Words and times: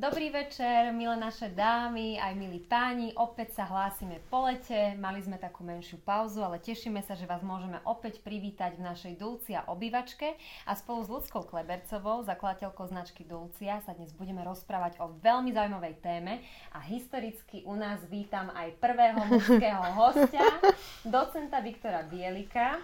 Dobrý 0.00 0.32
večer, 0.32 0.96
milé 0.96 1.12
naše 1.12 1.52
dámy, 1.52 2.16
aj 2.16 2.32
milí 2.32 2.56
páni. 2.64 3.12
Opäť 3.20 3.60
sa 3.60 3.68
hlásime 3.68 4.16
po 4.32 4.48
lete. 4.48 4.96
Mali 4.96 5.20
sme 5.20 5.36
takú 5.36 5.60
menšiu 5.60 6.00
pauzu, 6.00 6.40
ale 6.40 6.56
tešíme 6.56 7.04
sa, 7.04 7.12
že 7.12 7.28
vás 7.28 7.44
môžeme 7.44 7.84
opäť 7.84 8.24
privítať 8.24 8.80
v 8.80 8.86
našej 8.88 9.20
Dulcia 9.20 9.60
obývačke 9.68 10.40
a 10.64 10.72
spolu 10.72 11.04
s 11.04 11.12
Ľudskou 11.12 11.44
Klebercovou, 11.44 12.24
zakladateľkou 12.24 12.88
značky 12.88 13.28
Dulcia, 13.28 13.84
sa 13.84 13.92
dnes 13.92 14.16
budeme 14.16 14.40
rozprávať 14.40 14.96
o 15.04 15.12
veľmi 15.20 15.52
zaujímavej 15.52 16.00
téme 16.00 16.40
a 16.72 16.80
historicky 16.80 17.60
u 17.68 17.76
nás 17.76 18.00
vítam 18.08 18.48
aj 18.56 18.80
prvého 18.80 19.20
mužského 19.28 19.84
hostia, 20.00 20.48
docenta 21.04 21.60
Viktora 21.60 22.08
Bielika 22.08 22.80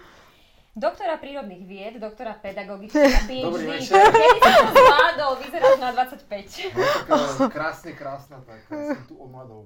doktora 0.77 1.17
prírodných 1.17 1.63
vied, 1.65 1.93
doktora 1.97 2.37
pedagogiky 2.37 2.93
a 2.93 3.19
PhD. 3.29 3.43
Dobrý 3.43 3.65
večer. 3.67 3.97
To 3.97 4.71
zvládol, 4.71 5.31
vyzeráš 5.41 5.77
na 5.81 5.89
25. 5.91 7.09
No, 7.09 7.15
krásne, 7.49 7.91
krásna, 7.91 8.37
tak 8.45 8.61
som 8.69 8.77
tu 9.09 9.15
omladol. 9.17 9.65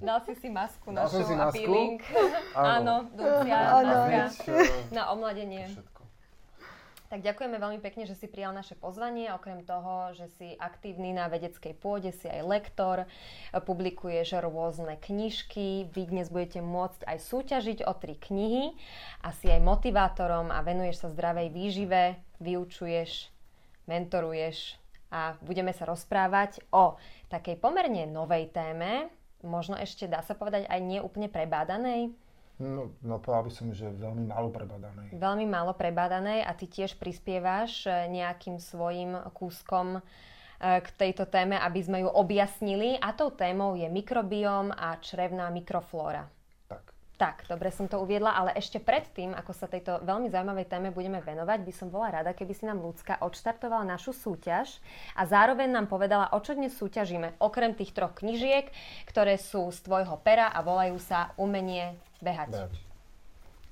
Dal 0.00 0.18
si 0.24 0.32
si 0.34 0.48
masku 0.48 0.88
Dal 0.90 1.04
som 1.06 1.20
našu 1.20 1.28
si 1.28 1.34
a 1.34 1.38
masku? 1.38 1.54
peeling. 1.54 2.00
Áno. 2.56 2.94
Áno, 3.12 3.84
Áno. 3.84 3.96
na 4.90 5.02
omladenie. 5.12 5.68
všetko. 5.68 5.93
Tak 7.14 7.22
ďakujeme 7.22 7.62
veľmi 7.62 7.78
pekne, 7.78 8.10
že 8.10 8.18
si 8.18 8.26
prijal 8.26 8.50
naše 8.50 8.74
pozvanie. 8.74 9.30
Okrem 9.30 9.62
toho, 9.62 10.10
že 10.18 10.26
si 10.34 10.58
aktívny 10.58 11.14
na 11.14 11.30
vedeckej 11.30 11.78
pôde, 11.78 12.10
si 12.10 12.26
aj 12.26 12.42
lektor, 12.42 13.06
publikuješ 13.54 14.42
rôzne 14.42 14.98
knižky. 14.98 15.86
Vy 15.94 16.10
dnes 16.10 16.26
budete 16.26 16.58
môcť 16.58 17.06
aj 17.06 17.18
súťažiť 17.22 17.86
o 17.86 17.94
tri 17.94 18.18
knihy 18.18 18.74
a 19.22 19.30
si 19.30 19.46
aj 19.46 19.62
motivátorom 19.62 20.50
a 20.50 20.58
venuješ 20.66 21.06
sa 21.06 21.08
zdravej 21.14 21.54
výžive, 21.54 22.18
vyučuješ, 22.42 23.30
mentoruješ 23.86 24.74
a 25.14 25.38
budeme 25.38 25.70
sa 25.70 25.86
rozprávať 25.86 26.66
o 26.74 26.98
takej 27.30 27.62
pomerne 27.62 28.10
novej 28.10 28.50
téme, 28.50 29.06
možno 29.46 29.78
ešte 29.78 30.10
dá 30.10 30.18
sa 30.26 30.34
povedať 30.34 30.66
aj 30.66 30.80
nie 30.82 30.98
úplne 30.98 31.30
prebádanej, 31.30 32.10
No, 32.54 32.94
no 33.02 33.18
povedal 33.18 33.50
by 33.50 33.52
som, 33.52 33.66
že 33.74 33.90
veľmi 33.90 34.30
málo 34.30 34.54
prebadanej. 34.54 35.10
veľmi 35.10 35.46
málo 35.50 35.74
prebádanej 35.74 36.46
a 36.46 36.54
ty 36.54 36.70
tiež 36.70 36.94
prispievaš 37.02 37.90
e, 37.90 38.06
nejakým 38.14 38.62
svojim 38.62 39.18
kúskom 39.34 39.98
e, 39.98 40.00
k 40.62 40.88
tejto 40.94 41.26
téme, 41.26 41.58
aby 41.58 41.80
sme 41.82 42.06
ju 42.06 42.10
objasnili. 42.14 42.94
A 43.02 43.10
tou 43.10 43.34
témou 43.34 43.74
je 43.74 43.90
mikrobióm 43.90 44.70
a 44.70 44.94
črevná 45.02 45.50
mikroflóra. 45.50 46.30
Tak. 47.24 47.48
Dobre 47.48 47.72
som 47.72 47.88
to 47.88 47.96
uviedla, 48.04 48.36
ale 48.36 48.52
ešte 48.52 48.76
predtým, 48.76 49.32
ako 49.32 49.56
sa 49.56 49.64
tejto 49.64 50.04
veľmi 50.04 50.28
zaujímavej 50.28 50.68
téme 50.68 50.92
budeme 50.92 51.24
venovať, 51.24 51.64
by 51.64 51.72
som 51.72 51.88
bola 51.88 52.12
rada, 52.12 52.36
keby 52.36 52.52
si 52.52 52.68
nám 52.68 52.84
Ľudská 52.84 53.24
odštartovala 53.24 53.88
našu 53.88 54.12
súťaž 54.12 54.76
a 55.16 55.24
zároveň 55.24 55.72
nám 55.72 55.88
povedala, 55.88 56.28
o 56.36 56.38
čo 56.44 56.52
dnes 56.52 56.76
súťažíme, 56.76 57.40
okrem 57.40 57.72
tých 57.72 57.96
troch 57.96 58.12
knižiek, 58.12 58.68
ktoré 59.08 59.40
sú 59.40 59.72
z 59.72 59.78
tvojho 59.80 60.20
pera 60.20 60.52
a 60.52 60.60
volajú 60.60 61.00
sa 61.00 61.32
Umenie 61.40 61.96
behať. 62.20 62.52
Behať. 62.52 62.74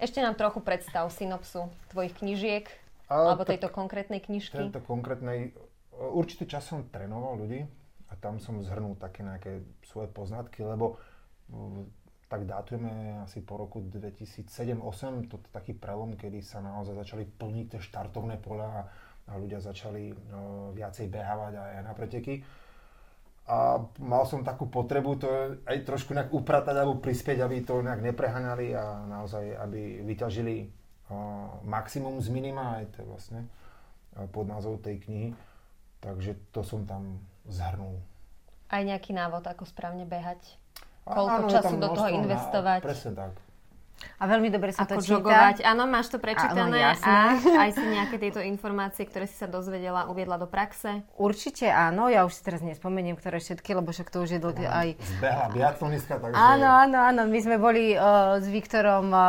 Ešte 0.00 0.24
nám 0.24 0.34
trochu 0.34 0.64
predstav 0.64 1.04
synopsu 1.12 1.68
tvojich 1.92 2.16
knižiek, 2.16 2.66
A 3.12 3.36
alebo 3.36 3.44
tejto 3.44 3.68
konkrétnej 3.68 4.24
knižky. 4.24 4.56
Tento 4.56 4.80
konkrétnej, 4.80 5.52
určitý 5.92 6.48
čas 6.48 6.64
som 6.64 6.88
trénoval 6.88 7.36
ľudí 7.36 7.68
a 8.08 8.12
tam 8.16 8.40
som 8.40 8.64
zhrnul 8.64 8.96
také 8.96 9.20
nejaké 9.20 9.60
svoje 9.84 10.08
poznatky, 10.08 10.64
lebo 10.64 10.96
uh, 11.52 11.84
tak 12.32 12.48
dátujeme 12.48 13.20
asi 13.20 13.44
po 13.44 13.60
roku 13.60 13.84
2007-2008, 13.84 15.28
to 15.28 15.36
je 15.36 15.52
taký 15.52 15.76
prelom, 15.76 16.16
kedy 16.16 16.40
sa 16.40 16.64
naozaj 16.64 17.04
začali 17.04 17.28
plniť 17.28 17.76
tie 17.76 17.80
štartovné 17.84 18.40
poľa 18.40 18.88
a, 19.28 19.36
ľudia 19.36 19.60
začali 19.60 20.16
uh, 20.16 20.72
viacej 20.72 21.12
behávať 21.12 21.60
aj 21.60 21.84
na 21.84 21.92
preteky. 21.92 22.40
A 23.52 23.84
mal 24.00 24.24
som 24.24 24.40
takú 24.40 24.72
potrebu 24.72 25.12
to 25.20 25.28
aj 25.68 25.76
trošku 25.84 26.16
nejak 26.16 26.32
upratať 26.32 26.72
alebo 26.72 27.04
prispieť, 27.04 27.44
aby 27.44 27.68
to 27.68 27.84
nejak 27.84 28.00
nepreháňali 28.00 28.72
a 28.80 29.04
naozaj, 29.12 29.52
aby 29.52 30.00
vyťažili 30.00 30.56
uh, 30.64 31.60
maximum 31.68 32.16
z 32.24 32.32
minima, 32.32 32.80
aj 32.80 32.96
to 32.96 33.04
vlastne 33.04 33.44
uh, 33.44 34.24
pod 34.32 34.48
názov 34.48 34.80
tej 34.80 35.04
knihy. 35.04 35.28
Takže 36.00 36.32
to 36.48 36.64
som 36.64 36.88
tam 36.88 37.20
zhrnul. 37.44 38.00
Aj 38.72 38.80
nejaký 38.80 39.12
návod, 39.12 39.44
ako 39.44 39.68
správne 39.68 40.08
behať. 40.08 40.61
Koľko 41.02 41.38
áno, 41.42 41.50
času 41.50 41.74
do 41.82 41.88
toho 41.90 42.06
na- 42.06 42.14
investovať. 42.14 42.80
Presne 42.82 43.10
tak. 43.18 43.30
A 44.22 44.24
veľmi 44.30 44.48
dobre 44.54 44.70
sa 44.70 44.86
Ako 44.86 44.98
to 44.98 45.02
číta. 45.02 45.14
jogovať. 45.18 45.56
Áno, 45.66 45.90
máš 45.90 46.14
to 46.14 46.22
prečítané 46.22 46.70
Áno, 46.70 46.76
jasné. 46.78 47.10
a 47.10 47.60
aj 47.66 47.70
si 47.78 47.84
nejaké 47.84 48.16
tieto 48.22 48.40
informácie, 48.40 49.02
ktoré 49.04 49.26
si 49.26 49.36
sa 49.36 49.50
dozvedela, 49.50 50.06
uviedla 50.08 50.38
do 50.38 50.46
praxe. 50.48 51.02
Určite 51.18 51.68
áno, 51.68 52.08
ja 52.08 52.24
už 52.24 52.38
si 52.38 52.42
teraz 52.46 52.64
nespomeniem, 52.64 53.18
ktoré 53.18 53.42
všetky, 53.42 53.74
lebo 53.76 53.90
však 53.92 54.08
to 54.08 54.24
už 54.24 54.38
je 54.38 54.40
dlhé 54.40 54.66
aj... 54.66 54.88
Zbehla 55.18 55.46
biatlonistka, 55.52 56.22
takže... 56.22 56.38
Áno, 56.38 56.68
áno, 56.70 56.98
áno, 57.02 57.20
my 57.28 57.38
sme 57.42 57.56
boli 57.58 57.92
uh, 57.94 58.38
s 58.38 58.46
Viktorom 58.48 59.12
uh, 59.12 59.22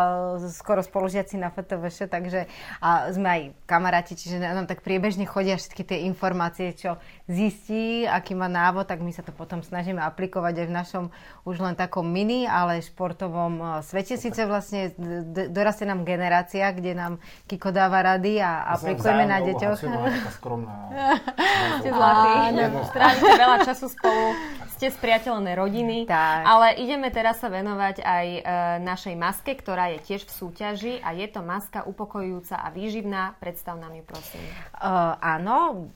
skoro 0.53 0.79
spolužiaci 0.79 1.35
na 1.35 1.49
FTVŠ, 1.51 2.07
takže 2.07 2.47
a 2.79 3.09
sme 3.11 3.27
aj 3.27 3.41
kamaráti, 3.67 4.13
čiže 4.15 4.39
nám 4.39 4.69
tak 4.69 4.85
priebežne 4.85 5.27
chodia 5.27 5.59
všetky 5.59 5.83
tie 5.83 5.97
informácie, 6.07 6.71
čo 6.73 7.01
zistí, 7.27 8.07
aký 8.07 8.37
má 8.37 8.47
návod, 8.47 8.87
tak 8.87 9.03
my 9.03 9.11
sa 9.11 9.25
to 9.25 9.35
potom 9.35 9.59
snažíme 9.65 9.99
aplikovať 9.99 10.63
aj 10.63 10.67
v 10.69 10.73
našom 10.73 11.03
už 11.43 11.59
len 11.59 11.75
takom 11.75 12.07
mini, 12.07 12.47
ale 12.47 12.79
športovom 12.79 13.53
uh, 13.59 13.69
svete. 13.83 14.15
Síce 14.15 14.47
vlastne 14.47 14.62
d- 14.71 15.49
dorastie 15.51 15.83
nám 15.83 16.07
generácia, 16.07 16.71
kde 16.71 16.95
nám 16.95 17.19
Kiko 17.49 17.73
dáva 17.73 17.99
rady 17.99 18.39
a 18.39 18.71
aplikujeme 18.77 19.27
na 19.27 19.43
deťoch. 19.43 19.79
Skromná. 20.39 20.93
Ste 21.83 21.89
zlatí. 21.89 22.31
Strávite 22.93 23.31
veľa 23.35 23.57
času 23.65 23.85
spolu, 23.89 24.25
ste 24.73 24.87
spriateľné 24.91 25.51
rodiny. 25.55 25.97
Tak. 26.03 26.43
Ale 26.43 26.75
ideme 26.81 27.07
teraz 27.07 27.39
sa 27.39 27.47
venovať 27.47 28.03
aj 28.03 28.27
e, 28.27 28.41
našej 28.83 29.15
maske, 29.15 29.55
ktorá 29.55 29.95
je 29.95 29.99
tiež 30.03 30.27
v 30.27 30.31
súťaži 30.33 30.93
a 30.99 31.15
je 31.15 31.27
to 31.31 31.39
maska 31.39 31.87
upokojujúca 31.87 32.59
a 32.59 32.67
výživná. 32.67 33.39
Predstav 33.39 33.79
nám 33.79 33.95
ju, 33.95 34.03
prosím. 34.03 34.43
Uh, 34.75 35.15
áno, 35.23 35.87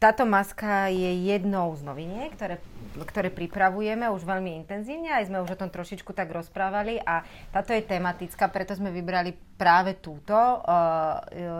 táto 0.00 0.24
maska 0.24 0.88
je 0.88 1.28
jednou 1.28 1.76
z 1.76 1.84
noviniek, 1.84 2.32
ktoré, 2.32 2.56
ktoré 3.04 3.28
pripravujeme 3.28 4.08
už 4.08 4.24
veľmi 4.24 4.56
intenzívne, 4.64 5.12
aj 5.12 5.28
sme 5.28 5.44
už 5.44 5.52
o 5.52 5.60
tom 5.60 5.68
trošičku 5.68 6.16
tak 6.16 6.32
rozprávali 6.32 6.96
a 7.04 7.20
táto 7.52 7.76
je 7.76 7.84
tematická, 7.84 8.48
preto 8.48 8.72
sme 8.72 8.88
vybrali 8.88 9.36
práve 9.60 10.00
túto. 10.00 10.32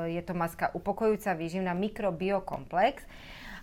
Je 0.08 0.24
to 0.24 0.32
maska 0.32 0.72
upokojujúca 0.72 1.36
výživná 1.36 1.76
mikrobiokomplex. 1.76 3.04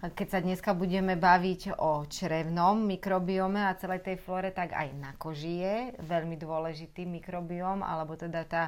Keď 0.05 0.27
sa 0.29 0.37
dneska 0.43 0.77
budeme 0.77 1.17
baviť 1.17 1.81
o 1.81 2.05
črevnom 2.05 2.85
mikrobiome 2.85 3.65
a 3.65 3.73
celej 3.79 4.05
tej 4.05 4.21
flóre, 4.21 4.53
tak 4.53 4.77
aj 4.77 4.93
na 4.93 5.17
koži 5.17 5.65
je 5.65 5.77
veľmi 6.05 6.37
dôležitý 6.37 7.09
mikrobióm, 7.09 7.81
alebo 7.81 8.13
teda 8.13 8.45
tá 8.45 8.63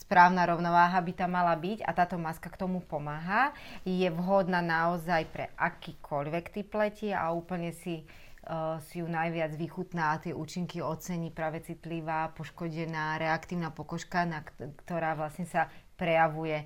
správna 0.00 0.48
rovnováha 0.48 0.96
by 1.04 1.12
tam 1.12 1.36
mala 1.36 1.52
byť 1.52 1.84
a 1.84 1.90
táto 1.92 2.16
maska 2.16 2.48
k 2.48 2.56
tomu 2.56 2.80
pomáha. 2.80 3.52
Je 3.84 4.08
vhodná 4.08 4.64
naozaj 4.64 5.28
pre 5.28 5.52
akýkoľvek 5.60 6.44
typ 6.48 6.72
pleti 6.72 7.12
a 7.12 7.28
úplne 7.36 7.76
si, 7.76 8.08
uh, 8.48 8.80
si 8.88 9.04
ju 9.04 9.06
najviac 9.06 9.52
vychutná 9.54 10.16
a 10.16 10.20
tie 10.24 10.32
účinky 10.32 10.80
ocení 10.80 11.28
práve 11.28 11.60
citlivá, 11.60 12.32
poškodená, 12.32 13.20
reaktívna 13.20 13.68
pokožka, 13.68 14.24
na, 14.24 14.40
ktorá 14.84 15.12
vlastne 15.12 15.44
sa 15.44 15.68
prejavuje 16.00 16.64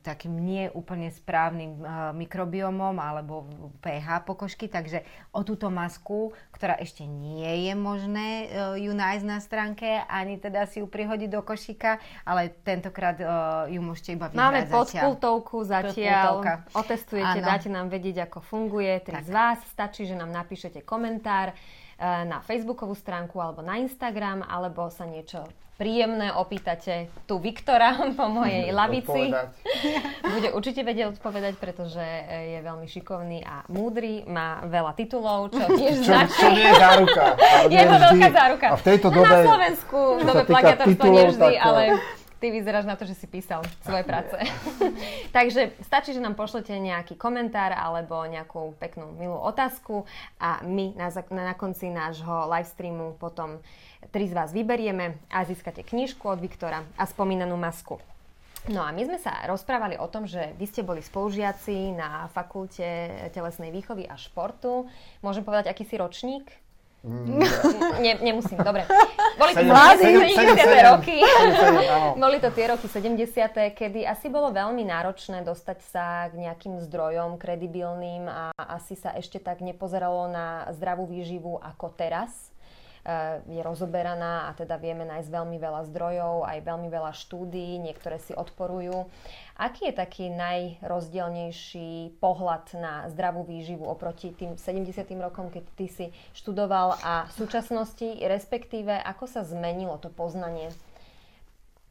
takým 0.00 0.34
nie 0.38 0.70
úplne 0.70 1.10
správnym 1.10 1.82
uh, 1.82 2.14
mikrobiomom 2.14 2.96
alebo 2.96 3.50
pH 3.82 4.22
pokožky, 4.22 4.70
takže 4.70 5.02
o 5.34 5.42
túto 5.42 5.68
masku, 5.68 6.30
ktorá 6.54 6.78
ešte 6.78 7.02
nie 7.02 7.66
je 7.66 7.74
možné 7.74 8.28
uh, 8.46 8.78
ju 8.78 8.94
nájsť 8.94 9.24
na 9.26 9.38
stránke, 9.42 9.86
ani 10.06 10.38
teda 10.38 10.70
si 10.70 10.78
ju 10.78 10.86
prihodiť 10.86 11.28
do 11.34 11.42
košíka, 11.42 11.98
ale 12.22 12.54
tentokrát 12.62 13.18
ju 13.66 13.80
môžete 13.82 14.14
iba 14.14 14.30
vybrať 14.30 14.38
Máme 14.38 14.60
zatiaľ. 14.64 14.78
podpultovku 14.78 15.56
zatiaľ, 15.66 15.92
Podpultovka. 16.38 16.52
otestujete, 16.78 17.38
dáte 17.42 17.68
nám 17.68 17.86
vedieť, 17.90 18.30
ako 18.30 18.38
funguje. 18.40 18.92
Tri 19.02 19.18
Tak. 19.18 19.26
z 19.26 19.30
vás 19.34 19.58
stačí, 19.68 20.06
že 20.06 20.14
nám 20.14 20.30
napíšete 20.30 20.86
komentár 20.86 21.52
na 21.98 22.38
facebookovú 22.46 22.94
stránku 22.94 23.42
alebo 23.42 23.58
na 23.58 23.82
Instagram, 23.82 24.46
alebo 24.46 24.86
sa 24.86 25.02
niečo 25.02 25.42
príjemné 25.78 26.34
opýtate 26.34 27.06
tu 27.24 27.38
Viktora 27.38 27.94
po 28.18 28.26
mojej 28.26 28.74
lavici. 28.74 29.30
Odpovedať. 29.30 29.48
Bude 30.34 30.48
určite 30.52 30.80
vedieť 30.82 31.06
odpovedať, 31.14 31.54
pretože 31.56 32.02
e, 32.02 32.58
je 32.58 32.60
veľmi 32.66 32.86
šikovný 32.90 33.46
a 33.46 33.62
múdry, 33.70 34.26
má 34.26 34.66
veľa 34.66 34.92
titulov, 34.98 35.54
čo 35.54 35.64
tiež 35.78 36.02
Čo, 36.02 36.10
značí. 36.10 36.42
čo 36.42 36.48
nie 36.50 36.66
je 36.66 36.74
záruka. 36.74 37.24
Je 37.70 37.82
to 37.86 37.96
veľká 37.96 38.28
záruka. 38.34 38.66
A 38.74 38.76
v 38.76 38.84
tejto 38.84 39.08
No 39.08 39.16
dobe... 39.22 39.34
Na 39.38 39.46
Slovensku 39.46 39.98
v 40.18 40.22
dobe 40.26 40.42
plagiatorstva 40.44 41.04
nie 41.06 41.24
vždy, 41.30 41.50
tak, 41.54 41.62
ale 41.62 41.82
ty 42.38 42.46
vyzeráš 42.54 42.86
na 42.86 42.94
to, 42.94 43.06
že 43.06 43.18
si 43.18 43.26
písal 43.26 43.62
svoje 43.82 44.02
práce. 44.06 44.34
Takže 45.36 45.74
stačí, 45.82 46.14
že 46.14 46.22
nám 46.22 46.38
pošlete 46.38 46.70
nejaký 46.74 47.18
komentár 47.18 47.74
alebo 47.74 48.22
nejakú 48.26 48.78
peknú, 48.78 49.10
milú 49.18 49.34
otázku 49.34 50.06
a 50.38 50.62
my 50.62 50.94
na, 50.94 51.10
na, 51.10 51.42
na 51.50 51.54
konci 51.58 51.90
nášho 51.90 52.46
livestreamu 52.46 53.18
potom 53.18 53.58
tri 54.14 54.30
z 54.30 54.34
vás 54.34 54.54
vyberieme 54.54 55.18
a 55.28 55.42
získate 55.44 55.82
knižku 55.82 56.24
od 56.28 56.38
Viktora 56.38 56.86
a 56.94 57.04
spomínanú 57.04 57.58
masku. 57.58 57.98
No 58.68 58.84
a 58.84 58.92
my 58.92 59.02
sme 59.06 59.18
sa 59.22 59.32
rozprávali 59.48 59.96
o 59.96 60.10
tom, 60.10 60.28
že 60.28 60.52
vy 60.58 60.66
ste 60.68 60.82
boli 60.84 61.00
spolužiaci 61.00 61.94
na 61.96 62.28
fakulte 62.34 63.08
telesnej 63.32 63.72
výchovy 63.72 64.04
a 64.04 64.18
športu. 64.18 64.90
Môžem 65.24 65.46
povedať, 65.46 65.72
aký 65.72 65.88
si 65.88 65.96
ročník? 65.96 66.44
Mm. 67.06 67.38
Ne, 68.02 68.12
nemusím, 68.20 68.58
dobre. 68.58 68.82
Boli 69.38 69.54
to 69.54 69.62
70. 69.62 70.90
roky. 70.90 71.22
Boli 72.18 72.36
to 72.42 72.50
tie 72.50 72.66
roky 72.74 72.90
70. 72.90 73.54
kedy 73.78 74.02
asi 74.02 74.26
bolo 74.26 74.50
veľmi 74.50 74.82
náročné 74.82 75.46
dostať 75.46 75.78
sa 75.94 76.26
k 76.26 76.42
nejakým 76.42 76.82
zdrojom 76.90 77.38
kredibilným 77.38 78.26
a 78.26 78.50
asi 78.58 78.98
sa 78.98 79.14
ešte 79.14 79.38
tak 79.38 79.62
nepozeralo 79.62 80.26
na 80.26 80.66
zdravú 80.74 81.06
výživu 81.06 81.62
ako 81.62 81.94
teraz 81.94 82.47
je 83.48 83.60
rozoberaná 83.64 84.48
a 84.48 84.50
teda 84.52 84.76
vieme 84.76 85.08
nájsť 85.08 85.32
veľmi 85.32 85.56
veľa 85.56 85.88
zdrojov, 85.88 86.44
aj 86.44 86.58
veľmi 86.60 86.88
veľa 86.92 87.12
štúdií, 87.16 87.80
niektoré 87.80 88.20
si 88.20 88.36
odporujú. 88.36 89.08
Aký 89.56 89.88
je 89.88 89.94
taký 89.96 90.28
najrozdielnejší 90.28 92.20
pohľad 92.20 92.76
na 92.76 93.08
zdravú 93.08 93.48
výživu 93.48 93.88
oproti 93.88 94.36
tým 94.36 94.60
70. 94.60 94.92
rokom, 95.24 95.48
keď 95.48 95.64
ty 95.74 95.86
si 95.88 96.06
študoval 96.36 97.00
a 97.00 97.24
v 97.26 97.32
súčasnosti, 97.32 98.20
respektíve 98.20 98.92
ako 98.92 99.24
sa 99.24 99.40
zmenilo 99.42 99.96
to 99.96 100.12
poznanie 100.12 100.68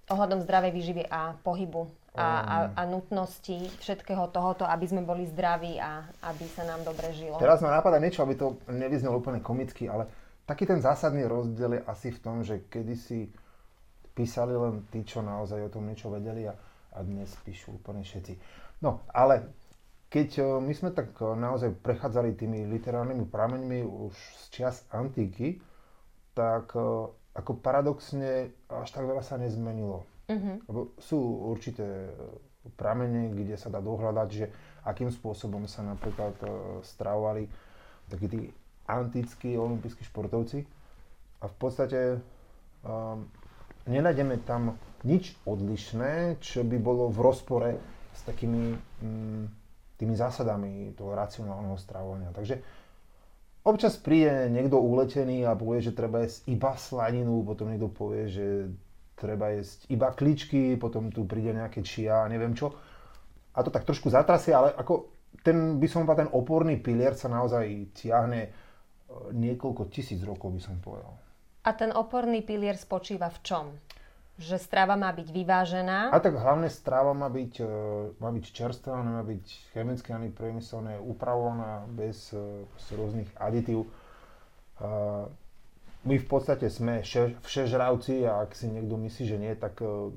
ohľadom 0.07 0.39
zdravej 0.45 0.71
výživy 0.71 1.03
a 1.11 1.35
pohybu 1.43 1.91
a, 2.15 2.23
a, 2.23 2.57
a 2.73 2.81
nutnosti 2.87 3.69
všetkého 3.83 4.31
tohoto, 4.31 4.65
aby 4.65 4.85
sme 4.87 5.01
boli 5.03 5.27
zdraví 5.27 5.77
a 5.77 6.07
aby 6.25 6.45
sa 6.49 6.63
nám 6.63 6.81
dobre 6.87 7.11
žilo. 7.13 7.37
Teraz 7.37 7.61
ma 7.61 7.75
napadá 7.75 8.01
niečo, 8.01 8.23
aby 8.23 8.33
to 8.33 8.57
nevyznelo 8.71 9.19
úplne 9.19 9.43
komicky, 9.43 9.85
ale 9.85 10.09
taký 10.47 10.63
ten 10.63 10.79
zásadný 10.79 11.27
rozdiel 11.27 11.77
je 11.77 11.81
asi 11.83 12.09
v 12.15 12.19
tom, 12.23 12.39
že 12.41 12.63
kedysi 12.71 13.27
písali 14.15 14.55
len 14.55 14.87
tí, 14.89 15.03
čo 15.03 15.19
naozaj 15.21 15.67
o 15.67 15.69
tom 15.69 15.85
niečo 15.85 16.09
vedeli 16.09 16.47
a, 16.47 16.55
a 16.95 17.03
dnes 17.03 17.29
píšu 17.43 17.77
úplne 17.77 18.01
všetci. 18.01 18.33
No, 18.81 19.05
ale 19.11 19.51
keď 20.07 20.29
e, 20.39 20.43
my 20.63 20.73
sme 20.73 20.89
tak 20.95 21.13
e, 21.19 21.35
naozaj 21.35 21.75
prechádzali 21.83 22.33
tými 22.33 22.63
literárnymi 22.71 23.27
prameňmi 23.27 23.83
už 23.83 24.15
z 24.15 24.43
čias 24.49 24.87
antiky, 24.89 25.59
tak 26.31 26.71
e, 26.73 27.11
ako 27.37 27.51
paradoxne 27.61 28.55
až 28.71 28.89
tak 28.89 29.05
veľa 29.05 29.21
sa 29.21 29.37
nezmenilo. 29.37 30.07
Uh-huh. 30.31 30.57
Lebo 30.65 30.79
sú 30.97 31.19
určité 31.53 32.09
pramene, 32.75 33.31
kde 33.35 33.55
sa 33.59 33.69
dá 33.69 33.83
dohľadať, 33.83 34.27
že 34.31 34.49
akým 34.83 35.13
spôsobom 35.13 35.69
sa 35.69 35.85
napríklad 35.85 36.35
stravovali 36.83 37.47
takí 38.11 38.27
tí 38.27 38.41
antickí 38.87 39.59
olimpijskí 39.59 40.07
športovci 40.07 40.63
a 41.43 41.45
v 41.45 41.55
podstate 41.59 41.99
um, 42.81 43.27
nenájdeme 43.85 44.41
tam 44.47 44.79
nič 45.05 45.37
odlišné, 45.45 46.41
čo 46.41 46.65
by 46.65 46.77
bolo 46.81 47.11
v 47.13 47.19
rozpore 47.21 47.71
s 48.15 48.21
takými 48.25 48.73
um, 49.03 49.45
tými 49.97 50.13
zásadami 50.13 50.93
toho 50.93 51.13
racionálneho 51.17 51.77
stravovania. 51.77 52.29
Takže 52.33 52.61
občas 53.65 53.97
príde 53.97 54.49
niekto 54.49 54.77
uletený 54.77 55.43
a 55.45 55.57
povie, 55.57 55.81
že 55.81 55.97
treba 55.97 56.23
jesť 56.25 56.45
iba 56.49 56.73
slaninu, 56.77 57.41
potom 57.41 57.69
niekto 57.69 57.89
povie, 57.89 58.29
že 58.29 58.47
treba 59.17 59.57
jesť 59.57 59.89
iba 59.89 60.13
kličky, 60.13 60.77
potom 60.77 61.09
tu 61.09 61.25
príde 61.25 61.51
nejaké 61.51 61.81
čia 61.81 62.29
neviem 62.29 62.53
čo. 62.53 62.77
A 63.57 63.65
to 63.65 63.73
tak 63.73 63.89
trošku 63.89 64.13
zatrasie, 64.13 64.53
ale 64.53 64.69
ako 64.77 65.09
ten, 65.41 65.81
by 65.81 65.87
som 65.89 66.05
povedal, 66.05 66.29
ten 66.29 66.33
oporný 66.33 66.77
pilier 66.77 67.17
sa 67.17 67.25
naozaj 67.25 67.89
tiahne 67.97 68.53
niekoľko 69.33 69.89
tisíc 69.91 70.21
rokov, 70.23 70.53
by 70.55 70.61
som 70.61 70.75
povedal. 70.79 71.13
A 71.67 71.75
ten 71.75 71.91
oporný 71.91 72.43
pilier 72.43 72.79
spočíva 72.79 73.27
v 73.27 73.39
čom? 73.43 73.65
Že 74.37 74.61
strava 74.61 74.93
má 74.93 75.09
byť 75.11 75.27
vyvážená? 75.33 76.13
A 76.13 76.21
tak 76.21 76.37
hlavne 76.37 76.69
strava 76.69 77.11
má 77.11 77.27
byť, 77.27 77.53
e, 77.57 77.65
má 78.21 78.29
byť 78.29 78.45
čerstvá, 78.53 79.01
má 79.01 79.25
byť 79.25 79.73
chemicky 79.73 80.13
ani 80.13 80.29
priemyselne 80.29 81.01
upravovaná 81.01 81.89
bez, 81.89 82.31
e, 82.31 82.63
bez 82.63 82.85
rôznych 82.93 83.29
aditív. 83.41 83.89
My 86.07 86.15
v 86.15 86.27
podstate 86.29 86.71
sme 86.71 87.03
všežravci 87.43 88.23
a 88.23 88.47
ak 88.47 88.55
si 88.55 88.71
niekto 88.71 88.95
myslí, 88.95 89.23
že 89.27 89.37
nie, 89.41 89.51
tak 89.59 89.83
e, 89.83 90.15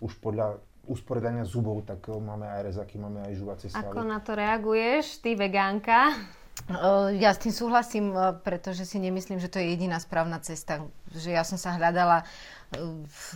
už 0.00 0.16
podľa 0.24 0.56
usporiadania 0.88 1.44
zubov, 1.44 1.84
tak 1.84 2.08
máme 2.08 2.46
aj 2.46 2.72
rezaky, 2.72 2.96
máme 2.96 3.20
aj 3.26 3.34
žuvacie 3.36 3.68
svaly. 3.68 3.92
Ako 3.92 4.06
na 4.06 4.22
to 4.22 4.32
reaguješ, 4.32 5.20
ty 5.20 5.34
vegánka? 5.36 6.14
Ja 7.14 7.30
s 7.30 7.38
tým 7.38 7.54
súhlasím, 7.54 8.16
pretože 8.42 8.88
si 8.88 8.98
nemyslím, 8.98 9.38
že 9.38 9.52
to 9.52 9.62
je 9.62 9.70
jediná 9.76 10.02
správna 10.02 10.42
cesta. 10.42 10.82
Že 11.14 11.38
ja 11.38 11.46
som 11.46 11.60
sa 11.60 11.76
hľadala 11.78 12.26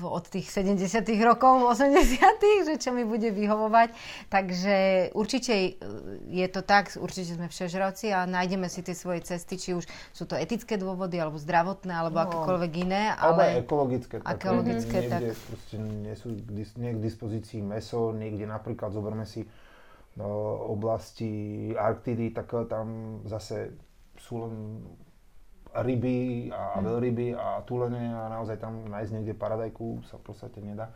od 0.03 0.25
tých 0.27 0.51
70 0.51 1.07
rokov, 1.23 1.63
80 1.63 2.67
že 2.67 2.75
čo 2.83 2.91
mi 2.91 3.07
bude 3.07 3.31
vyhovovať. 3.31 3.95
Takže 4.27 4.77
určite 5.15 5.79
je 6.27 6.47
to 6.51 6.67
tak, 6.67 6.91
určite 6.99 7.39
sme 7.39 7.47
všežravci 7.47 8.11
a 8.11 8.27
nájdeme 8.27 8.67
si 8.67 8.83
tie 8.83 8.99
svoje 8.99 9.23
cesty, 9.23 9.55
či 9.55 9.71
už 9.79 9.87
sú 10.11 10.27
to 10.27 10.35
etické 10.35 10.75
dôvody, 10.75 11.23
alebo 11.23 11.39
zdravotné, 11.39 11.95
alebo 11.95 12.19
no, 12.19 12.25
akékoľvek 12.27 12.73
iné. 12.83 13.15
Ale 13.15 13.63
ekologické. 13.63 14.19
Tak, 14.19 14.43
ekologické, 14.43 14.99
niekde, 15.07 15.13
tak. 15.15 15.23
nie 15.79 16.15
sú 16.19 16.35
nie 16.83 16.91
k 16.97 16.99
dispozícii 16.99 17.63
meso, 17.63 18.11
niekde 18.11 18.51
napríklad 18.51 18.91
zoberme 18.91 19.23
si 19.23 19.47
oblasti 20.71 21.31
Arktidy, 21.73 22.33
tak 22.37 22.53
tam 22.69 23.21
zase 23.25 23.75
sú 24.21 24.45
len 24.45 24.55
ryby 25.71 26.51
a 26.51 26.79
hmm. 26.79 26.83
veľryby 26.83 27.27
a 27.39 27.63
tulene 27.63 28.11
a 28.11 28.27
naozaj 28.27 28.59
tam 28.59 28.91
nájsť 28.91 29.11
niekde 29.15 29.35
paradajku 29.39 30.03
sa 30.07 30.19
v 30.19 30.25
podstate 30.27 30.59
nedá. 30.61 30.91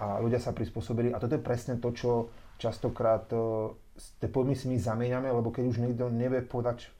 A 0.00 0.18
ľudia 0.18 0.42
sa 0.42 0.50
prispôsobili 0.50 1.14
a 1.14 1.20
toto 1.22 1.38
je 1.38 1.42
presne 1.44 1.78
to, 1.78 1.94
čo 1.94 2.32
častokrát 2.58 3.30
tie 4.18 4.28
pojmy 4.28 4.58
si 4.58 4.66
my 4.66 4.76
zamieňame, 4.80 5.30
lebo 5.30 5.54
keď 5.54 5.64
už 5.70 5.78
niekto 5.84 6.10
nevie 6.10 6.42
povedať, 6.42 6.90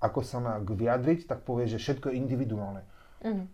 ako 0.00 0.24
sa 0.24 0.40
má 0.40 0.56
vyjadriť, 0.56 1.28
tak 1.28 1.44
povie, 1.44 1.68
že 1.68 1.76
všetko 1.76 2.08
je 2.08 2.14
individuálne. 2.16 2.82
Mm. 3.20 3.44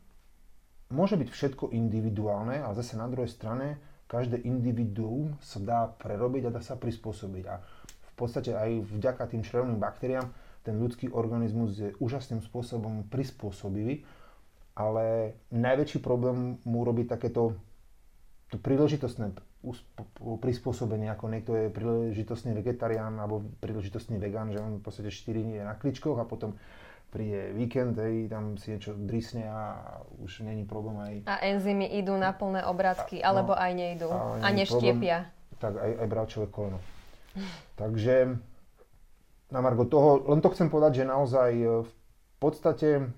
Môže 0.95 1.19
byť 1.19 1.29
všetko 1.35 1.75
individuálne, 1.75 2.63
ale 2.63 2.79
zase 2.79 2.95
na 2.95 3.11
druhej 3.11 3.27
strane 3.27 3.83
každé 4.07 4.43
individuum 4.47 5.35
sa 5.43 5.59
dá 5.59 5.81
prerobiť 5.91 6.49
a 6.49 6.55
dá 6.55 6.63
sa 6.63 6.79
prispôsobiť. 6.79 7.45
A 7.51 7.59
v 7.87 8.13
podstate 8.15 8.55
aj 8.55 8.87
vďaka 8.91 9.29
tým 9.29 9.43
črevným 9.43 9.79
baktériám 9.79 10.31
ten 10.67 10.75
ľudský 10.83 11.15
organizmus 11.15 11.79
je 11.79 11.95
úžasným 12.03 12.43
spôsobom 12.43 13.07
prispôsobivý, 13.07 14.03
ale 14.75 15.39
najväčší 15.55 16.03
problém 16.03 16.59
mu 16.67 16.83
robí 16.83 17.07
takéto 17.07 17.55
to 18.47 18.63
príležitostné 18.63 19.35
prispôsobenie, 20.39 21.11
ako 21.11 21.27
niekto 21.27 21.53
je 21.59 21.67
príležitostný 21.75 22.55
vegetarián 22.55 23.19
alebo 23.19 23.43
príležitostný 23.59 24.23
vegán, 24.23 24.55
že 24.55 24.63
on 24.63 24.79
v 24.79 24.85
podstate 24.87 25.11
4 25.11 25.43
dní 25.43 25.59
je 25.59 25.65
na 25.67 25.75
kličkoch 25.75 26.15
a 26.19 26.27
potom 26.27 26.55
príde 27.11 27.55
víkend, 27.55 27.97
hej, 27.97 28.29
tam 28.29 28.59
si 28.61 28.75
niečo 28.75 28.93
drisne 28.99 29.47
a 29.49 29.61
už 30.21 30.43
není 30.45 30.67
problém 30.67 30.99
aj... 30.99 31.15
A 31.31 31.35
enzymy 31.49 31.87
idú 31.97 32.19
na 32.19 32.35
plné 32.35 32.67
obrátky, 32.67 33.23
a, 33.23 33.33
alebo 33.33 33.55
no, 33.55 33.63
aj 33.63 33.73
nejdú. 33.73 34.09
A, 34.11 34.43
a 34.43 34.49
neštiepia. 34.53 35.19
Problém, 35.31 35.61
tak 35.63 35.73
aj, 35.81 35.91
aj 36.03 36.07
bravčové 36.11 36.47
koleno. 36.53 36.79
Takže 37.77 38.37
na 39.53 39.61
Margo 39.63 39.85
toho, 39.87 40.27
len 40.27 40.43
to 40.43 40.51
chcem 40.53 40.69
povedať, 40.69 41.03
že 41.03 41.05
naozaj 41.07 41.51
e, 41.55 41.67
v 41.87 41.93
podstate 42.43 43.13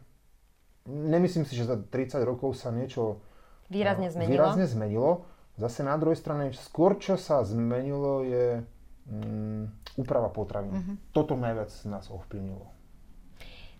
nemyslím 0.86 1.48
si, 1.48 1.56
že 1.56 1.68
za 1.68 1.76
30 1.80 2.20
rokov 2.24 2.56
sa 2.58 2.68
niečo 2.68 3.20
výrazne 3.72 4.12
zmenilo. 4.12 4.32
Výrazne 4.32 4.66
zmenilo. 4.68 5.10
Zase 5.58 5.82
na 5.82 5.98
druhej 5.98 6.18
strane, 6.18 6.54
skôr 6.54 6.96
čo 7.02 7.18
sa 7.18 7.42
zmenilo 7.42 8.22
je 8.22 8.62
mm, 9.10 9.98
úprava 9.98 10.30
potravín. 10.30 10.70
Mm-hmm. 10.70 10.96
Toto 11.10 11.34
najviac 11.34 11.70
nás 11.90 12.06
ovplyvnilo. 12.08 12.77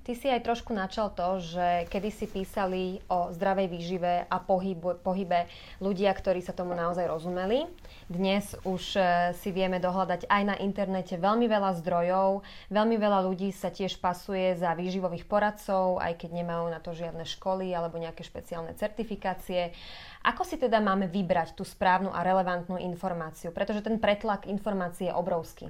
Ty 0.08 0.16
si 0.16 0.32
aj 0.32 0.40
trošku 0.40 0.72
načal 0.72 1.12
to, 1.12 1.36
že 1.36 1.84
kedy 1.92 2.08
si 2.08 2.24
písali 2.24 2.96
o 3.12 3.28
zdravej 3.28 3.68
výžive 3.68 4.24
a 4.24 4.40
pohybu, 4.40 5.04
pohybe 5.04 5.44
ľudia, 5.84 6.08
ktorí 6.16 6.40
sa 6.40 6.56
tomu 6.56 6.72
naozaj 6.72 7.04
rozumeli. 7.12 7.68
Dnes 8.08 8.56
už 8.64 8.96
e, 8.96 9.00
si 9.36 9.52
vieme 9.52 9.76
dohľadať 9.76 10.24
aj 10.32 10.42
na 10.48 10.56
internete 10.64 11.20
veľmi 11.20 11.44
veľa 11.44 11.76
zdrojov, 11.84 12.40
veľmi 12.72 12.96
veľa 12.96 13.20
ľudí 13.20 13.52
sa 13.52 13.68
tiež 13.68 14.00
pasuje 14.00 14.56
za 14.56 14.72
výživových 14.72 15.28
poradcov, 15.28 16.00
aj 16.00 16.24
keď 16.24 16.40
nemajú 16.40 16.72
na 16.72 16.80
to 16.80 16.96
žiadne 16.96 17.28
školy 17.28 17.68
alebo 17.76 18.00
nejaké 18.00 18.24
špeciálne 18.24 18.72
certifikácie. 18.80 19.76
Ako 20.24 20.40
si 20.40 20.56
teda 20.56 20.80
máme 20.80 21.12
vybrať 21.12 21.52
tú 21.52 21.68
správnu 21.68 22.16
a 22.16 22.24
relevantnú 22.24 22.80
informáciu? 22.80 23.52
Pretože 23.52 23.84
ten 23.84 24.00
pretlak 24.00 24.48
informácií 24.48 25.12
je 25.12 25.18
obrovský. 25.20 25.68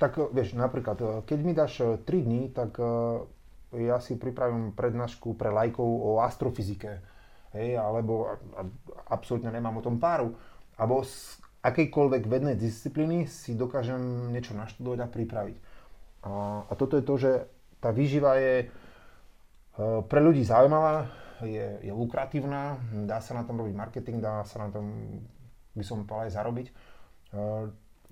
Tak 0.00 0.32
vieš, 0.32 0.56
napríklad, 0.56 1.28
keď 1.28 1.38
mi 1.44 1.52
dáš 1.52 1.84
3 1.84 2.00
e, 2.00 2.16
dní, 2.16 2.48
tak 2.48 2.80
e, 2.80 3.41
ja 3.76 3.96
si 3.98 4.20
pripravím 4.20 4.76
prednášku 4.76 5.36
pre 5.36 5.48
lajkov 5.48 5.84
o 5.84 6.20
astrofyzike, 6.20 7.00
hej, 7.56 7.76
alebo 7.76 8.36
absolútne 9.08 9.52
nemám 9.52 9.80
o 9.80 9.84
tom 9.84 9.96
páru, 9.96 10.36
alebo 10.76 11.04
z 11.04 11.40
akejkoľvek 11.62 12.22
vednej 12.26 12.56
disciplíny 12.58 13.30
si 13.30 13.54
dokážem 13.54 14.32
niečo 14.34 14.52
naštudovať 14.52 14.98
a 15.00 15.08
pripraviť. 15.08 15.56
A, 16.22 16.30
a 16.66 16.72
toto 16.74 16.98
je 16.98 17.04
to, 17.06 17.14
že 17.18 17.30
tá 17.78 17.94
výživa 17.94 18.38
je 18.38 18.54
e, 18.62 18.66
pre 20.06 20.20
ľudí 20.20 20.42
zaujímavá, 20.42 21.10
je, 21.42 21.82
je 21.82 21.92
lukratívna, 21.94 22.78
dá 23.06 23.18
sa 23.18 23.34
na 23.34 23.42
tom 23.42 23.58
robiť 23.58 23.74
marketing, 23.74 24.22
dá 24.22 24.46
sa 24.46 24.62
na 24.62 24.68
tom 24.70 25.18
by 25.72 25.84
som 25.84 26.04
povedal 26.04 26.28
aj 26.28 26.36
zarobiť. 26.36 26.66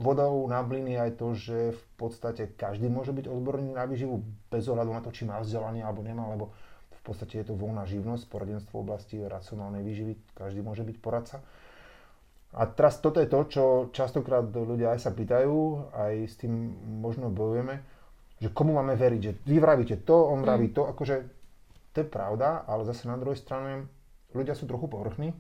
Vodou 0.01 0.49
na 0.49 0.65
blin 0.65 0.89
je 0.89 0.97
aj 0.97 1.13
to, 1.21 1.37
že 1.37 1.77
v 1.77 1.85
podstate 2.01 2.57
každý 2.57 2.89
môže 2.89 3.13
byť 3.13 3.29
odborník 3.29 3.77
na 3.77 3.85
výživu 3.85 4.25
bez 4.49 4.65
ohľadu 4.65 4.97
na 4.97 5.05
to, 5.05 5.13
či 5.13 5.29
má 5.29 5.37
vzdelanie 5.45 5.85
alebo 5.85 6.01
nemá, 6.01 6.25
lebo 6.33 6.57
v 6.89 7.03
podstate 7.05 7.45
je 7.45 7.53
to 7.53 7.55
voľná 7.55 7.85
živnosť, 7.85 8.25
poradenstvo 8.33 8.81
v 8.81 8.85
oblasti 8.89 9.17
racionálnej 9.21 9.85
výživy, 9.85 10.17
každý 10.33 10.65
môže 10.65 10.89
byť 10.89 10.97
poradca. 11.05 11.45
A 12.57 12.65
teraz 12.65 12.97
toto 13.05 13.21
je 13.21 13.29
to, 13.29 13.41
čo 13.45 13.65
častokrát 13.93 14.49
ľudia 14.49 14.97
aj 14.97 15.05
sa 15.05 15.13
pýtajú, 15.13 15.93
aj 15.93 16.15
s 16.33 16.35
tým 16.41 16.53
možno 17.05 17.29
bojujeme, 17.29 17.85
že 18.41 18.49
komu 18.57 18.73
máme 18.81 18.97
veriť, 18.97 19.21
že 19.21 19.33
vy 19.45 19.61
vravíte 19.61 20.01
to, 20.01 20.17
on 20.33 20.41
vraví 20.41 20.73
mm. 20.73 20.75
to, 20.81 20.83
akože 20.89 21.17
to 21.93 21.97
je 22.01 22.09
pravda, 22.09 22.65
ale 22.65 22.89
zase 22.89 23.05
na 23.05 23.21
druhej 23.21 23.37
strane 23.37 23.85
ľudia 24.33 24.57
sú 24.57 24.65
trochu 24.65 24.89
povrchní, 24.89 25.37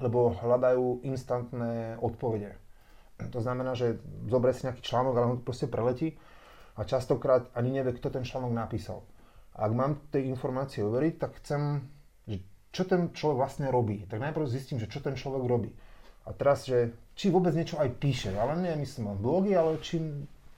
lebo 0.00 0.32
hľadajú 0.32 1.04
instantné 1.04 2.00
odpovede 2.00 2.65
to 3.16 3.40
znamená, 3.40 3.72
že 3.72 3.96
zoberie 4.28 4.52
si 4.52 4.68
nejaký 4.68 4.84
článok, 4.84 5.14
ale 5.16 5.26
on 5.26 5.38
to 5.40 5.48
proste 5.48 5.68
preletí 5.72 6.20
a 6.76 6.84
častokrát 6.84 7.48
ani 7.56 7.72
nevie, 7.72 7.96
kto 7.96 8.12
ten 8.12 8.24
článok 8.24 8.52
napísal. 8.52 9.00
A 9.56 9.64
ak 9.64 9.72
mám 9.72 9.92
tej 10.12 10.28
informácie 10.28 10.84
overiť, 10.84 11.14
tak 11.16 11.40
chcem, 11.40 11.80
že 12.28 12.44
čo 12.76 12.84
ten 12.84 13.16
človek 13.16 13.38
vlastne 13.40 13.72
robí. 13.72 14.04
Tak 14.04 14.20
najprv 14.20 14.44
zistím, 14.44 14.76
že 14.76 14.92
čo 14.92 15.00
ten 15.00 15.16
človek 15.16 15.42
robí. 15.48 15.72
A 16.28 16.36
teraz, 16.36 16.68
že 16.68 16.92
či 17.16 17.32
vôbec 17.32 17.56
niečo 17.56 17.80
aj 17.80 17.96
píše, 17.96 18.36
ale 18.36 18.60
nie 18.60 18.76
myslím 18.84 19.16
blogy, 19.16 19.56
ale 19.56 19.80
či 19.80 19.96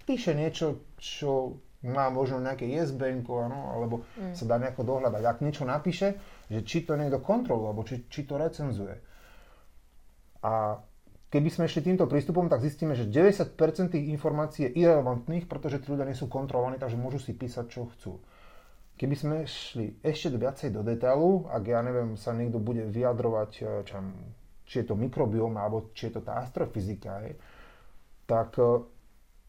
píše 0.03 0.35
niečo, 0.35 0.83
čo 0.99 1.63
má 1.87 2.11
možno 2.11 2.43
nejaké 2.43 2.67
ISBN, 2.67 3.23
ano, 3.23 3.79
alebo 3.79 4.03
mm. 4.19 4.35
sa 4.35 4.45
dá 4.51 4.59
nejako 4.59 4.83
dohľadať. 4.83 5.23
Ak 5.23 5.39
niečo 5.39 5.63
napíše, 5.63 6.19
že 6.51 6.67
či 6.67 6.83
to 6.83 6.99
niekto 6.99 7.23
kontroluje, 7.23 7.69
alebo 7.71 7.87
či, 7.87 8.03
či 8.11 8.27
to 8.27 8.35
recenzuje. 8.35 8.99
A 10.43 10.83
Keby 11.29 11.49
sme 11.53 11.69
šli 11.69 11.93
týmto 11.93 12.09
prístupom, 12.09 12.49
tak 12.49 12.65
zistíme, 12.65 12.97
že 12.97 13.05
90% 13.05 13.53
tých 13.93 14.09
informácií 14.09 14.65
je 14.69 14.81
irrelevantných, 14.81 15.45
pretože 15.45 15.85
tí 15.85 15.93
ľudia 15.93 16.09
nie 16.09 16.17
sú 16.17 16.25
kontrolovaní, 16.25 16.81
takže 16.81 16.97
môžu 16.97 17.21
si 17.21 17.37
písať, 17.37 17.65
čo 17.69 17.93
chcú. 17.93 18.17
Keby 18.97 19.15
sme 19.15 19.37
šli 19.45 20.01
ešte 20.01 20.33
viacej 20.33 20.73
do 20.73 20.81
detailu, 20.81 21.45
ak 21.53 21.63
ja 21.69 21.85
neviem, 21.85 22.17
sa 22.17 22.33
niekto 22.33 22.57
bude 22.57 22.89
vyjadrovať, 22.89 23.51
e, 23.61 23.65
čo, 23.85 23.97
či 24.65 24.75
je 24.83 24.87
to 24.89 24.97
mikrobióm, 24.97 25.53
alebo 25.61 25.93
či 25.93 26.09
je 26.09 26.17
to 26.17 26.21
tá 26.25 26.41
astrofyzika, 26.41 27.21
je, 27.29 27.37
tak 28.25 28.57
e, 28.57 28.89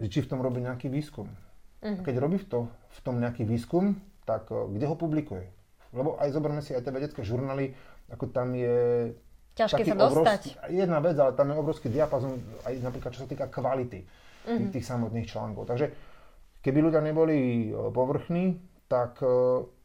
či 0.04 0.20
v 0.20 0.30
tom 0.30 0.44
robí 0.44 0.60
nejaký 0.60 0.92
výskum. 0.92 1.32
Uh-huh. 1.80 2.04
Keď 2.04 2.16
robí 2.20 2.44
v, 2.44 2.46
to, 2.46 2.60
v 2.68 3.00
tom 3.08 3.24
nejaký 3.24 3.48
výskum, 3.48 3.96
tak 4.28 4.52
e, 4.52 4.68
kde 4.76 4.84
ho 4.84 5.00
publikuje? 5.00 5.48
Lebo 5.96 6.20
aj 6.20 6.36
zoberme 6.36 6.60
si 6.60 6.76
aj 6.76 6.84
tie 6.84 6.94
vedecké 6.94 7.24
žurnály, 7.24 7.72
ako 8.12 8.30
tam 8.30 8.52
je 8.52 9.10
ťažké 9.60 9.82
sa 9.84 9.96
dostať. 9.96 10.42
Obrovský, 10.56 10.72
jedna 10.72 11.00
vec, 11.04 11.16
ale 11.20 11.32
tam 11.36 11.48
je 11.52 11.56
obrovský 11.60 11.88
diapazon, 11.92 12.40
aj 12.64 12.74
napríklad 12.80 13.12
čo 13.12 13.24
sa 13.24 13.30
týka 13.30 13.52
kvality 13.52 14.00
mm-hmm. 14.04 14.58
tých, 14.58 14.68
tých 14.80 14.86
samotných 14.88 15.28
článkov. 15.28 15.68
Takže 15.68 15.92
keby 16.64 16.80
ľudia 16.80 17.04
neboli 17.04 17.68
e, 17.68 17.92
povrchní, 17.92 18.60
tak 18.88 19.20
e, 19.20 19.28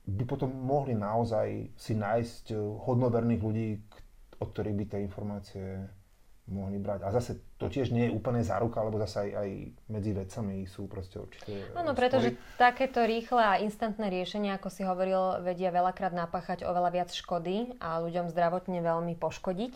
by 0.05 0.25
potom 0.29 0.55
mohli 0.55 0.95
naozaj 0.95 1.75
si 1.75 1.93
nájsť 1.99 2.55
e, 2.55 2.57
hodnoverných 2.59 3.43
ľudí, 3.43 3.69
od 4.39 4.49
ktorých 4.55 4.77
by 4.79 4.85
tie 4.87 5.01
informácie 5.03 5.67
mohli 6.45 6.77
brať. 6.77 7.09
A 7.09 7.09
zase 7.09 7.41
to 7.57 7.73
tiež 7.73 7.89
nie 7.89 8.09
je 8.09 8.15
úplne 8.15 8.45
záruka, 8.45 8.85
lebo 8.85 9.01
zase 9.01 9.25
aj, 9.25 9.31
aj 9.33 9.51
medzi 9.89 10.13
vecami 10.13 10.69
sú 10.69 10.85
proste 10.85 11.17
určité 11.17 11.73
Áno, 11.73 11.97
pretože 11.97 12.37
takéto 12.61 13.01
rýchle 13.01 13.41
a 13.41 13.61
instantné 13.65 14.13
riešenia, 14.13 14.61
ako 14.61 14.69
si 14.69 14.85
hovoril, 14.85 15.41
vedia 15.41 15.73
veľakrát 15.73 16.13
napáchať 16.13 16.69
oveľa 16.69 16.91
viac 16.93 17.11
škody 17.17 17.81
a 17.81 18.05
ľuďom 18.05 18.29
zdravotne 18.29 18.85
veľmi 18.85 19.17
poškodiť. 19.17 19.75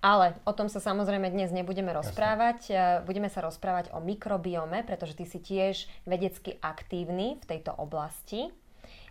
Ale 0.00 0.32
o 0.48 0.52
tom 0.56 0.72
sa 0.72 0.80
samozrejme 0.80 1.28
dnes 1.28 1.52
nebudeme 1.52 1.92
rozprávať. 1.92 2.72
Jasne. 2.72 3.04
Budeme 3.04 3.28
sa 3.28 3.44
rozprávať 3.44 3.92
o 3.92 4.00
mikrobiome, 4.00 4.80
pretože 4.88 5.12
ty 5.12 5.28
si 5.28 5.36
tiež 5.36 5.84
vedecky 6.08 6.56
aktívny 6.64 7.36
v 7.36 7.44
tejto 7.44 7.76
oblasti. 7.76 8.48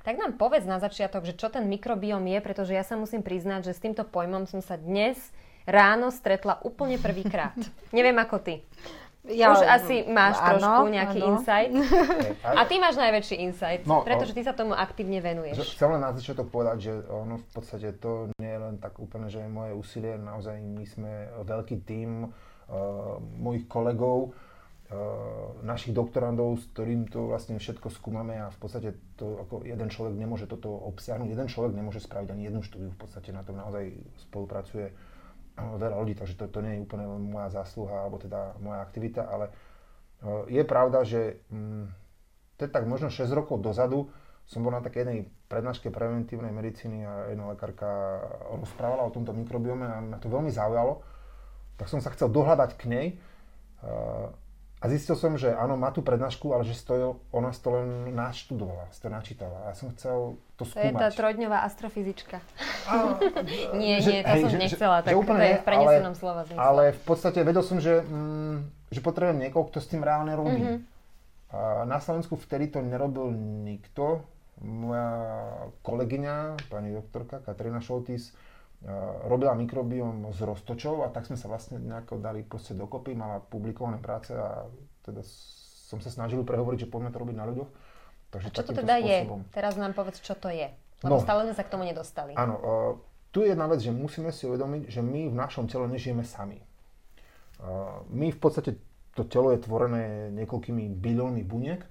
Tak 0.01 0.17
nám 0.17 0.41
povedz 0.41 0.65
na 0.65 0.81
začiatok, 0.81 1.29
že 1.29 1.38
čo 1.38 1.53
ten 1.53 1.69
mikrobióm 1.69 2.25
je, 2.25 2.41
pretože 2.41 2.74
ja 2.74 2.81
sa 2.81 2.98
musím 2.98 3.22
priznať, 3.22 3.69
že 3.69 3.77
s 3.77 3.84
týmto 3.86 4.01
pojmom 4.01 4.50
som 4.50 4.65
sa 4.65 4.81
dnes 4.81 5.19
ráno 5.69 6.09
stretla 6.09 6.57
úplne 6.65 6.97
prvýkrát. 6.97 7.55
Neviem 7.95 8.17
ako 8.17 8.38
ty. 8.41 8.65
Ja, 9.29 9.53
Už 9.53 9.61
asi 9.61 10.07
máš 10.09 10.41
áno, 10.41 10.57
trošku 10.57 10.85
nejaký 10.89 11.19
áno. 11.21 11.27
insight. 11.38 11.73
A 12.59 12.65
ty 12.65 12.81
máš 12.81 12.97
najväčší 12.97 13.35
insight, 13.45 13.83
no, 13.85 14.01
pretože 14.01 14.33
ty 14.33 14.41
sa 14.41 14.57
tomu 14.57 14.73
aktívne 14.73 15.21
venuješ. 15.21 15.75
Chcem 15.77 15.91
len 15.91 16.01
na 16.01 16.15
začiatok 16.15 16.49
povedať, 16.49 16.77
že 16.89 16.93
ono 17.11 17.38
v 17.38 17.47
podstate 17.53 17.93
to 17.99 18.33
nie 18.41 18.49
je 18.49 18.59
len 18.59 18.75
tak 18.81 18.97
úplne, 18.97 19.29
že 19.29 19.45
je 19.45 19.49
moje 19.51 19.75
úsilie, 19.77 20.17
naozaj 20.17 20.57
my 20.63 20.85
sme 20.88 21.11
veľký 21.45 21.77
tím 21.85 22.25
uh, 22.25 23.19
mojich 23.19 23.69
kolegov, 23.69 24.31
uh, 24.31 25.61
našich 25.61 25.93
doktorandov, 25.93 26.57
s 26.57 26.65
ktorým 26.73 27.11
to 27.11 27.29
vlastne 27.29 27.59
všetko 27.59 27.91
skúmame 27.93 28.39
a 28.39 28.49
v 28.49 28.57
podstate 28.57 28.95
to 29.19 29.45
ako 29.45 29.67
jeden 29.67 29.91
človek 29.91 30.15
nemôže 30.15 30.49
toto 30.49 30.73
obsiahnuť, 30.95 31.27
jeden 31.27 31.47
človek 31.51 31.75
nemôže 31.77 32.01
spraviť 32.01 32.33
ani 32.33 32.49
jednu 32.49 32.63
štúdiu, 32.65 32.89
v 32.95 32.99
podstate 33.03 33.29
na 33.29 33.43
tom 33.45 33.59
naozaj 33.59 33.93
spolupracuje 34.25 34.89
veľa 35.77 35.97
ľudí, 35.99 36.15
takže 36.15 36.35
to, 36.39 36.45
to 36.47 36.59
nie 36.63 36.79
je 36.79 36.83
úplne 36.83 37.05
moja 37.07 37.49
zásluha 37.51 38.05
alebo 38.07 38.19
teda 38.19 38.57
moja 38.59 38.79
aktivita, 38.83 39.27
ale 39.27 39.51
je 40.51 40.63
pravda, 40.67 41.07
že 41.07 41.39
mm, 41.47 41.85
to 42.59 42.67
je 42.67 42.69
tak 42.69 42.83
možno 42.83 43.07
6 43.07 43.31
rokov 43.31 43.63
dozadu 43.63 44.11
som 44.49 44.65
bol 44.65 44.73
na 44.73 44.81
takej 44.81 45.05
jednej 45.05 45.19
prednáške 45.45 45.93
preventívnej 45.93 46.49
medicíny 46.49 47.05
a 47.05 47.29
jedna 47.29 47.53
lekárka 47.53 48.17
rozprávala 48.49 49.05
o 49.05 49.13
tomto 49.13 49.29
mikrobiome 49.29 49.85
a 49.85 50.01
ma 50.01 50.17
to 50.17 50.25
veľmi 50.25 50.49
zaujalo. 50.49 51.05
Tak 51.77 51.85
som 51.85 52.01
sa 52.01 52.09
chcel 52.09 52.33
dohľadať 52.33 52.71
k 52.73 52.83
nej 52.89 53.07
a 54.79 54.88
zistil 54.88 55.19
som, 55.19 55.36
že 55.36 55.51
áno, 55.51 55.75
má 55.75 55.91
tú 55.91 56.00
prednášku, 56.00 56.55
ale 56.55 56.63
že 56.63 56.71
stojil, 56.71 57.19
ona 57.36 57.51
to 57.51 57.67
len 57.67 58.15
naštudovala, 58.15 58.88
si 58.95 59.00
to 59.03 59.12
načítala. 59.12 59.67
A 59.67 59.71
ja 59.71 59.75
som 59.75 59.91
chcel 59.91 60.39
to 60.55 60.63
skúmať. 60.63 60.79
To 60.79 60.88
je 60.88 61.03
tá 61.03 61.09
trojdňová 61.12 61.67
astrofyzička. 61.67 62.39
A, 62.88 63.19
nie, 63.81 64.00
že, 64.00 64.12
nie, 64.15 64.21
to 64.24 64.31
hej, 64.31 64.41
som 64.48 64.51
že, 64.55 64.59
nechcela, 64.63 65.03
že, 65.03 65.12
tak 65.12 65.12
že 65.12 65.19
úplne, 65.19 65.43
to 65.43 65.51
je 65.51 65.59
v 65.59 65.67
prenesenom 65.67 66.13
ale, 66.15 66.19
slova 66.24 66.41
zmysle. 66.48 66.63
Ale 66.63 66.83
v 66.95 67.01
podstate 67.03 67.39
vedel 67.43 67.63
som, 67.67 67.77
že, 67.83 67.93
mm, 68.07 68.55
že 68.88 69.00
potrebujem 69.03 69.39
niekoho, 69.43 69.67
kto 69.67 69.83
s 69.83 69.88
tým 69.91 70.00
reálne 70.00 70.31
robí. 70.39 70.63
Mm-hmm. 70.63 70.79
A 71.50 71.83
na 71.83 72.00
Slovensku 72.00 72.39
vtedy 72.39 72.71
to 72.71 72.79
nerobil 72.79 73.36
nikto. 73.36 74.24
Moja 74.63 75.12
kolegyňa, 75.83 76.67
pani 76.71 76.95
doktorka 76.95 77.43
Katrina 77.43 77.83
Šoltis, 77.83 78.31
robila 79.27 79.51
mikrobiom 79.59 80.31
z 80.31 80.39
roztočov 80.48 81.03
a 81.03 81.12
tak 81.12 81.27
sme 81.27 81.36
sa 81.36 81.51
vlastne 81.51 81.83
nejako 81.83 82.24
dali 82.24 82.48
proste 82.48 82.71
dokopy, 82.71 83.12
mala 83.12 83.43
publikované 83.43 84.00
práce 84.00 84.31
a 84.31 84.63
teda 85.03 85.19
som 85.89 86.00
sa 86.00 86.07
snažil 86.07 86.45
prehovoriť, 86.48 86.88
že 86.88 86.91
poďme 86.91 87.12
to 87.12 87.19
robiť 87.19 87.36
na 87.36 87.45
ľuďoch. 87.50 87.69
Takže 88.29 88.48
a 88.48 88.53
čo 88.53 88.63
to 88.63 88.71
teda 88.77 89.01
spôsobom. 89.01 89.41
je? 89.41 89.51
Teraz 89.51 89.74
nám 89.75 89.91
povedz, 89.98 90.21
čo 90.21 90.38
to 90.38 90.53
je. 90.53 90.69
Lebo 91.01 91.17
no, 91.17 91.24
stále 91.24 91.50
sme 91.50 91.55
sa 91.57 91.63
k 91.65 91.71
tomu 91.74 91.83
nedostali. 91.83 92.38
Áno, 92.38 92.55
uh, 92.55 92.63
tu 93.33 93.41
je 93.41 93.51
jedna 93.51 93.65
vec, 93.65 93.81
že 93.81 93.89
musíme 93.89 94.29
si 94.29 94.45
uvedomiť, 94.45 94.91
že 94.91 95.01
my 95.01 95.33
v 95.33 95.36
našom 95.36 95.65
tele 95.65 95.89
nežijeme 95.89 96.21
sami. 96.21 96.62
Uh, 97.59 98.05
my 98.13 98.31
v 98.31 98.39
podstate, 98.39 98.77
to 99.17 99.25
telo 99.25 99.50
je 99.51 99.59
tvorené 99.65 100.29
niekoľkými 100.39 100.93
biliónmi 100.93 101.43
buniek, 101.43 101.81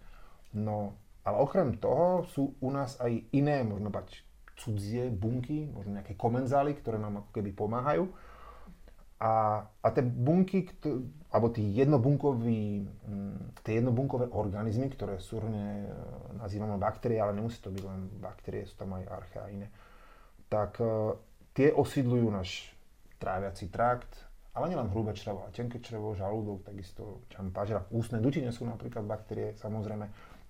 no 0.54 0.95
ale 1.26 1.37
okrem 1.42 1.76
toho 1.76 2.25
sú 2.30 2.57
u 2.62 2.68
nás 2.73 2.97
aj 3.02 3.12
iné, 3.35 3.66
možno 3.66 3.90
bať 3.92 4.27
cudzie 4.58 5.08
bunky, 5.08 5.70
možno 5.70 5.98
nejaké 5.98 6.18
komenzály, 6.18 6.74
ktoré 6.74 6.98
nám 6.98 7.22
ako 7.24 7.30
keby 7.30 7.50
pomáhajú. 7.54 8.10
A, 9.18 9.66
a 9.66 9.88
tie 9.90 10.02
bunky, 10.06 10.70
alebo 11.34 11.50
tí 11.50 11.66
jednobunkoví, 11.74 12.86
mm, 12.86 13.66
tie 13.66 13.82
jednobunkové 13.82 14.30
organizmy, 14.30 14.86
ktoré 14.94 15.18
súhrne 15.18 15.90
e, 15.90 15.92
nazývame 16.38 16.78
baktérie, 16.78 17.18
ale 17.18 17.34
nemusí 17.34 17.58
to 17.58 17.74
byť 17.74 17.82
len 17.82 18.06
baktérie, 18.22 18.62
sú 18.62 18.78
tam 18.78 18.94
aj 18.94 19.10
arche 19.10 19.38
a 19.42 19.50
iné, 19.50 19.66
tak 20.46 20.80
uh, 20.80 21.12
tie 21.52 21.74
osídľujú 21.76 22.26
náš 22.32 22.72
tráviaci 23.20 23.68
trakt, 23.68 24.24
ale 24.56 24.72
nielen 24.72 24.88
hrubé 24.88 25.12
črevo, 25.12 25.44
ale 25.44 25.52
tenké 25.52 25.82
črevo, 25.82 26.16
žalúdok, 26.16 26.64
takisto 26.64 27.26
čam 27.28 27.52
pažera, 27.52 27.84
ústne 27.92 28.22
dutine 28.22 28.48
sú 28.48 28.64
napríklad 28.64 29.04
baktérie, 29.04 29.58
samozrejme, 29.60 30.08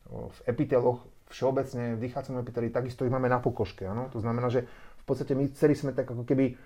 v 0.09 0.39
epiteloch 0.49 1.05
všeobecne 1.29 1.97
v 1.97 2.03
dýchacom 2.09 2.41
epiteli 2.41 2.73
takisto 2.73 3.05
ich 3.05 3.13
máme 3.13 3.29
na 3.29 3.41
pokožke. 3.41 3.85
Ano? 3.85 4.09
To 4.13 4.19
znamená, 4.21 4.49
že 4.49 4.65
v 5.01 5.05
podstate 5.05 5.37
my 5.37 5.49
celý 5.53 5.77
sme 5.77 5.93
tak 5.93 6.09
ako 6.09 6.25
keby 6.25 6.57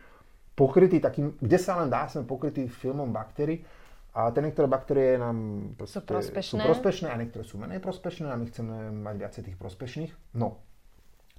pokrytí 0.55 1.03
takým, 1.03 1.35
kde 1.39 1.59
sa 1.59 1.79
len 1.81 1.89
dá, 1.91 2.07
sme 2.07 2.27
pokrytí 2.27 2.69
filmom 2.71 3.11
baktérií. 3.11 3.65
A 4.13 4.29
tie 4.29 4.45
niektoré 4.45 4.69
baktérie 4.69 5.17
nám 5.17 5.73
sú 5.89 6.05
prospešné. 6.05 6.45
sú 6.45 6.57
prospešné 6.61 7.09
a 7.09 7.17
niektoré 7.17 7.49
sú 7.49 7.57
menej 7.57 7.81
prospešné 7.81 8.29
a 8.29 8.37
my 8.37 8.45
chceme 8.45 8.75
mať 8.93 9.15
viacej 9.17 9.43
tých 9.49 9.57
prospešných. 9.57 10.13
No 10.37 10.61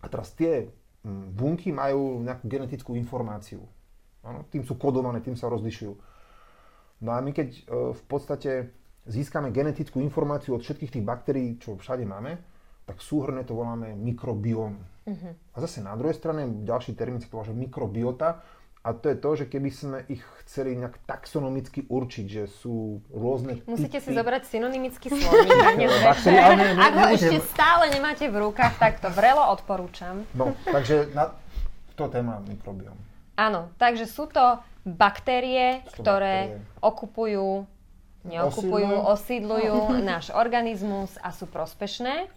a 0.02 0.10
teraz 0.10 0.34
tie 0.34 0.74
mm, 1.06 1.38
bunky 1.38 1.70
majú 1.70 2.26
nejakú 2.26 2.50
genetickú 2.50 2.98
informáciu. 2.98 3.62
Ano? 4.26 4.50
Tým 4.50 4.66
sú 4.66 4.74
kodované, 4.82 5.22
tým 5.22 5.38
sa 5.38 5.54
rozlišujú. 5.54 5.94
No 7.06 7.14
a 7.14 7.22
my 7.22 7.30
keď 7.30 7.50
e, 7.54 7.62
v 7.94 8.04
podstate 8.10 8.74
získame 9.06 9.54
genetickú 9.54 10.02
informáciu 10.02 10.58
od 10.58 10.66
všetkých 10.66 10.98
tých 10.98 11.06
baktérií, 11.06 11.62
čo 11.62 11.78
všade 11.78 12.08
máme, 12.10 12.42
tak 12.84 13.00
súhrne 13.00 13.44
to 13.48 13.56
voláme 13.56 13.96
mikrobióm. 13.96 14.80
Uh-huh. 15.04 15.34
A 15.56 15.58
zase 15.60 15.84
na 15.84 15.96
druhej 16.00 16.16
strane, 16.16 16.64
ďalší 16.64 16.96
termín 16.96 17.20
sa 17.20 17.28
to 17.28 17.36
volá, 17.40 17.48
že 17.48 17.56
mikrobiota 17.56 18.44
A 18.84 18.92
to 18.92 19.08
je 19.08 19.16
to, 19.16 19.30
že 19.40 19.46
keby 19.48 19.72
sme 19.72 19.98
ich 20.12 20.20
chceli 20.44 20.76
nejak 20.76 21.08
taxonomicky 21.08 21.88
určiť, 21.88 22.26
že 22.28 22.44
sú 22.52 23.00
rôzne 23.16 23.64
Musíte 23.64 24.04
typy... 24.04 24.12
si 24.12 24.12
zobrať 24.12 24.44
synonymický 24.52 25.08
slovník. 25.08 25.56
ak 25.72 25.80
Ak 26.84 26.94
ho 27.00 27.08
ešte 27.16 27.40
stále 27.48 27.96
nemáte 27.96 28.28
v 28.28 28.44
rukách, 28.44 28.76
tak 28.76 29.00
to 29.00 29.08
vrelo 29.16 29.40
odporúčam. 29.56 30.28
No, 30.36 30.52
takže 30.68 31.08
na 31.16 31.32
to 31.96 32.12
téma 32.12 32.44
mikrobiom. 32.44 33.00
Áno, 33.40 33.72
takže 33.80 34.04
sú 34.04 34.28
to 34.28 34.60
baktérie, 34.84 35.88
Sú 35.88 36.04
to 36.04 36.12
ktoré 36.12 36.36
baktérie. 36.60 36.84
okupujú, 36.84 37.48
neokupujú, 38.28 38.94
osídlujú 39.16 39.96
náš 40.12 40.28
organizmus 40.36 41.16
a 41.24 41.32
sú 41.32 41.48
prospešné, 41.48 42.28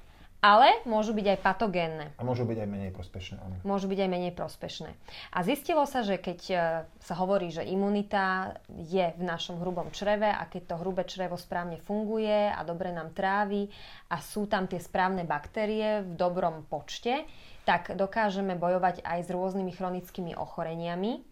ale 0.47 0.87
môžu 0.87 1.11
byť 1.11 1.26
aj 1.35 1.38
patogénne. 1.43 2.07
A 2.15 2.23
môžu 2.23 2.47
byť 2.47 2.62
aj 2.62 2.69
menej 2.71 2.93
prospešné, 2.95 3.37
áno. 3.43 3.59
môžu 3.67 3.91
byť 3.91 3.99
aj 3.99 4.11
menej 4.15 4.33
prospešné. 4.38 4.91
A 5.35 5.38
zistilo 5.43 5.83
sa, 5.91 6.07
že 6.07 6.23
keď 6.23 6.41
e, 6.47 6.57
sa 7.03 7.15
hovorí, 7.19 7.50
že 7.50 7.67
imunita 7.67 8.55
je 8.71 9.11
v 9.11 9.23
našom 9.26 9.59
hrubom 9.59 9.91
čreve 9.91 10.31
a 10.31 10.47
keď 10.47 10.71
to 10.71 10.81
hrubé 10.87 11.03
črevo 11.03 11.35
správne 11.35 11.83
funguje 11.83 12.47
a 12.55 12.62
dobre 12.62 12.95
nám 12.95 13.11
trávi 13.11 13.67
a 14.07 14.23
sú 14.23 14.47
tam 14.47 14.71
tie 14.71 14.79
správne 14.79 15.26
baktérie 15.26 16.07
v 16.07 16.15
dobrom 16.15 16.62
počte, 16.71 17.26
tak 17.67 17.99
dokážeme 17.99 18.55
bojovať 18.55 19.03
aj 19.03 19.19
s 19.26 19.29
rôznymi 19.35 19.75
chronickými 19.75 20.38
ochoreniami. 20.38 21.26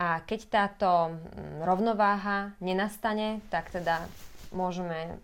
A 0.00 0.24
keď 0.24 0.40
táto 0.48 0.90
mm, 1.12 1.68
rovnováha 1.68 2.56
nenastane, 2.64 3.44
tak 3.52 3.68
teda 3.68 4.08
môžeme 4.52 5.18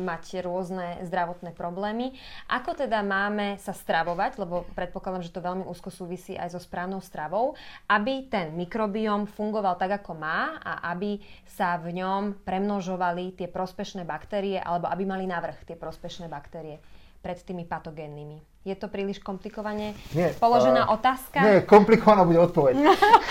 mať 0.00 0.44
rôzne 0.44 1.02
zdravotné 1.04 1.52
problémy. 1.52 2.14
Ako 2.48 2.76
teda 2.76 3.00
máme 3.02 3.56
sa 3.58 3.72
stravovať, 3.72 4.38
lebo 4.38 4.64
predpokladám, 4.76 5.24
že 5.24 5.34
to 5.34 5.44
veľmi 5.44 5.64
úzko 5.66 5.90
súvisí 5.90 6.36
aj 6.36 6.54
so 6.54 6.60
správnou 6.60 7.00
stravou, 7.02 7.56
aby 7.90 8.28
ten 8.30 8.54
mikrobióm 8.54 9.26
fungoval 9.26 9.76
tak, 9.76 10.04
ako 10.04 10.16
má 10.16 10.60
a 10.62 10.92
aby 10.94 11.18
sa 11.44 11.76
v 11.80 12.00
ňom 12.00 12.44
premnožovali 12.44 13.34
tie 13.34 13.48
prospešné 13.50 14.06
baktérie 14.06 14.60
alebo 14.60 14.88
aby 14.88 15.02
mali 15.04 15.24
navrh 15.26 15.56
tie 15.64 15.74
prospešné 15.74 16.30
baktérie 16.30 16.78
pred 17.24 17.40
tými 17.40 17.64
patogénnymi. 17.64 18.68
Je 18.68 18.76
to 18.76 18.88
príliš 18.88 19.20
komplikovane 19.20 19.96
Nie, 20.12 20.36
položená 20.36 20.88
a- 20.88 20.92
otázka? 20.96 21.40
Nie, 21.40 21.64
komplikovaná 21.64 22.24
bude 22.24 22.40
odpoveď. 22.40 22.80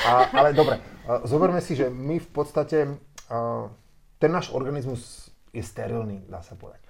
A, 0.06 0.30
ale 0.34 0.54
dobre, 0.54 0.78
a 1.10 1.26
zoberme 1.26 1.62
si, 1.62 1.78
že 1.78 1.90
my 1.94 2.18
v 2.22 2.30
podstate, 2.30 2.78
a, 3.30 3.70
ten 4.18 4.30
náš 4.34 4.50
organizmus 4.54 5.33
je 5.54 5.64
sterilný, 5.64 6.26
dá 6.26 6.42
sa 6.42 6.58
povedať. 6.58 6.82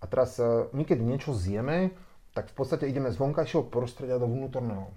A 0.00 0.04
teraz 0.08 0.40
a, 0.40 0.66
my 0.72 0.82
keď 0.82 0.98
niečo 1.04 1.36
zjeme, 1.36 1.92
tak 2.32 2.50
v 2.50 2.56
podstate 2.56 2.88
ideme 2.88 3.12
z 3.12 3.20
vonkajšieho 3.20 3.68
prostredia 3.68 4.16
do 4.16 4.26
vnútorného. 4.26 4.90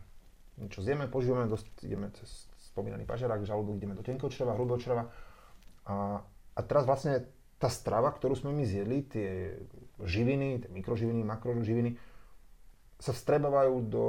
Niečo 0.57 0.79
zjeme, 0.81 1.11
požívame, 1.11 1.51
dosť, 1.51 1.67
ideme 1.83 2.13
cez 2.15 2.47
spomínaný 2.71 3.03
pažerák, 3.03 3.43
žalúdok, 3.43 3.75
ideme 3.75 3.97
do 3.97 4.05
tenkého 4.05 4.31
čreva, 4.31 4.55
hrubého 4.55 4.79
čreva. 4.79 5.11
A, 5.83 6.23
a 6.55 6.59
teraz 6.63 6.87
vlastne 6.87 7.27
tá 7.61 7.69
strava, 7.69 8.09
ktorú 8.09 8.33
sme 8.33 8.55
my 8.55 8.63
zjedli, 8.65 9.05
tie 9.05 9.59
živiny, 10.01 10.65
tie 10.65 10.69
mikroživiny, 10.73 11.21
makroživiny, 11.21 11.93
sa 13.01 13.13
vstrebávajú 13.13 13.75
do 13.85 14.05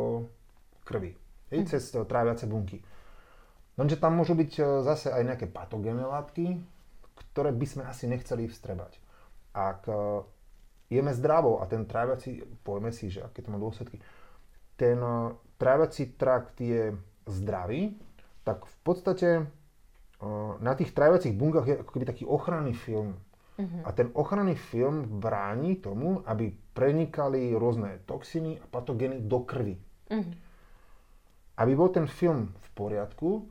krvi. 0.85 1.17
Hej, 1.53 1.73
cez 1.73 1.93
e, 1.93 2.05
tráviace 2.05 2.49
bunky. 2.49 2.81
Lenže 3.77 4.01
tam 4.01 4.17
môžu 4.17 4.37
byť 4.37 4.53
e, 4.57 4.63
zase 4.85 5.13
aj 5.13 5.23
nejaké 5.25 5.47
patogénne 5.49 6.05
látky, 6.05 6.61
ktoré 7.31 7.55
by 7.55 7.67
sme 7.67 7.83
asi 7.87 8.11
nechceli 8.11 8.51
vstrebať. 8.51 8.99
Ak 9.53 9.87
e, 9.87 9.95
jeme 10.91 11.13
zdravo 11.15 11.61
a 11.61 11.69
ten 11.69 11.87
tráviaci, 11.87 12.43
povieme 12.65 12.91
si, 12.91 13.13
že 13.13 13.23
aké 13.23 13.45
to 13.45 13.53
má 13.53 13.61
dôsledky, 13.61 14.01
ten 14.75 14.99
e, 14.99 15.37
tráviaci 15.61 16.19
trakt 16.19 16.59
je 16.59 16.97
zdravý, 17.29 17.95
tak 18.43 18.67
v 18.67 18.77
podstate 18.83 19.29
e, 19.39 19.45
na 20.59 20.73
tých 20.75 20.91
tráviacich 20.97 21.37
bunkách 21.37 21.67
je 21.69 21.77
ako 21.85 21.91
keby 21.93 22.07
taký 22.09 22.25
ochranný 22.25 22.73
film. 22.73 23.21
A 23.85 23.93
ten 23.93 24.11
ochranný 24.17 24.57
film 24.57 25.21
bráni 25.21 25.77
tomu, 25.79 26.25
aby 26.27 26.51
prenikali 26.73 27.53
rôzne 27.53 28.01
toxiny 28.09 28.59
a 28.59 28.65
patogény 28.67 29.23
do 29.23 29.45
krvi. 29.45 29.77
Aby 31.61 31.73
bol 31.77 31.93
ten 31.93 32.09
film 32.09 32.51
v 32.57 32.69
poriadku, 32.73 33.47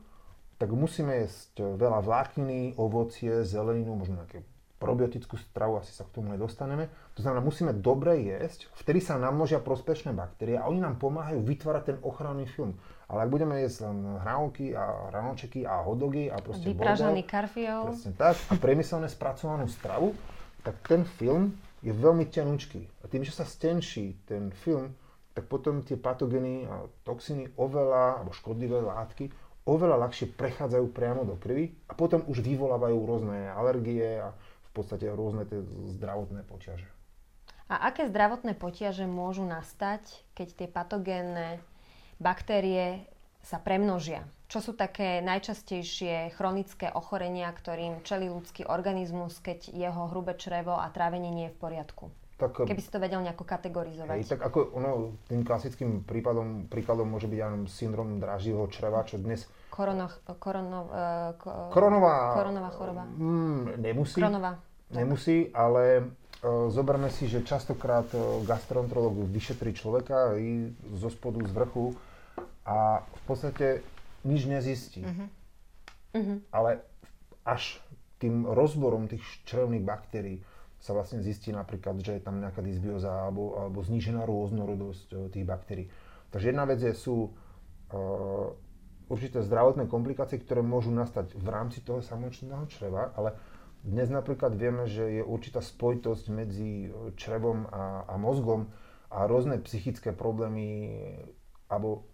tak 0.62 0.70
musíme 0.70 1.26
jesť 1.26 1.74
veľa 1.74 2.06
vlákniny, 2.06 2.78
ovocie, 2.78 3.42
zeleninu, 3.42 3.98
možno 3.98 4.22
nejaké 4.22 4.46
probiotickú 4.78 5.34
stravu, 5.34 5.82
asi 5.82 5.90
sa 5.90 6.06
k 6.06 6.14
tomu 6.14 6.30
nedostaneme. 6.30 6.86
To 7.18 7.22
znamená, 7.26 7.42
musíme 7.42 7.74
dobre 7.74 8.22
jesť, 8.22 8.70
vtedy 8.78 9.02
sa 9.02 9.18
namnožia 9.18 9.58
prospešné 9.58 10.14
baktérie 10.14 10.54
a 10.54 10.70
oni 10.70 10.78
nám 10.78 11.02
pomáhajú 11.02 11.42
vytvárať 11.42 11.82
ten 11.82 11.98
ochranný 12.06 12.46
film. 12.46 12.78
Ale 13.10 13.26
ak 13.26 13.30
budeme 13.34 13.58
jesť 13.58 13.90
len 13.90 14.22
hranolky 14.22 14.70
a 14.70 15.10
hranolčeky 15.10 15.66
a 15.66 15.82
hodogy 15.82 16.30
a 16.30 16.38
proste 16.38 16.70
Vypražaný 16.70 17.26
karfiol. 17.26 17.94
Presne 17.94 18.14
tak. 18.14 18.38
A 18.46 18.54
priemyselne 18.54 19.10
spracovanú 19.10 19.66
stravu, 19.66 20.14
tak 20.62 20.78
ten 20.86 21.02
film 21.18 21.58
je 21.82 21.90
veľmi 21.90 22.30
tenučký. 22.30 22.86
A 23.02 23.10
tým, 23.10 23.26
že 23.26 23.34
sa 23.34 23.42
stenší 23.42 24.14
ten 24.30 24.54
film, 24.62 24.94
tak 25.34 25.50
potom 25.50 25.82
tie 25.82 25.98
patogény 25.98 26.70
a 26.70 26.86
toxiny 27.02 27.50
oveľa, 27.58 28.22
alebo 28.22 28.30
škodlivé 28.30 28.78
látky, 28.78 29.30
oveľa 29.66 29.96
ľahšie 30.08 30.34
prechádzajú 30.34 30.86
priamo 30.90 31.22
do 31.22 31.38
krvi 31.38 31.70
a 31.86 31.94
potom 31.94 32.26
už 32.26 32.42
vyvolávajú 32.42 32.98
rôzne 33.06 33.50
alergie 33.54 34.18
a 34.18 34.34
v 34.34 34.70
podstate 34.74 35.06
rôzne 35.10 35.46
tie 35.46 35.62
zdravotné 35.98 36.42
poťaže. 36.48 36.88
A 37.70 37.88
aké 37.88 38.10
zdravotné 38.10 38.52
potiaže 38.58 39.08
môžu 39.08 39.48
nastať, 39.48 40.04
keď 40.36 40.48
tie 40.52 40.68
patogénne 40.68 41.62
baktérie 42.20 43.08
sa 43.40 43.56
premnožia? 43.58 44.28
Čo 44.52 44.60
sú 44.60 44.72
také 44.76 45.24
najčastejšie 45.24 46.36
chronické 46.36 46.92
ochorenia, 46.92 47.48
ktorým 47.48 48.04
čelí 48.04 48.28
ľudský 48.28 48.68
organizmus, 48.68 49.40
keď 49.40 49.72
jeho 49.72 50.12
hrubé 50.12 50.36
črevo 50.36 50.76
a 50.76 50.92
trávenie 50.92 51.32
nie 51.32 51.48
je 51.48 51.54
v 51.56 51.60
poriadku? 51.60 52.04
Tak, 52.42 52.66
Keby 52.66 52.82
si 52.82 52.90
to 52.90 52.98
vedel 52.98 53.22
nejako 53.22 53.46
kategorizovať. 53.46 54.18
Hej, 54.18 54.26
tak 54.34 54.40
ako 54.42 54.74
ono, 54.74 55.14
tým 55.30 55.46
klasickým 55.46 56.02
prípadom, 56.02 56.66
príkladom 56.66 57.06
môže 57.06 57.30
byť 57.30 57.38
aj 57.38 57.52
syndrom 57.70 58.18
draživého 58.18 58.66
čreva, 58.66 59.06
čo 59.06 59.22
dnes 59.22 59.46
Korono, 59.70 60.10
korono, 60.42 60.90
uh, 60.90 61.32
ko, 61.38 61.70
Koronová, 61.72 62.36
Koronová 62.36 62.70
choroba. 62.74 63.02
Mm, 63.08 63.78
nemusí. 63.78 64.18
Kronová. 64.20 64.58
Nemusí, 64.92 65.48
ale 65.54 66.12
uh, 66.42 66.68
zoberme 66.68 67.08
si, 67.08 67.30
že 67.30 67.46
častokrát 67.46 68.04
gastroenterolog 68.44 69.22
vyšetrí 69.30 69.72
človeka 69.72 70.36
i 70.36 70.74
zo 70.98 71.08
spodu, 71.08 71.40
z 71.46 71.52
vrchu 71.54 71.96
a 72.66 73.00
v 73.00 73.22
podstate 73.24 73.66
nič 74.26 74.50
nezistí. 74.50 75.06
Mhm. 76.12 76.52
Ale 76.52 76.82
až 77.46 77.78
tým 78.22 78.46
rozborom 78.46 79.10
tých 79.10 79.24
črevných 79.48 79.82
baktérií 79.82 80.38
sa 80.82 80.90
vlastne 80.98 81.22
zistí 81.22 81.54
napríklad, 81.54 82.02
že 82.02 82.18
je 82.18 82.22
tam 82.26 82.42
nejaká 82.42 82.58
dysbioza 82.58 83.22
alebo, 83.22 83.54
alebo 83.54 83.86
znížená 83.86 84.26
rôznorodosť 84.26 85.08
uh, 85.14 85.18
tých 85.30 85.46
baktérií. 85.46 85.86
Takže 86.34 86.50
jedna 86.50 86.66
vec 86.66 86.82
je, 86.82 86.90
sú 86.90 87.30
uh, 87.30 88.50
určité 89.06 89.46
zdravotné 89.46 89.86
komplikácie, 89.86 90.42
ktoré 90.42 90.58
môžu 90.66 90.90
nastať 90.90 91.38
v 91.38 91.46
rámci 91.46 91.86
toho 91.86 92.02
samotného 92.02 92.66
čreva, 92.66 93.14
ale 93.14 93.38
dnes 93.82 94.10
napríklad 94.10 94.54
vieme, 94.54 94.86
že 94.86 95.20
je 95.20 95.22
určitá 95.22 95.58
spojitosť 95.58 96.24
medzi 96.30 96.90
črevom 97.18 97.66
a, 97.66 98.06
a 98.06 98.14
mozgom 98.14 98.70
a 99.10 99.26
rôzne 99.26 99.58
psychické 99.66 100.14
problémy 100.14 101.18
alebo 101.66 102.06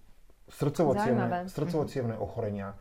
srdcovo-cievne, 0.48 1.44
srdcovo-cievne 1.46 2.16
ochorenia 2.16 2.72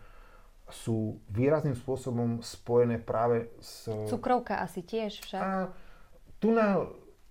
sú 0.68 1.24
výrazným 1.32 1.80
spôsobom 1.80 2.44
spojené 2.44 3.00
práve 3.00 3.48
s... 3.64 3.88
Cukrovka 4.12 4.60
asi 4.60 4.84
tiež 4.84 5.24
však. 5.24 5.40
A 5.40 5.72
tu 6.44 6.52
na, 6.52 6.84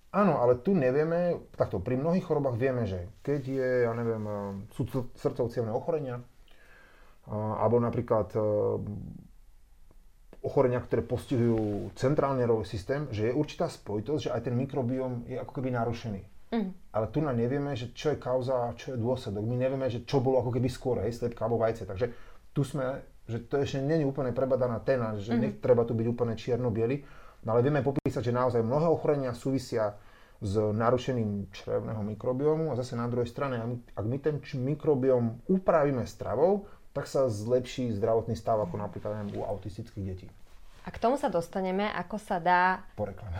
áno, 0.09 0.41
ale 0.41 0.57
tu 0.57 0.73
nevieme, 0.73 1.37
takto 1.53 1.77
pri 1.77 2.01
mnohých 2.01 2.25
chorobách 2.25 2.57
vieme, 2.57 2.89
že 2.89 3.05
keď 3.21 3.41
je, 3.45 3.69
ja 3.85 3.93
neviem, 3.93 4.23
eh, 4.25 4.35
sú 4.73 4.89
srdcovo-cievne 5.13 5.69
ochorenia, 5.69 6.17
a- 7.29 7.61
alebo 7.61 7.77
napríklad 7.77 8.33
eh, 8.33 8.41
ochorenia, 10.41 10.79
ktoré 10.81 11.03
postihujú 11.03 11.91
centrálny 11.97 12.41
nervový 12.45 12.65
systém, 12.65 13.05
že 13.11 13.29
je 13.29 13.37
určitá 13.37 13.67
spojitosť, 13.67 14.21
že 14.29 14.33
aj 14.33 14.41
ten 14.47 14.55
mikrobióm 14.55 15.27
je 15.27 15.37
ako 15.37 15.61
keby 15.61 15.73
narušený. 15.73 16.21
Mhm. 16.47 16.69
Ale 16.95 17.05
tu 17.11 17.19
na 17.19 17.35
nevieme, 17.35 17.75
že 17.75 17.91
čo 17.91 18.15
je 18.15 18.17
kauza 18.17 18.71
a 18.71 18.75
čo 18.79 18.95
je 18.95 18.97
dôsledok. 18.97 19.43
My 19.43 19.59
nevieme, 19.59 19.91
že 19.91 20.07
čo 20.07 20.23
bolo 20.23 20.39
ako 20.39 20.55
keby 20.55 20.69
skôr, 20.71 21.03
hej, 21.03 21.19
slepka 21.19 21.43
alebo 21.43 21.59
vajce. 21.59 21.83
Takže 21.83 22.07
tu 22.55 22.63
sme, 22.63 23.03
že 23.27 23.43
to 23.43 23.59
ešte 23.59 23.83
není 23.83 24.07
úplne 24.07 24.31
prebadaná 24.31 24.79
téma, 24.79 25.19
že 25.19 25.35
mm-hmm. 25.35 25.59
netreba 25.59 25.83
tu 25.83 25.93
byť 25.93 26.07
úplne 26.07 26.33
čierno-biely, 26.39 27.03
no 27.43 27.49
ale 27.53 27.61
vieme 27.61 27.83
popísať, 27.83 28.31
že 28.31 28.33
naozaj 28.33 28.63
mnohé 28.63 28.87
ochorenia 28.87 29.35
súvisia 29.35 29.99
s 30.37 30.53
narušením 30.57 31.49
črevného 31.49 32.01
mikrobiomu 32.05 32.69
a 32.71 32.77
zase 32.77 32.93
na 32.93 33.09
druhej 33.09 33.27
strane, 33.27 33.83
ak 33.97 34.05
my- 34.05 34.21
ten 34.21 34.37
mikrobióm 34.39 35.41
upravíme 35.49 36.05
stravou, 36.05 36.69
tak 36.93 37.05
sa 37.09 37.29
zlepší 37.29 37.93
zdravotný 37.93 38.33
stav, 38.33 38.57
ako 38.57 38.77
napríklad 38.77 39.29
u 39.37 39.45
autistických 39.45 40.05
detí. 40.05 40.27
A 40.87 40.89
k 40.89 41.03
tomu 41.03 41.19
sa 41.19 41.27
dostaneme, 41.27 41.91
ako 41.91 42.15
sa 42.15 42.39
dá 42.39 42.79
Po 42.95 43.03
reklame. 43.03 43.35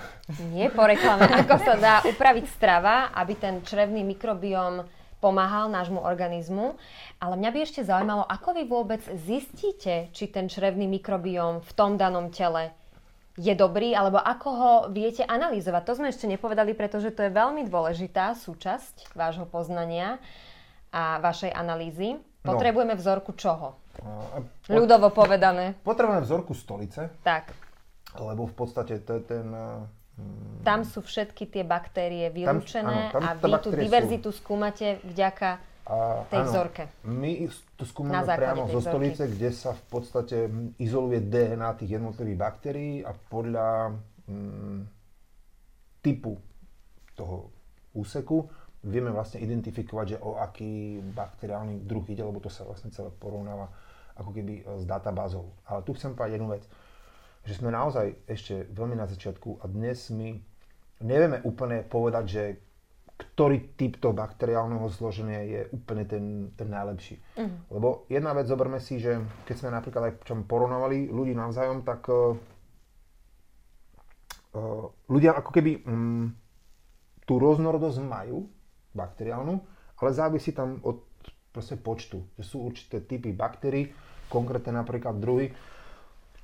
Nie 0.51 0.67
po 0.67 0.83
reklame, 0.83 1.31
ako 1.31 1.55
sa 1.63 1.73
dá 1.79 1.95
upraviť 2.03 2.45
strava, 2.51 3.15
aby 3.15 3.39
ten 3.39 3.63
črevný 3.63 4.03
mikrobióm 4.03 4.83
pomáhal 5.27 5.67
nášmu 5.67 5.99
organizmu. 5.99 6.79
Ale 7.19 7.35
mňa 7.35 7.49
by 7.51 7.59
ešte 7.59 7.83
zaujímalo, 7.83 8.23
ako 8.23 8.49
vy 8.55 8.63
vôbec 8.63 9.03
zistíte, 9.27 10.07
či 10.15 10.31
ten 10.31 10.47
črevný 10.47 10.87
mikrobióm 10.87 11.59
v 11.59 11.71
tom 11.75 11.99
danom 11.99 12.31
tele 12.31 12.71
je 13.37 13.53
dobrý, 13.53 13.93
alebo 13.93 14.17
ako 14.17 14.49
ho 14.49 14.73
viete 14.89 15.21
analyzovať. 15.21 15.81
To 15.85 15.93
sme 16.01 16.09
ešte 16.09 16.25
nepovedali, 16.25 16.73
pretože 16.73 17.13
to 17.13 17.21
je 17.27 17.31
veľmi 17.35 17.69
dôležitá 17.69 18.33
súčasť 18.33 19.13
vášho 19.13 19.45
poznania 19.45 20.17
a 20.89 21.21
vašej 21.21 21.53
analýzy. 21.53 22.17
No. 22.41 22.57
Potrebujeme 22.57 22.97
vzorku 22.97 23.37
čoho? 23.37 23.77
A, 24.01 24.41
Ľudovo 24.71 25.13
povedané. 25.13 25.77
Potrebujeme 25.85 26.25
vzorku 26.25 26.57
stolice, 26.57 27.13
Tak. 27.21 27.53
lebo 28.17 28.49
v 28.49 28.55
podstate 28.57 29.03
to 29.05 29.21
je 29.21 29.23
ten... 29.27 29.47
Tam 30.65 30.83
sú 30.83 30.99
všetky 30.99 31.47
tie 31.47 31.63
baktérie 31.63 32.27
vylúčené 32.33 33.11
áno, 33.11 33.13
tam 33.15 33.21
a 33.23 33.29
vy 33.37 33.41
tú 33.41 33.51
baktérie 33.51 33.71
sú. 33.71 33.85
diverzitu 33.87 34.29
skúmate 34.35 34.87
vďaka 35.05 35.49
A, 35.87 36.27
tej 36.27 36.41
áno, 36.43 36.49
vzorke. 36.51 36.83
My 37.07 37.31
to 37.79 37.83
skúmame 37.87 38.27
priamo 38.27 38.67
zo 38.67 38.83
vzorky. 38.83 38.91
stolice, 38.91 39.23
kde 39.31 39.49
sa 39.55 39.71
v 39.71 39.83
podstate 39.87 40.37
izoluje 40.81 41.23
DNA 41.23 41.69
tých 41.79 41.95
jednotlivých 41.95 42.37
baktérií 42.37 42.93
a 43.07 43.15
podľa 43.15 43.95
mm, 44.27 44.79
typu 46.03 46.35
toho 47.15 47.49
úseku 47.95 48.51
vieme 48.83 49.09
vlastne 49.09 49.41
identifikovať, 49.41 50.05
že 50.15 50.17
o 50.21 50.37
aký 50.37 51.01
bakteriálny 51.01 51.83
druh 51.83 52.05
ide, 52.07 52.21
lebo 52.21 52.39
to 52.39 52.51
sa 52.51 52.63
vlastne 52.63 52.93
celé 52.93 53.09
porovnáva 53.09 53.67
ako 54.17 54.33
keby 54.33 54.65
s 54.65 54.83
databázou. 54.85 55.53
Ale 55.65 55.85
tu 55.85 55.93
chcem 55.93 56.13
povedať 56.13 56.37
jednu 56.37 56.49
vec, 56.49 56.63
že 57.47 57.55
sme 57.55 57.71
naozaj 57.71 58.27
ešte 58.27 58.67
veľmi 58.75 58.99
na 58.99 59.07
začiatku 59.07 59.63
a 59.63 59.71
dnes 59.71 60.11
my 60.11 60.35
nevieme 60.99 61.39
úplne 61.47 61.79
povedať, 61.87 62.25
že 62.27 62.43
ktorý 63.17 63.73
typ 63.73 63.97
toho 63.97 64.13
bakteriálneho 64.13 64.85
zloženia 64.93 65.41
je 65.41 65.61
úplne 65.73 66.05
ten, 66.05 66.53
ten 66.53 66.69
najlepší. 66.69 67.17
Lebo 67.73 68.05
jedna 68.11 68.35
vec, 68.37 68.45
zoberme 68.45 68.77
si, 68.77 69.01
že 69.01 69.17
keď 69.47 69.55
sme 69.57 69.69
napríklad 69.73 70.03
aj 70.05 70.13
čo 70.21 70.37
porovnávali 70.45 71.09
ľudí 71.09 71.33
navzájom, 71.33 71.81
tak 71.81 72.05
uh, 72.13 72.37
uh, 74.53 74.85
ľudia 75.09 75.33
ako 75.33 75.49
keby 75.49 75.81
um, 75.89 76.29
tú 77.25 77.41
rôznorodosť 77.41 78.05
majú, 78.05 78.45
bakteriálnu, 78.93 79.55
ale 79.97 80.09
závisí 80.13 80.53
tam 80.53 80.77
od 80.85 81.01
proste 81.49 81.73
počtu. 81.73 82.21
Že 82.37 82.43
sú 82.45 82.57
určité 82.61 83.01
typy 83.01 83.33
baktérií, 83.33 83.89
konkrétne 84.29 84.77
napríklad 84.77 85.17
druhy, 85.17 85.49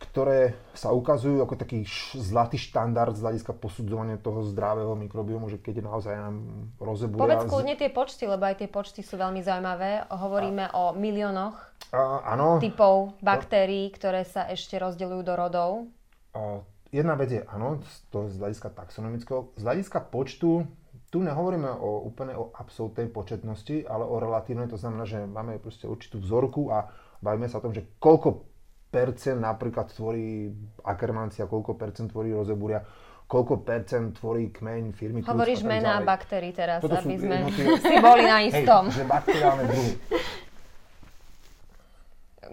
ktoré 0.04 0.54
sa 0.76 0.92
ukazujú 0.92 1.40
ako 1.40 1.56
taký 1.56 1.88
zlatý 2.20 2.60
štandard 2.60 3.16
z 3.16 3.24
hľadiska 3.24 3.56
posudzovania 3.56 4.20
toho 4.20 4.44
zdravého 4.44 4.94
mikrobiomu, 5.00 5.48
že 5.48 5.58
keď 5.58 5.88
naozaj 5.88 6.14
nám 6.14 6.36
rozebúria... 6.78 7.40
Povedz 7.40 7.48
kľudne 7.48 7.76
tie 7.80 7.88
počty, 7.88 8.28
lebo 8.28 8.44
aj 8.44 8.60
tie 8.60 8.70
počty 8.70 9.00
sú 9.02 9.16
veľmi 9.16 9.40
zaujímavé. 9.40 10.12
Hovoríme 10.12 10.76
o 10.76 10.92
miliónoch 10.94 11.56
A, 11.96 12.36
áno, 12.36 12.60
typov 12.60 13.16
baktérií, 13.24 13.90
ktoré 13.96 14.28
sa 14.28 14.52
ešte 14.52 14.76
rozdeľujú 14.76 15.22
do 15.24 15.34
rodov. 15.34 15.70
a 16.36 16.62
jedna 16.94 17.18
vec 17.18 17.30
je, 17.34 17.42
áno, 17.50 17.82
to 18.14 18.30
z 18.30 18.38
hľadiska 18.38 18.70
taxonomického. 18.70 19.56
Z 19.58 19.64
hľadiska 19.66 20.00
počtu, 20.14 20.70
tu 21.10 21.18
nehovoríme 21.22 21.70
o, 21.70 22.06
úplne 22.06 22.38
o 22.38 22.54
absolútnej 22.54 23.10
početnosti, 23.10 23.86
ale 23.86 24.06
o 24.06 24.18
relatívnej, 24.22 24.70
to 24.70 24.78
znamená, 24.78 25.06
že 25.06 25.26
máme 25.26 25.58
proste 25.62 25.90
určitú 25.90 26.22
vzorku 26.22 26.70
a 26.74 26.90
bavíme 27.22 27.50
sa 27.50 27.62
o 27.62 27.66
tom, 27.66 27.74
že 27.74 27.86
koľko 27.98 28.53
percent 28.94 29.42
napríklad 29.42 29.90
tvorí 29.90 30.54
Ackermancia, 30.86 31.50
koľko 31.50 31.74
percent 31.74 32.14
tvorí 32.14 32.30
rozebúria, 32.30 32.86
koľko 33.26 33.66
percent 33.66 34.14
tvorí 34.14 34.54
kmeň 34.54 34.94
firmy 34.94 35.26
Hovoríš 35.26 35.66
a 35.66 35.68
mená 35.68 35.94
baktérií 36.06 36.54
teraz, 36.54 36.78
Toto 36.78 37.02
sú 37.02 37.10
aby 37.10 37.16
sme 37.18 37.36
jednotlivé- 37.42 37.82
si 37.82 37.96
boli 37.98 38.24
na 38.24 38.38
Hej, 38.46 38.62
istom. 38.62 38.84
že 38.94 39.04
bakteriálne 39.04 39.64
druhy. 39.66 39.92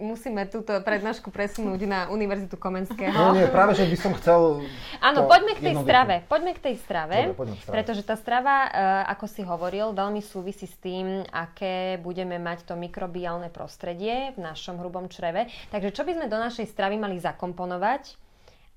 Musíme 0.01 0.49
túto 0.49 0.73
prednášku 0.81 1.29
presunúť 1.29 1.85
na 1.85 1.99
Univerzitu 2.09 2.57
Komenského. 2.57 3.13
No 3.13 3.37
nie, 3.37 3.45
práve, 3.45 3.77
že 3.77 3.85
by 3.85 3.97
som 4.01 4.11
chcel... 4.17 4.65
Áno, 4.97 5.29
poďme 5.29 5.53
k 5.53 5.69
tej 5.69 5.75
strave. 5.77 6.25
Poďme 6.25 6.51
k 6.57 6.61
tej 6.65 6.75
strave, 6.81 7.17
Dobre, 7.29 7.37
poďme 7.37 7.55
k 7.55 7.61
strave. 7.61 7.73
pretože 7.77 8.01
tá 8.01 8.17
strava, 8.17 8.55
e, 8.65 8.69
ako 9.13 9.25
si 9.29 9.45
hovoril, 9.45 9.93
veľmi 9.93 10.25
súvisí 10.25 10.65
s 10.65 10.73
tým, 10.81 11.21
aké 11.29 12.01
budeme 12.01 12.41
mať 12.41 12.65
to 12.65 12.73
mikrobiálne 12.73 13.53
prostredie 13.53 14.33
v 14.33 14.41
našom 14.41 14.81
hrubom 14.81 15.05
čreve. 15.05 15.45
Takže 15.69 15.93
čo 15.93 16.01
by 16.01 16.17
sme 16.17 16.25
do 16.25 16.41
našej 16.41 16.65
stravy 16.65 16.97
mali 16.97 17.21
zakomponovať, 17.21 18.17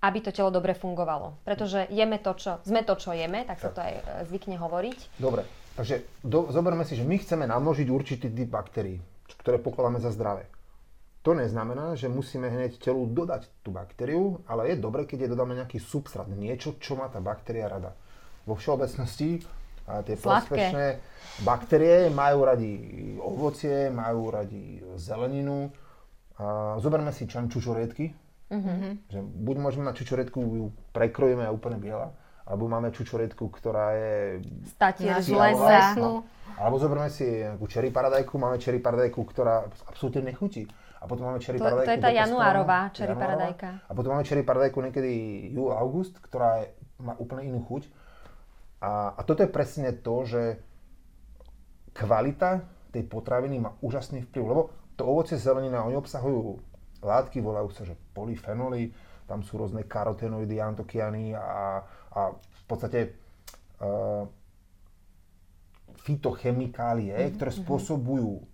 aby 0.04 0.18
to 0.20 0.28
telo 0.28 0.52
dobre 0.52 0.76
fungovalo? 0.76 1.40
Pretože 1.48 1.88
jeme 1.88 2.20
to, 2.20 2.36
čo, 2.36 2.60
sme 2.68 2.84
to, 2.84 3.00
čo 3.00 3.16
jeme, 3.16 3.48
tak 3.48 3.64
sa 3.64 3.72
to 3.72 3.80
aj 3.80 3.92
e, 3.96 4.02
zvykne 4.28 4.60
hovoriť. 4.60 5.16
Dobre, 5.16 5.48
takže 5.80 6.04
do, 6.20 6.52
zoberme 6.52 6.84
si, 6.84 7.00
že 7.00 7.08
my 7.08 7.16
chceme 7.16 7.48
namnožiť 7.48 7.88
určitý 7.88 8.28
typ 8.28 8.52
baktérií, 8.52 9.00
ktoré 9.40 9.56
pokladáme 9.56 10.04
za 10.04 10.12
zdravé. 10.12 10.44
To 11.24 11.32
neznamená, 11.32 11.96
že 11.96 12.12
musíme 12.12 12.52
hneď 12.52 12.76
telu 12.76 13.08
dodať 13.08 13.48
tú 13.64 13.72
baktériu, 13.72 14.44
ale 14.44 14.68
je 14.68 14.76
dobre, 14.76 15.08
keď 15.08 15.24
jej 15.24 15.30
dodáme 15.32 15.56
nejaký 15.56 15.80
substrát, 15.80 16.28
niečo, 16.28 16.76
čo 16.76 17.00
má 17.00 17.08
tá 17.08 17.16
baktéria 17.24 17.64
rada. 17.64 17.96
Vo 18.44 18.52
všeobecnosti 18.60 19.40
a 19.88 20.04
tie 20.04 20.20
Sladké. 20.20 20.20
prospešné 20.20 20.86
baktérie 21.48 22.12
majú 22.12 22.44
radi 22.44 22.72
ovocie, 23.24 23.88
majú 23.88 24.36
radi 24.36 24.84
zeleninu. 25.00 25.72
A 26.36 26.76
zoberme 26.84 27.08
si 27.08 27.24
čan 27.24 27.48
čučoriedky, 27.48 28.12
že 29.08 29.18
buď 29.24 29.56
môžeme 29.56 29.88
mať 29.88 30.04
čučoriedku, 30.04 30.36
ju 30.44 30.66
prekrojíme 30.92 31.48
a 31.48 31.54
úplne 31.56 31.80
biela, 31.80 32.12
alebo 32.44 32.68
máme 32.68 32.92
čučoriedku, 32.92 33.48
ktorá 33.48 33.96
je 33.96 34.44
Statier 34.76 35.24
z 35.24 35.32
lesa. 35.32 35.96
Lesnú. 35.96 36.20
alebo 36.60 36.76
zoberme 36.76 37.08
si 37.08 37.24
nejakú 37.24 37.64
cherry 37.64 37.88
paradajku, 37.88 38.36
máme 38.36 38.60
cherry 38.60 38.76
paradajku, 38.76 39.24
ktorá 39.24 39.64
absolútne 39.88 40.28
nechutí. 40.28 40.68
A 41.04 41.06
potom 41.06 41.28
máme 41.28 41.36
cherry 41.44 41.60
To- 41.60 41.68
to 41.68 41.68
paradajku. 41.68 41.92
je 41.92 42.00
tá 42.00 42.12
januárová 42.16 42.88
pestového, 42.88 42.96
cherry 42.96 43.12
januárová. 43.12 43.36
paradajka. 43.36 43.68
A 43.84 43.92
potom 43.92 44.10
máme 44.16 44.24
cherry 44.24 44.42
paradajku 44.42 44.78
niekedy 44.80 45.12
júl, 45.52 45.68
august, 45.76 46.16
ktorá 46.24 46.64
je, 46.64 46.72
má 47.04 47.12
úplne 47.20 47.52
inú 47.52 47.60
chuť. 47.60 47.92
A, 48.80 49.12
a 49.12 49.20
toto 49.20 49.44
je 49.44 49.52
presne 49.52 49.92
to, 49.92 50.24
že 50.24 50.42
kvalita 51.92 52.64
tej 52.88 53.04
potraviny 53.04 53.60
má 53.60 53.76
úžasný 53.84 54.24
vplyv, 54.24 54.44
lebo 54.48 54.62
to 54.96 55.04
ovocie 55.04 55.36
zelenina, 55.36 55.84
oni 55.84 55.98
obsahujú 56.00 56.56
látky, 57.04 57.44
volajú 57.44 57.68
sa, 57.68 57.84
že 57.84 57.92
polyfenoly, 58.16 58.94
tam 59.28 59.44
sú 59.44 59.60
rôzne 59.60 59.84
karotenoidy, 59.84 60.56
antokiany 60.56 61.36
a, 61.36 61.80
a 62.12 62.20
v 62.32 62.62
podstate 62.64 63.12
uh, 63.80 64.24
fitochemikálie, 65.96 67.16
ktoré 67.34 67.50
spôsobujú 67.50 68.53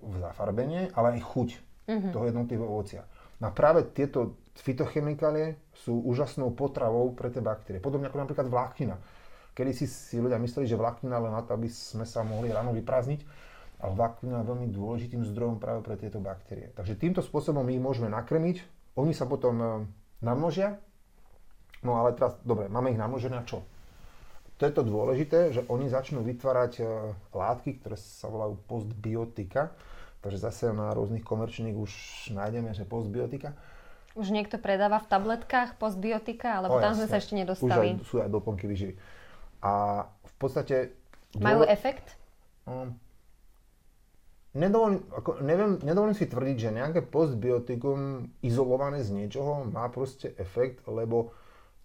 zafarbenie, 0.00 0.92
ale 0.94 1.18
aj 1.18 1.20
chuť 1.22 1.48
toho 1.86 2.24
jednotlivého 2.26 2.66
ovocia. 2.66 3.06
No 3.38 3.48
a 3.48 3.52
práve 3.52 3.86
tieto 3.92 4.40
fitochemikálie 4.56 5.60
sú 5.76 6.00
úžasnou 6.02 6.56
potravou 6.56 7.12
pre 7.12 7.28
tie 7.28 7.44
baktérie. 7.44 7.84
Podobne 7.84 8.08
ako 8.08 8.24
napríklad 8.24 8.48
vláknina. 8.48 8.96
Kedy 9.52 9.72
si, 9.72 9.86
si 9.88 10.16
ľudia 10.20 10.40
mysleli, 10.40 10.68
že 10.68 10.76
vláknina 10.76 11.16
len 11.20 11.32
na 11.32 11.44
to, 11.44 11.56
aby 11.56 11.68
sme 11.68 12.04
sa 12.08 12.24
mohli 12.24 12.52
ráno 12.52 12.72
vyprázdniť, 12.72 13.20
ale 13.80 13.92
vláknina 13.92 14.40
je 14.40 14.48
veľmi 14.48 14.68
dôležitým 14.72 15.22
zdrojom 15.32 15.60
práve 15.60 15.84
pre 15.84 16.00
tieto 16.00 16.20
baktérie. 16.20 16.72
Takže 16.72 16.96
týmto 16.96 17.20
spôsobom 17.20 17.60
my 17.64 17.72
ich 17.76 17.84
môžeme 17.84 18.08
nakrmiť, 18.08 18.64
oni 18.96 19.12
sa 19.12 19.28
potom 19.28 19.54
e, 19.60 19.66
namnožia, 20.24 20.80
no 21.84 22.00
ale 22.00 22.16
teraz, 22.16 22.40
dobre, 22.40 22.72
máme 22.72 22.96
ich 22.96 23.00
namnožené 23.00 23.36
a 23.36 23.44
čo? 23.44 23.64
To 24.56 24.62
je 24.64 24.72
to 24.72 24.82
dôležité, 24.82 25.52
že 25.52 25.60
oni 25.68 25.86
začnú 25.86 26.24
vytvárať 26.24 26.72
e, 26.80 26.84
látky, 27.30 27.76
ktoré 27.76 27.96
sa 27.96 28.26
volajú 28.26 28.56
postbiotika. 28.64 29.76
Takže 30.24 30.38
zase 30.40 30.64
na 30.72 30.90
rôznych 30.90 31.20
komerčných 31.20 31.76
už 31.76 31.92
nájdeme, 32.32 32.72
že 32.72 32.88
postbiotika. 32.88 33.52
Už 34.16 34.32
niekto 34.32 34.56
predáva 34.56 34.96
v 34.96 35.12
tabletkách 35.12 35.76
postbiotika, 35.76 36.56
alebo 36.58 36.76
O, 36.76 36.80
tam 36.80 36.96
sme 36.96 37.04
jasné. 37.04 37.12
sa 37.12 37.20
ešte 37.20 37.34
Už 37.36 37.40
nedostali. 37.44 38.00
aj, 38.00 38.08
sú 38.08 38.16
aj 38.16 38.30
doplnky 38.32 38.64
výživy. 38.64 38.94
A 39.60 39.72
v 40.08 40.34
podstate... 40.40 40.96
Majú 41.36 41.62
dôle- 41.62 41.70
efekt? 41.70 42.16
Um, 42.64 42.96
nedovolím, 44.56 45.04
ako, 45.12 45.44
neviem, 45.44 45.76
nedovolím 45.84 46.16
si 46.16 46.24
tvrdiť, 46.24 46.56
že 46.56 46.70
nejaké 46.72 47.00
postbiotikum 47.04 48.32
izolované 48.40 49.04
z 49.04 49.12
niečoho 49.12 49.68
má 49.68 49.84
proste 49.92 50.32
efekt, 50.40 50.80
lebo 50.88 51.36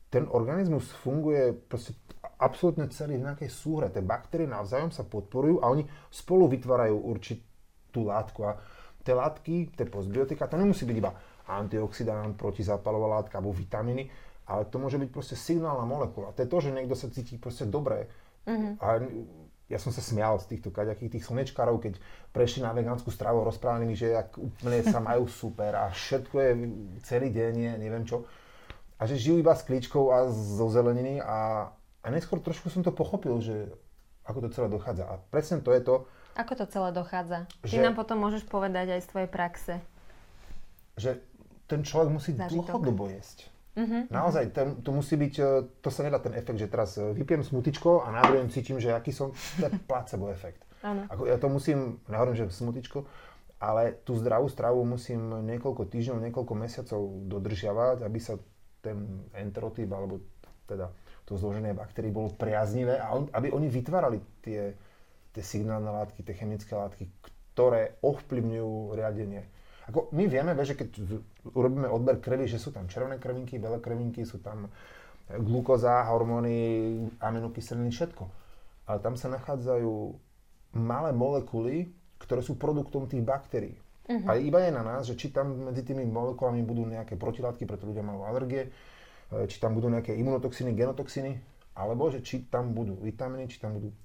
ten 0.07 0.23
organizmus 0.25 0.87
funguje 1.03 1.51
proste 1.67 1.99
absolútne 2.41 2.89
celý 2.89 3.21
v 3.21 3.29
nejakej 3.29 3.49
súhre. 3.53 3.93
Tie 3.93 4.01
baktérie 4.01 4.49
navzájom 4.49 4.89
sa 4.89 5.05
podporujú 5.05 5.61
a 5.61 5.69
oni 5.69 5.85
spolu 6.09 6.49
vytvárajú 6.49 6.97
určitú 6.97 8.09
látku. 8.09 8.41
A 8.49 8.57
tie 9.05 9.13
látky, 9.13 9.77
tie 9.77 9.85
postbiotika, 9.85 10.49
to 10.49 10.57
nemusí 10.57 10.89
byť 10.89 10.97
iba 10.97 11.13
antioxidant, 11.45 12.33
protizápalová 12.33 13.21
látka 13.21 13.37
alebo 13.37 13.53
vitamíny, 13.53 14.09
ale 14.49 14.65
to 14.67 14.81
môže 14.81 14.97
byť 14.97 15.09
proste 15.13 15.35
signálna 15.37 15.85
molekula. 15.85 16.33
To 16.33 16.41
je 16.41 16.49
to, 16.49 16.57
že 16.59 16.73
niekto 16.73 16.95
sa 16.97 17.13
cíti 17.13 17.37
proste 17.37 17.69
dobre. 17.69 18.09
A 18.81 18.97
ja 19.71 19.79
som 19.79 19.95
sa 19.95 20.03
smial 20.03 20.35
z 20.43 20.51
týchto 20.51 20.73
kaďakých 20.73 21.17
tých 21.17 21.25
slnečkárov, 21.31 21.79
keď 21.79 21.95
prešli 22.35 22.59
na 22.59 22.75
vegánsku 22.75 23.07
stravu, 23.07 23.47
rozprávali 23.47 23.87
mi, 23.87 23.95
že 23.95 24.11
jak 24.11 24.35
úplne 24.35 24.83
sa 24.83 24.99
majú 24.99 25.31
super 25.41 25.71
a 25.79 25.87
všetko 25.87 26.35
je 26.35 26.51
celý 27.07 27.31
deň, 27.31 27.51
nie, 27.55 27.71
neviem 27.79 28.03
čo. 28.03 28.27
A 28.99 29.07
že 29.07 29.17
žijú 29.17 29.39
iba 29.39 29.55
s 29.55 29.65
klíčkou 29.65 30.11
a 30.11 30.29
zo 30.29 30.67
zeleniny 30.69 31.23
a, 31.23 31.71
a 32.01 32.07
neskôr 32.07 32.37
trošku 32.37 32.67
som 32.67 32.81
to 32.81 32.89
pochopil, 32.89 33.37
že 33.37 33.69
ako 34.23 34.41
to 34.41 34.49
celé 34.51 34.67
dochádza. 34.67 35.03
A 35.03 35.17
presne 35.27 35.59
to 35.59 35.69
je 35.69 35.81
to, 35.81 35.95
Ako 36.31 36.55
to 36.55 36.65
celé 36.65 36.89
dochádza? 36.91 37.43
Ty 37.59 37.67
Že- 37.67 37.83
nám 37.83 37.95
potom 37.95 38.17
môžeš 38.17 38.45
povedať 38.45 38.87
aj 38.89 39.01
z 39.01 39.09
tvojej 39.09 39.29
praxe. 39.29 39.73
že 40.93 41.17
ten 41.65 41.81
človek 41.81 42.09
musí 42.09 42.31
Zážitok. 42.31 42.67
dlhodobo 42.67 43.09
jesť. 43.09 43.47
Mhm. 43.73 44.11
Naozaj, 44.11 44.45
ten, 44.51 44.67
to 44.77 44.91
musí 44.91 45.15
byť, 45.15 45.33
e, 45.33 45.43
to 45.79 45.87
sa 45.87 46.03
nedá 46.03 46.19
ten 46.19 46.33
efekt, 46.33 46.59
že 46.59 46.67
teraz 46.67 46.95
e, 46.95 47.07
vypijem 47.09 47.39
smutičko 47.41 48.03
a 48.03 48.11
na 48.11 48.19
druhý 48.21 48.43
deň 48.43 48.49
cítim, 48.49 48.75
že 48.77 48.91
aký 48.91 49.09
som, 49.09 49.31
to 49.31 49.63
je 49.63 49.71
placebo 49.81 50.27
efekt. 50.27 50.59
Ako 50.83 51.23
ja 51.23 51.37
to 51.37 51.47
musím, 51.47 51.79
nehovorím, 52.05 52.35
že 52.35 52.49
smutičko, 52.49 53.05
ale 53.57 53.95
tú 54.01 54.13
zdravú 54.13 54.47
stravu 54.47 54.83
musím 54.83 55.19
niekoľko 55.45 55.85
týždňov, 55.85 56.17
niekoľko 56.21 56.53
mesiacov 56.53 56.99
dodržiavať, 57.29 58.01
aby 58.01 58.19
sa 58.19 58.35
ten 58.81 58.97
enterotyp, 59.31 59.87
alebo 59.87 60.19
teda 60.65 60.89
to 61.31 61.39
zloženie 61.39 61.71
baktérií 61.71 62.11
bolo 62.11 62.35
priaznivé 62.35 62.99
a 62.99 63.15
on, 63.15 63.31
aby 63.31 63.55
oni 63.55 63.71
vytvárali 63.71 64.19
tie, 64.43 64.75
tie 65.31 65.43
signálne 65.43 65.87
látky, 65.87 66.27
tie 66.27 66.35
chemické 66.35 66.75
látky, 66.75 67.07
ktoré 67.55 67.95
ovplyvňujú 68.03 68.99
riadenie. 68.99 69.47
Ako 69.87 70.11
my 70.11 70.27
vieme, 70.27 70.51
že 70.59 70.75
keď 70.75 70.91
urobíme 71.55 71.87
odber 71.87 72.19
krvi, 72.19 72.51
že 72.51 72.59
sú 72.59 72.75
tam 72.75 72.91
červené 72.91 73.15
krvinky, 73.15 73.55
biele 73.55 73.79
krvinky, 73.79 74.27
sú 74.27 74.43
tam 74.43 74.67
glukóza, 75.31 76.03
hormóny, 76.11 76.99
aminokyseliny, 77.23 77.95
všetko. 77.95 78.23
Ale 78.91 78.99
tam 78.99 79.15
sa 79.15 79.31
nachádzajú 79.31 79.91
malé 80.75 81.15
molekuly, 81.15 81.95
ktoré 82.19 82.43
sú 82.43 82.59
produktom 82.59 83.07
tých 83.07 83.23
baktérií. 83.23 83.79
Uh-huh. 84.11 84.27
A 84.27 84.35
iba 84.35 84.59
je 84.59 84.71
na 84.75 84.83
nás, 84.83 85.07
že 85.07 85.15
či 85.15 85.31
tam 85.31 85.71
medzi 85.71 85.87
tými 85.87 86.03
molekulami 86.03 86.61
budú 86.67 86.83
nejaké 86.83 87.15
protilátky, 87.15 87.63
preto 87.63 87.87
ľudia 87.87 88.03
majú 88.03 88.27
alergie, 88.27 88.67
či 89.47 89.57
tam 89.63 89.75
budú 89.75 89.87
nejaké 89.87 90.11
imunotoxiny, 90.15 90.75
genotoxiny, 90.75 91.39
alebo 91.75 92.11
že 92.11 92.19
či 92.19 92.43
tam 92.51 92.75
budú 92.75 92.99
vitamíny, 92.99 93.47
či 93.47 93.63
tam 93.63 93.79
budú 93.79 93.95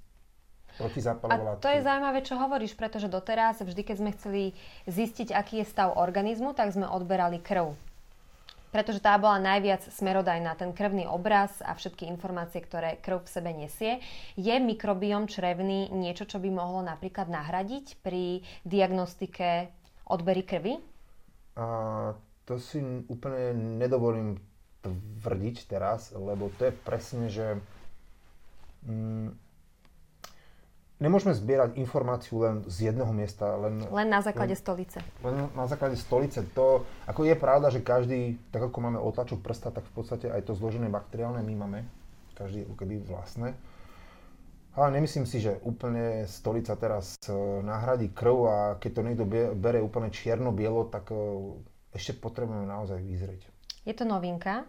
protizápalové 0.78 1.56
A 1.56 1.62
to 1.62 1.72
je 1.72 1.82
zaujímavé, 1.82 2.20
čo 2.22 2.38
hovoríš, 2.38 2.76
pretože 2.78 3.10
doteraz, 3.10 3.58
vždy, 3.64 3.82
keď 3.82 3.96
sme 3.96 4.10
chceli 4.14 4.42
zistiť, 4.86 5.32
aký 5.34 5.64
je 5.64 5.66
stav 5.66 5.96
organizmu, 5.96 6.52
tak 6.54 6.70
sme 6.70 6.86
odberali 6.86 7.40
krv. 7.42 7.74
Pretože 8.70 9.00
tá 9.00 9.16
bola 9.16 9.40
najviac 9.40 9.88
smerodajná, 9.88 10.52
ten 10.58 10.76
krvný 10.76 11.08
obraz 11.08 11.64
a 11.64 11.72
všetky 11.72 12.04
informácie, 12.12 12.60
ktoré 12.60 13.00
krv 13.00 13.24
v 13.24 13.32
sebe 13.32 13.50
nesie. 13.56 14.04
Je 14.36 14.52
mikrobiom 14.52 15.32
črevný 15.32 15.88
niečo, 15.96 16.28
čo 16.28 16.36
by 16.36 16.50
mohlo 16.52 16.84
napríklad 16.84 17.30
nahradiť 17.32 17.96
pri 18.04 18.44
diagnostike 18.68 19.72
odbery 20.04 20.44
krvi? 20.44 20.76
A 21.56 21.64
to 22.44 22.60
si 22.60 22.84
úplne 23.08 23.80
nedovolím 23.80 24.36
tvrdiť 24.86 25.56
teraz, 25.66 26.10
lebo 26.12 26.50
to 26.56 26.68
je 26.68 26.72
presne, 26.72 27.26
že 27.28 27.58
mm, 28.86 29.34
nemôžeme 30.96 31.36
zbierať 31.36 31.76
informáciu 31.76 32.40
len 32.40 32.56
z 32.68 32.88
jedného 32.92 33.12
miesta, 33.12 33.52
len, 33.60 33.84
Len 33.84 34.08
na 34.08 34.20
základe 34.24 34.56
stolice. 34.56 35.04
len 35.20 35.48
na 35.52 35.66
základe 35.68 35.96
stolice. 35.96 36.40
To, 36.56 36.88
ako 37.04 37.28
je 37.28 37.36
pravda, 37.36 37.68
že 37.68 37.84
každý, 37.84 38.40
tak 38.48 38.72
ako 38.72 38.76
máme 38.80 38.98
otlačok 39.00 39.44
prsta, 39.44 39.68
tak 39.68 39.84
v 39.84 39.92
podstate 39.92 40.26
aj 40.32 40.48
to 40.48 40.56
zložené 40.56 40.88
bakteriálne 40.88 41.44
my 41.44 41.54
máme, 41.54 41.78
každý 42.32 42.64
ako 42.64 42.74
keby 42.80 43.04
vlastné. 43.04 43.52
Ale 44.76 44.92
nemyslím 44.92 45.24
si, 45.24 45.40
že 45.40 45.56
úplne 45.64 46.28
stolica 46.28 46.76
teraz 46.76 47.16
e, 47.24 47.32
nahradí 47.64 48.12
krv 48.12 48.36
a 48.44 48.56
keď 48.76 48.90
to 48.92 49.00
niekto 49.08 49.24
bere 49.56 49.80
úplne 49.80 50.12
čierno-bielo, 50.12 50.92
tak 50.92 51.08
e, 51.08 51.16
ešte 51.96 52.12
potrebujeme 52.20 52.68
naozaj 52.68 53.00
vyzrieť. 53.00 53.40
Je 53.88 53.96
to 53.96 54.04
novinka, 54.04 54.68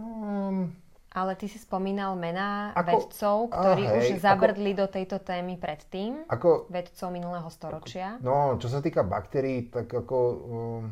Um, 0.00 0.72
ale 1.10 1.34
ty 1.34 1.50
si 1.50 1.58
spomínal 1.58 2.14
mená 2.14 2.70
Ako- 2.72 2.88
vedcov, 2.88 3.36
ktorí 3.50 3.82
a 3.84 3.90
hej, 3.92 3.98
už 3.98 4.06
ako- 4.14 4.24
zabrdli 4.24 4.72
do 4.72 4.86
tejto 4.86 5.18
témy 5.20 5.58
predtým. 5.58 6.24
ako, 6.30 6.70
Vedcov 6.70 7.08
minulého 7.10 7.50
storočia. 7.50 8.16
no, 8.22 8.56
čo 8.56 8.70
sa 8.70 8.80
týka 8.80 9.04
baktérií, 9.04 9.68
tak 9.68 9.92
ako... 9.92 10.16
Um, 10.48 10.82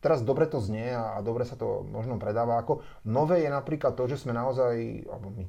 teraz 0.00 0.24
dobre 0.24 0.48
to 0.48 0.64
znie 0.64 0.96
a, 0.96 1.16
a 1.16 1.18
dobre 1.20 1.44
sa 1.44 1.60
to 1.60 1.84
možno 1.84 2.16
predáva. 2.16 2.56
Ako 2.56 2.80
nové 3.04 3.44
je 3.44 3.50
napríklad 3.52 3.92
to, 3.92 4.08
že 4.08 4.16
sme 4.16 4.32
naozaj, 4.32 5.04
alebo 5.04 5.28
my, 5.28 5.44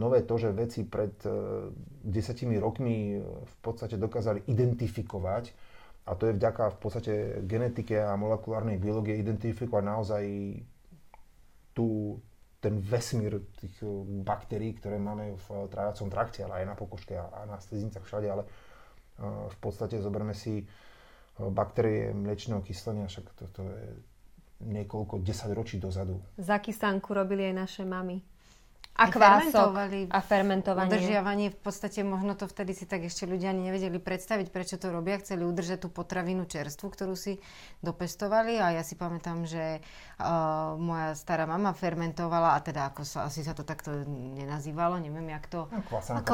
nové 0.00 0.24
to, 0.24 0.40
že 0.40 0.56
veci 0.56 0.88
pred 0.88 1.12
uh, 1.28 1.68
desiatimi 2.00 2.56
rokmi 2.56 3.20
uh, 3.20 3.44
v 3.44 3.54
podstate 3.60 4.00
dokázali 4.00 4.48
identifikovať 4.48 5.52
a 6.06 6.14
to 6.14 6.30
je 6.30 6.38
vďaka 6.38 6.72
v 6.72 6.78
podstate 6.78 7.12
genetike 7.44 7.98
a 7.98 8.14
molekulárnej 8.14 8.78
biológie 8.78 9.18
identifikovať 9.18 9.82
naozaj 9.84 10.24
tú, 11.76 12.16
ten 12.64 12.80
vesmír 12.80 13.44
tých 13.60 13.76
uh, 13.84 14.00
baktérií, 14.24 14.72
ktoré 14.80 14.96
máme 14.96 15.36
v 15.36 15.46
uh, 15.52 15.68
tráviacom 15.68 16.08
trakte, 16.08 16.40
ale 16.40 16.64
aj 16.64 16.72
na 16.72 16.74
pokožke 16.74 17.12
a, 17.20 17.44
na 17.44 17.60
sliznicach 17.60 18.08
všade, 18.08 18.26
ale 18.32 18.48
uh, 18.48 19.52
v 19.52 19.56
podstate 19.60 20.00
zoberme 20.00 20.32
si 20.32 20.64
baktérie 21.36 22.16
mliečného 22.16 22.64
kyslenia, 22.64 23.12
však 23.12 23.36
toto 23.36 23.60
je 23.68 23.92
niekoľko 24.64 25.20
desať 25.20 25.52
ročí 25.52 25.76
dozadu. 25.76 26.16
Zakysanku 26.40 27.12
robili 27.12 27.52
aj 27.52 27.54
naše 27.60 27.84
mamy. 27.84 28.24
A 28.96 29.12
kvások. 29.12 29.52
fermentovali. 29.52 30.00
A 30.08 30.20
fermentovanie. 30.24 30.88
Udržiavanie 30.88 31.46
v 31.52 31.58
podstate 31.60 32.00
možno 32.00 32.32
to 32.32 32.48
vtedy 32.48 32.72
si 32.72 32.88
tak 32.88 33.04
ešte 33.04 33.28
ľudia 33.28 33.52
ani 33.52 33.68
nevedeli 33.68 34.00
predstaviť, 34.00 34.48
prečo 34.48 34.80
to 34.80 34.88
robia. 34.88 35.20
Chceli 35.20 35.44
udržať 35.44 35.84
tú 35.84 35.88
potravinu 35.92 36.48
čerstvu, 36.48 36.88
ktorú 36.88 37.12
si 37.12 37.36
dopestovali 37.84 38.56
a 38.56 38.72
ja 38.72 38.80
si 38.80 38.96
pamätám, 38.96 39.44
že 39.44 39.84
uh, 40.16 40.80
moja 40.80 41.12
stará 41.12 41.44
mama 41.44 41.76
fermentovala 41.76 42.56
a 42.56 42.58
teda 42.64 42.88
ako 42.88 43.04
sa, 43.04 43.28
asi 43.28 43.44
sa 43.44 43.52
to 43.52 43.68
takto 43.68 43.92
nenazývalo, 44.08 44.96
neviem 44.96 45.28
jak 45.28 45.44
to... 45.52 45.68
No, 45.68 45.84
kvasená 45.84 46.24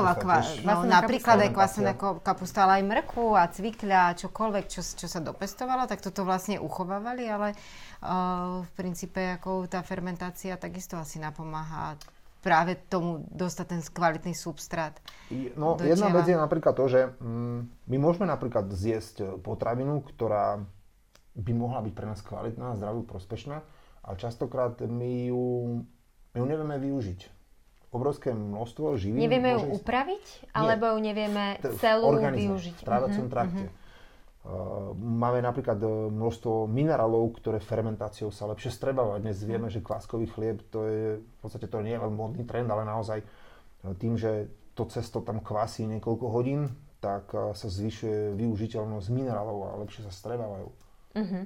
tiež. 0.46 0.62
no, 0.62 0.86
napríklad 0.86 1.36
aj 1.42 1.50
kvasená 1.50 1.92
kapusta, 2.22 2.62
ale 2.62 2.78
aj 2.78 2.84
mrkvu 2.86 3.26
a 3.34 3.44
cvikľa 3.50 4.00
a 4.14 4.16
čokoľvek, 4.16 4.64
čo, 4.70 4.80
čo 4.86 5.06
sa 5.10 5.18
dopestovalo, 5.18 5.90
tak 5.90 5.98
toto 5.98 6.22
vlastne 6.22 6.62
uchovávali, 6.62 7.26
ale 7.26 7.58
uh, 8.06 8.62
v 8.62 8.70
princípe 8.78 9.18
ako 9.34 9.66
tá 9.66 9.82
fermentácia 9.82 10.54
takisto 10.54 10.94
asi 10.94 11.18
napomáha 11.18 11.98
práve 12.42 12.74
tomu 12.90 13.22
dostať 13.30 13.66
ten 13.70 13.80
kvalitný 13.80 14.34
substrát. 14.34 14.98
No, 15.54 15.78
do 15.78 15.86
jedna 15.86 16.10
vec 16.10 16.26
je 16.26 16.34
napríklad 16.34 16.74
to, 16.74 16.84
že 16.90 17.00
mm, 17.22 17.86
my 17.86 17.96
môžeme 18.02 18.26
napríklad 18.26 18.66
zjesť 18.74 19.16
e, 19.22 19.26
potravinu, 19.38 20.02
ktorá 20.02 20.58
by 21.38 21.52
mohla 21.54 21.80
byť 21.86 21.92
pre 21.94 22.06
nás 22.10 22.20
kvalitná, 22.20 22.76
zdravú, 22.76 23.06
prospešná, 23.06 23.62
ale 24.02 24.14
častokrát 24.18 24.76
my 24.82 25.30
ju, 25.30 25.46
my 26.34 26.36
ju 26.42 26.46
nevieme 26.50 26.76
využiť. 26.82 27.20
Obrovské 27.94 28.34
množstvo 28.34 28.98
živín... 28.98 29.22
Nevieme 29.22 29.54
ju 29.54 29.58
môže 29.62 29.68
ísť- 29.70 29.78
upraviť, 29.84 30.24
alebo 30.52 30.84
ju 30.92 30.98
nevieme 30.98 31.44
t- 31.62 31.70
v 31.70 31.76
celú 31.78 32.04
organizme, 32.10 32.52
využiť. 32.52 32.76
V 32.82 32.88
trávacom 32.88 33.26
trakte. 33.30 33.64
Uh, 33.70 33.81
máme 34.98 35.38
napríklad 35.38 35.78
uh, 35.86 36.10
množstvo 36.10 36.66
minerálov, 36.66 37.38
ktoré 37.38 37.62
fermentáciou 37.62 38.34
sa 38.34 38.50
lepšie 38.50 38.74
strebávajú. 38.74 39.22
Dnes 39.22 39.38
vieme, 39.46 39.70
že 39.70 39.78
kváskový 39.78 40.26
chlieb, 40.26 40.66
to 40.74 40.82
je 40.90 41.02
v 41.22 41.38
podstate 41.38 41.70
to 41.70 41.78
nie 41.78 41.94
je 41.94 42.02
len 42.02 42.10
modný 42.10 42.42
trend, 42.42 42.66
ale 42.66 42.82
naozaj 42.82 43.22
uh, 43.22 43.94
tým, 43.94 44.18
že 44.18 44.50
to 44.74 44.90
cesto 44.90 45.22
tam 45.22 45.38
kvasí 45.38 45.86
niekoľko 45.86 46.26
hodín, 46.32 46.74
tak 47.02 47.34
sa 47.34 47.66
zvyšuje 47.66 48.38
využiteľnosť 48.38 49.10
minerálov 49.10 49.74
a 49.74 49.78
lepšie 49.82 50.06
sa 50.06 50.14
strebávajú. 50.14 50.70
Mhm. 51.18 51.40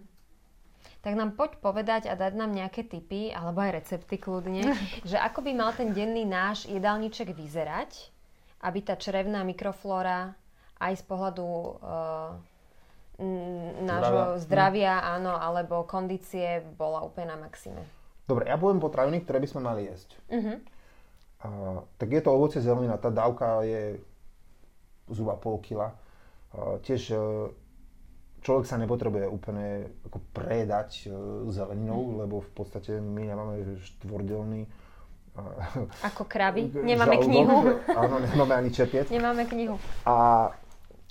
Tak 1.01 1.13
nám 1.15 1.39
poď 1.39 1.59
povedať 1.63 2.03
a 2.11 2.19
dať 2.19 2.35
nám 2.35 2.51
nejaké 2.51 2.83
tipy, 2.83 3.31
alebo 3.31 3.63
aj 3.63 3.83
recepty 3.83 4.19
kľudne, 4.19 4.75
že 5.11 5.17
ako 5.17 5.43
by 5.43 5.53
mal 5.57 5.71
ten 5.73 5.97
denný 5.97 6.29
náš 6.29 6.69
jedálniček 6.69 7.33
vyzerať, 7.35 8.13
aby 8.63 8.79
tá 8.85 8.95
črevná 9.01 9.43
mikroflóra 9.43 10.35
aj 10.77 10.93
z 11.01 11.05
pohľadu 11.09 11.47
uh, 11.47 12.37
nášho 13.83 14.37
zdravia, 14.45 15.01
áno, 15.01 15.33
alebo 15.33 15.89
kondície 15.89 16.61
bola 16.77 17.01
úplne 17.01 17.33
na 17.33 17.39
maxime. 17.41 17.81
Dobre, 18.27 18.51
ja 18.51 18.59
poviem 18.59 18.83
potraviny, 18.83 19.23
ktoré 19.23 19.39
by 19.41 19.49
sme 19.49 19.61
mali 19.63 19.89
jesť. 19.89 20.19
Mhm. 20.29 20.55
Uh, 21.37 21.85
tak 22.01 22.11
je 22.11 22.21
to 22.25 22.33
ovoce 22.33 22.59
zelenina, 22.59 22.97
tá 22.97 23.13
dávka 23.13 23.61
je 23.63 24.01
zhruba 25.13 25.37
pol 25.37 25.61
kila. 25.61 25.93
Uh, 26.51 26.81
tiež 26.81 27.13
uh, 27.13 27.53
človek 28.41 28.65
sa 28.67 28.81
nepotrebuje 28.81 29.29
úplne 29.29 29.93
ako 30.09 30.19
prejedať 30.33 31.07
uh, 31.07 31.13
zeleninou, 31.53 32.19
lebo 32.19 32.41
v 32.41 32.51
podstate 32.57 32.99
my 32.99 33.23
nemáme 33.31 33.79
štvordelný 33.79 34.65
uh, 35.37 36.09
Ako 36.09 36.25
kravy. 36.25 36.73
Nemáme 36.97 37.21
žalúdok. 37.21 37.29
knihu. 37.31 37.57
Áno, 37.95 38.15
nemáme 38.19 38.55
ani 38.65 38.71
čepiec. 38.73 39.07
Nemáme 39.13 39.45
knihu. 39.47 39.77
A 40.09 40.51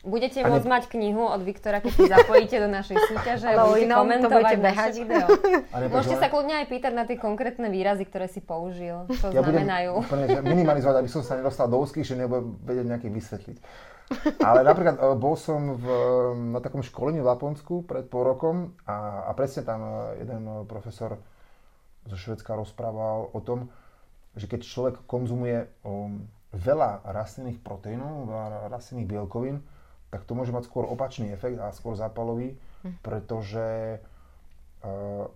Budete 0.05 0.37
A 0.39 0.45
ne- 0.45 0.51
môcť 0.53 0.67
mať 0.69 0.83
knihu 0.93 1.25
od 1.25 1.41
Viktora, 1.41 1.81
keď 1.81 1.93
si 1.97 2.05
zapojíte 2.05 2.61
do 2.61 2.69
našej 2.69 2.97
súťaže 3.09 3.49
Ale 3.49 3.65
budete 3.65 3.85
inom 3.89 3.97
to 3.97 4.01
komentovať 4.05 4.41
budete 4.45 4.57
naše 4.61 4.91
video. 4.93 5.27
Ne- 5.81 5.89
Môžete 5.91 6.15
že- 6.15 6.21
sa 6.21 6.27
kľudne 6.29 6.55
aj 6.61 6.65
pýtať 6.69 6.93
na 6.93 7.03
tie 7.09 7.17
konkrétne 7.17 7.67
výrazy, 7.73 8.05
ktoré 8.05 8.29
si 8.29 8.39
použil. 8.39 9.09
Čo 9.09 9.33
ja 9.33 9.41
budem 9.41 9.65
znamenajú. 9.65 9.93
že 10.05 10.39
minimalizovať, 10.45 10.95
aby 11.01 11.09
som 11.09 11.21
sa 11.25 11.35
nedostal 11.35 11.65
do 11.65 11.81
úzkých, 11.81 12.05
že 12.05 12.15
nebudem 12.15 12.53
vedieť 12.63 12.85
nejaké 12.85 13.07
vysvetliť. 13.09 13.57
Ale 14.37 14.61
napríklad 14.61 15.01
e, 15.01 15.17
bol 15.17 15.33
som 15.33 15.81
v, 15.81 15.85
na 16.53 16.61
takom 16.61 16.85
školení 16.85 17.25
v 17.25 17.25
Laponsku 17.25 17.89
pred 17.89 18.05
pol 18.05 18.21
rokom 18.21 18.77
a, 18.85 19.25
a 19.25 19.31
presne 19.33 19.65
tam 19.65 19.81
e, 19.81 20.21
jeden 20.21 20.45
e, 20.45 20.53
profesor 20.69 21.17
zo 22.05 22.13
Švedska 22.13 22.53
rozprával 22.53 23.33
o 23.33 23.39
tom, 23.41 23.73
že 24.37 24.45
keď 24.45 24.61
človek 24.61 24.95
konzumuje 25.09 25.65
um, 25.81 26.27
veľa 26.53 27.01
rastlinných 27.07 27.63
proteínov, 27.65 28.29
veľa 28.29 28.69
rastlinných 28.69 29.09
bielkovín, 29.09 29.63
tak 30.15 30.23
to 30.23 30.31
môže 30.31 30.55
mať 30.55 30.71
skôr 30.71 30.87
opačný 30.87 31.35
efekt 31.35 31.59
a 31.59 31.75
skôr 31.75 31.99
zápalový, 31.99 32.55
hm. 32.55 33.03
pretože 33.03 33.99
uh, 33.99 35.27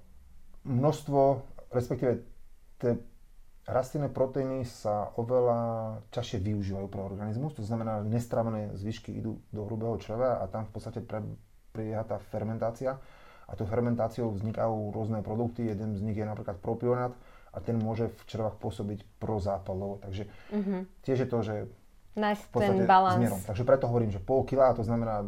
množstvo, 0.64 1.44
respektíve 1.76 2.24
tie 2.80 2.96
rastlinné 3.68 4.08
proteíny 4.08 4.64
sa 4.64 5.12
oveľa 5.20 5.60
čašie 6.16 6.40
využívajú 6.40 6.88
pre 6.88 7.04
organizmus, 7.04 7.60
to 7.60 7.62
znamená, 7.68 8.02
nestravené 8.08 8.72
zvyšky 8.80 9.20
idú 9.20 9.44
do 9.52 9.68
hrubého 9.68 10.00
čreva 10.00 10.40
a 10.40 10.48
tam 10.48 10.66
v 10.66 10.72
podstate 10.72 11.04
prebieha 11.04 12.08
tá 12.08 12.18
fermentácia 12.32 12.96
a 13.50 13.52
tou 13.54 13.68
fermentáciou 13.68 14.32
vznikajú 14.32 14.96
rôzne 14.96 15.20
produkty, 15.22 15.70
jeden 15.70 15.94
z 15.98 16.02
nich 16.02 16.18
je 16.18 16.26
napríklad 16.26 16.58
propionát 16.62 17.14
a 17.50 17.58
ten 17.62 17.78
môže 17.82 18.10
v 18.10 18.22
črevách 18.30 18.62
pôsobiť 18.62 19.06
prozápalovo, 19.18 19.98
takže 20.06 20.30
mm-hmm. 20.54 20.82
tiež 21.02 21.18
je 21.26 21.30
to, 21.30 21.40
že 21.42 21.56
Nájsť 22.18 22.44
ten 22.58 22.78
balans. 22.90 23.46
Takže 23.46 23.64
preto 23.68 23.86
hovorím, 23.86 24.10
že 24.10 24.22
pol 24.22 24.48
kila, 24.48 24.74
to 24.74 24.82
znamená 24.82 25.22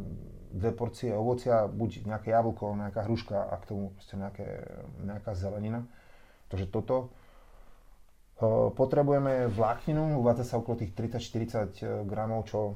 dve 0.51 0.71
porcie 0.75 1.15
ovocia, 1.15 1.65
buď 1.67 2.05
nejaké 2.05 2.35
jablko, 2.35 2.75
nejaká 2.75 3.07
hruška 3.07 3.39
a 3.39 3.55
k 3.59 3.67
tomu 3.71 3.95
proste 3.95 4.15
nejaké, 4.19 4.47
nejaká 4.99 5.31
zelenina. 5.33 5.87
Takže 6.51 6.67
toto. 6.67 7.15
Potrebujeme 8.75 9.47
vlákninu, 9.53 10.17
uvádza 10.17 10.43
sa 10.43 10.55
okolo 10.57 10.81
tých 10.81 10.97
30-40 10.97 11.53
e, 11.53 12.01
gramov, 12.09 12.49
čo 12.49 12.73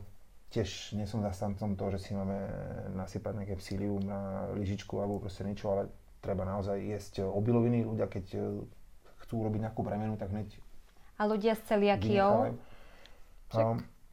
tiež 0.53 0.93
nie 0.93 1.09
som 1.09 1.25
zastancom 1.25 1.73
toho, 1.73 1.89
že 1.97 2.05
si 2.05 2.11
máme 2.13 2.37
nasypať 2.93 3.33
nejaké 3.33 3.55
psílium 3.57 4.05
na 4.05 4.45
lyžičku 4.53 4.93
alebo 5.01 5.17
proste 5.17 5.41
niečo, 5.41 5.73
ale 5.73 5.89
treba 6.21 6.45
naozaj 6.45 6.77
jesť 6.77 7.25
obiloviny. 7.25 7.81
Ľudia, 7.81 8.05
keď 8.05 8.25
e, 8.37 8.39
chcú 9.25 9.41
robiť 9.41 9.65
nejakú 9.65 9.81
bremenu, 9.81 10.15
tak 10.21 10.29
hneď 10.29 10.53
A 11.17 11.25
ľudia 11.25 11.57
s 11.57 11.65
celiakiou? 11.65 12.53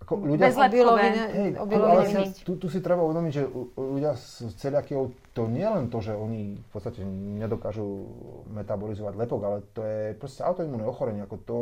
Ako 0.03 0.19
ľudia, 0.19 0.51
Bez 0.51 0.59
obiloviny. 0.59 1.19
Hej, 1.31 1.51
ale 1.63 2.03
si, 2.11 2.43
tu, 2.43 2.59
tu 2.59 2.67
si 2.67 2.83
treba 2.83 3.07
uvedomiť, 3.07 3.33
že 3.33 3.45
ľudia 3.79 4.19
s 4.19 4.43
celiakiou 4.59 5.15
to 5.31 5.47
nie 5.47 5.63
len 5.63 5.87
to, 5.95 6.03
že 6.03 6.19
oni 6.19 6.59
v 6.59 6.69
podstate 6.75 7.07
nedokážu 7.07 8.11
metabolizovať 8.51 9.15
lepok, 9.15 9.41
ale 9.47 9.59
to 9.71 9.87
je 9.87 10.19
proste 10.19 10.43
autoimmunné 10.43 10.83
ochorenie. 10.83 11.23
Ako 11.23 11.37
to, 11.47 11.59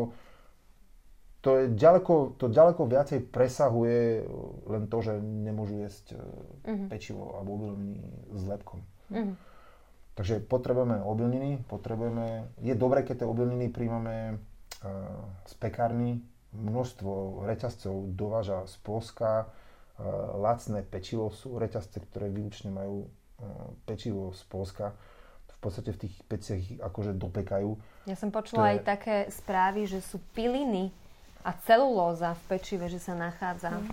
to, 1.45 1.51
je 1.61 1.65
ďaleko, 1.77 2.41
to 2.41 2.49
ďaleko 2.49 2.89
viacej 2.89 3.29
presahuje 3.29 4.25
len 4.65 4.89
to, 4.89 4.99
že 5.05 5.21
nemôžu 5.21 5.85
jesť 5.85 6.17
uh-huh. 6.17 6.89
pečivo 6.89 7.37
alebo 7.37 7.61
obilniny 7.61 8.01
s 8.33 8.43
lepkom. 8.49 8.81
Uh-huh. 9.13 9.37
Takže 10.17 10.41
potrebujeme 10.49 11.05
obilniny, 11.05 11.61
potrebujeme, 11.69 12.49
je 12.65 12.73
dobré, 12.73 13.05
keď 13.05 13.25
tie 13.25 13.29
obilniny 13.29 13.69
príjmame 13.69 14.37
uh, 14.37 14.89
z 15.45 15.53
pekárny, 15.61 16.25
množstvo 16.55 17.45
reťazcov 17.47 17.95
dováža 18.15 18.67
z 18.67 18.77
Polska. 18.83 19.31
E, 19.43 19.47
lacné 20.39 20.83
pečivo 20.83 21.31
sú 21.31 21.57
reťazce, 21.57 22.03
ktoré 22.11 22.27
výlučne 22.27 22.75
majú 22.75 23.07
e, 23.07 23.09
pečivo 23.87 24.35
z 24.35 24.43
Polska. 24.51 24.93
V 25.51 25.59
podstate 25.63 25.93
v 25.93 26.09
tých 26.09 26.15
peciach 26.27 26.59
ich 26.59 26.73
akože 26.81 27.15
dopekajú. 27.15 27.77
Ja 28.09 28.17
som 28.17 28.33
počula 28.33 28.73
je... 28.73 28.73
aj 28.75 28.79
také 28.83 29.17
správy, 29.29 29.85
že 29.87 30.01
sú 30.01 30.19
piliny 30.33 30.89
a 31.45 31.53
celulóza 31.65 32.33
v 32.35 32.43
pečive, 32.57 32.89
že 32.89 32.99
sa 32.99 33.13
nachádza. 33.13 33.77
Mm. 33.77 33.89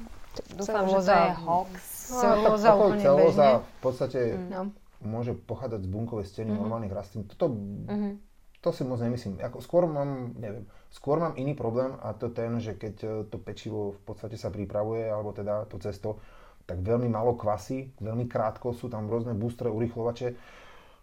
Dúfam, 0.55 0.85
celulóza. 0.85 1.11
že 1.11 1.17
to 1.17 1.17
je 1.17 1.37
hoax. 1.43 1.73
No, 2.07 2.19
celulóza 2.23 2.69
úplne 2.77 3.03
celulóza 3.03 3.45
v 3.59 3.79
podstate 3.83 4.19
mm. 4.37 4.49
no. 4.53 4.61
môže 5.03 5.31
pochádzať 5.33 5.81
z 5.83 5.89
bunkovej 5.91 6.25
steny 6.29 6.49
mm-hmm. 6.49 6.61
normálnych 6.61 6.93
rastlín. 6.95 7.27
Toto 7.27 7.51
mm-hmm 7.51 8.26
to 8.67 8.75
si 8.75 8.83
moc 8.83 8.99
nemyslím. 8.99 9.39
Ako, 9.39 9.63
skôr 9.63 9.87
mám, 9.87 10.35
neviem, 10.35 10.67
skôr 10.91 11.23
mám 11.23 11.39
iný 11.39 11.55
problém 11.55 11.95
a 12.03 12.11
to 12.11 12.27
ten, 12.27 12.59
že 12.59 12.75
keď 12.75 12.95
e, 12.99 13.07
to 13.31 13.39
pečivo 13.39 13.95
v 13.95 14.01
podstate 14.03 14.35
sa 14.35 14.51
pripravuje, 14.51 15.07
alebo 15.07 15.31
teda 15.31 15.63
to 15.71 15.79
cesto, 15.79 16.19
tak 16.67 16.83
veľmi 16.83 17.07
malo 17.07 17.39
kvasy, 17.39 17.95
veľmi 18.03 18.27
krátko 18.27 18.75
sú 18.75 18.91
tam 18.91 19.07
rôzne 19.07 19.31
boostre, 19.31 19.71
urychlovače, 19.71 20.35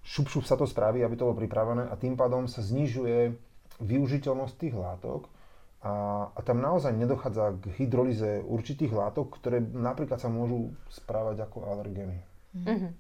šup, 0.05 0.29
šup 0.29 0.45
sa 0.45 0.61
to 0.61 0.69
spraví, 0.69 1.01
aby 1.01 1.17
to 1.17 1.25
bolo 1.25 1.41
pripravené 1.41 1.89
a 1.89 1.97
tým 1.97 2.21
pádom 2.21 2.45
sa 2.45 2.61
znižuje 2.61 3.33
využiteľnosť 3.81 4.55
tých 4.61 4.77
látok 4.77 5.33
a, 5.81 6.29
a 6.29 6.41
tam 6.45 6.61
naozaj 6.61 6.93
nedochádza 6.93 7.57
k 7.65 7.65
hydrolize 7.81 8.45
určitých 8.45 8.93
látok, 8.93 9.41
ktoré 9.41 9.65
napríklad 9.65 10.21
sa 10.21 10.29
môžu 10.29 10.77
správať 10.93 11.49
ako 11.49 11.65
alergény. 11.65 12.21
Mm-hmm. 12.61 12.93